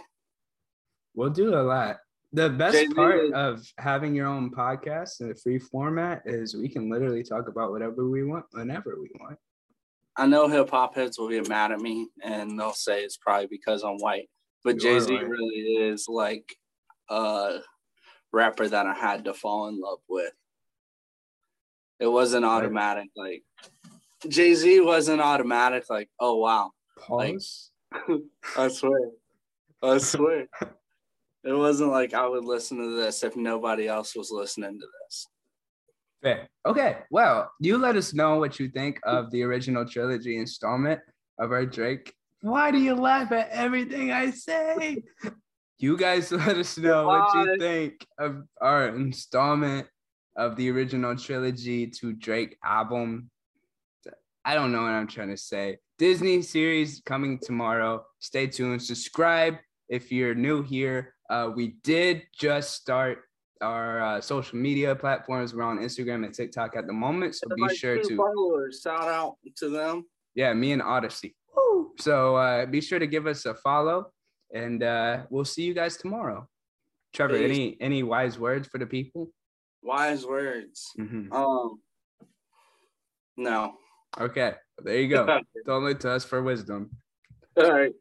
we'll 1.15 1.29
do 1.31 1.55
a 1.55 1.63
lot. 1.63 1.97
The 2.31 2.47
best 2.51 2.75
Jay-Z 2.77 2.93
part 2.93 3.23
is- 3.25 3.31
of 3.33 3.65
having 3.79 4.13
your 4.13 4.27
own 4.27 4.51
podcast 4.51 5.19
in 5.21 5.31
a 5.31 5.35
free 5.35 5.57
format 5.57 6.21
is 6.25 6.55
we 6.55 6.69
can 6.69 6.87
literally 6.89 7.23
talk 7.23 7.47
about 7.49 7.71
whatever 7.71 8.07
we 8.07 8.23
want 8.23 8.45
whenever 8.51 8.95
we 9.01 9.09
want. 9.19 9.37
I 10.15 10.27
know 10.27 10.47
hip 10.47 10.69
hop 10.69 10.93
heads 10.93 11.17
will 11.17 11.29
get 11.29 11.49
mad 11.49 11.71
at 11.71 11.79
me 11.81 12.07
and 12.23 12.57
they'll 12.57 12.73
say 12.73 13.01
it's 13.03 13.17
probably 13.17 13.47
because 13.47 13.81
I'm 13.83 13.97
white, 13.97 14.29
but 14.63 14.77
Jay 14.77 14.99
Z 14.99 15.13
white. 15.13 15.27
really 15.27 15.55
is 15.89 16.07
like 16.07 16.55
a 17.09 17.59
rapper 18.31 18.67
that 18.67 18.85
I 18.85 18.93
had 18.93 19.25
to 19.25 19.33
fall 19.33 19.67
in 19.67 19.79
love 19.79 19.99
with. 20.07 20.33
It 21.99 22.07
wasn't 22.07 22.45
Right. 22.45 22.51
automatic. 22.57 23.09
Like 23.15 23.43
Jay 24.27 24.53
Z 24.53 24.81
wasn't 24.81 25.21
automatic. 25.21 25.89
Like, 25.89 26.09
oh 26.19 26.37
wow, 26.37 26.71
Pause. 26.97 27.71
I 28.57 28.67
swear, 28.67 29.11
I 29.81 29.97
swear. 29.97 30.47
It 31.43 31.53
wasn't 31.53 31.91
like 31.91 32.13
I 32.13 32.27
would 32.27 32.43
listen 32.45 32.77
to 32.77 32.95
this 32.95 33.23
if 33.23 33.35
nobody 33.35 33.87
else 33.87 34.15
was 34.15 34.29
listening 34.29 34.79
to 34.79 34.85
this. 35.05 35.27
Fair. 36.21 36.49
Okay. 36.65 36.97
Well, 37.09 37.49
you 37.61 37.77
let 37.77 37.95
us 37.95 38.13
know 38.13 38.37
what 38.39 38.59
you 38.59 38.67
think 38.69 38.99
of 39.03 39.31
the 39.31 39.43
original 39.43 39.85
trilogy 39.87 40.37
installment 40.37 40.99
of 41.39 41.53
our 41.53 41.65
Drake. 41.65 42.13
Why 42.41 42.71
do 42.71 42.77
you 42.77 42.95
laugh 42.95 43.31
at 43.31 43.49
everything 43.51 44.11
I 44.11 44.31
say? 44.31 45.03
You 45.77 45.97
guys 45.97 46.31
let 46.43 46.57
us 46.57 46.77
know 46.77 47.05
what 47.07 47.33
you 47.35 47.57
think 47.57 48.05
of 48.17 48.43
our 48.61 48.89
installment 48.89 49.87
of 50.37 50.55
the 50.55 50.69
original 50.71 51.15
trilogy 51.15 51.87
to 51.87 52.13
Drake 52.13 52.57
album. 52.63 53.29
I 54.45 54.53
don't 54.55 54.71
know 54.71 54.81
what 54.83 54.91
I'm 54.91 55.07
trying 55.07 55.29
to 55.29 55.37
say. 55.37 55.77
Disney 55.97 56.41
series 56.41 57.01
coming 57.05 57.39
tomorrow. 57.39 58.05
Stay 58.19 58.47
tuned. 58.47 58.81
Subscribe 58.81 59.55
if 59.89 60.11
you're 60.11 60.33
new 60.33 60.63
here. 60.63 61.13
Uh, 61.29 61.51
we 61.53 61.75
did 61.83 62.23
just 62.37 62.73
start 62.73 63.19
our 63.61 64.01
uh, 64.01 64.21
social 64.21 64.57
media 64.57 64.95
platforms. 64.95 65.53
We're 65.53 65.63
on 65.63 65.79
Instagram 65.79 66.23
and 66.25 66.33
TikTok 66.33 66.77
at 66.77 66.87
the 66.87 66.93
moment, 66.93 67.35
so 67.35 67.47
be 67.53 67.61
Like 67.61 67.75
sure 67.77 68.01
to 68.01 68.15
followers. 68.15 68.79
Shout 68.81 69.09
out 69.09 69.35
to 69.57 69.69
them. 69.69 70.05
yeah, 70.35 70.53
me 70.53 70.71
and 70.71 70.81
Odyssey. 70.81 71.35
Woo! 71.55 71.91
So 71.99 72.35
uh, 72.35 72.65
be 72.65 72.81
sure 72.81 72.99
to 72.99 73.07
give 73.07 73.27
us 73.27 73.45
a 73.45 73.53
follow, 73.55 74.11
and 74.53 74.83
uh, 74.83 75.23
we'll 75.29 75.45
see 75.45 75.63
you 75.63 75.73
guys 75.73 75.97
tomorrow. 75.97 76.47
Trevor, 77.13 77.37
Peace. 77.37 77.45
any 77.45 77.77
any 77.81 78.03
wise 78.03 78.37
words 78.37 78.67
for 78.67 78.77
the 78.77 78.85
people? 78.85 79.31
Wise 79.81 80.25
words. 80.25 80.91
Mhm. 80.99 81.31
Um, 81.31 81.79
no. 83.37 83.73
Okay, 84.19 84.53
there 84.83 84.99
you 84.99 85.07
go. 85.07 85.39
Don't 85.65 85.83
look 85.83 85.99
to 86.01 86.11
us 86.11 86.25
for 86.25 86.41
wisdom. 86.41 86.91
All 87.57 87.71
right. 87.71 87.93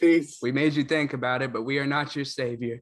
Peace. 0.00 0.38
We 0.42 0.52
made 0.52 0.74
you 0.74 0.84
think 0.84 1.12
about 1.12 1.42
it, 1.42 1.52
but 1.52 1.62
we 1.62 1.78
are 1.78 1.86
not 1.86 2.14
your 2.16 2.24
savior. 2.24 2.80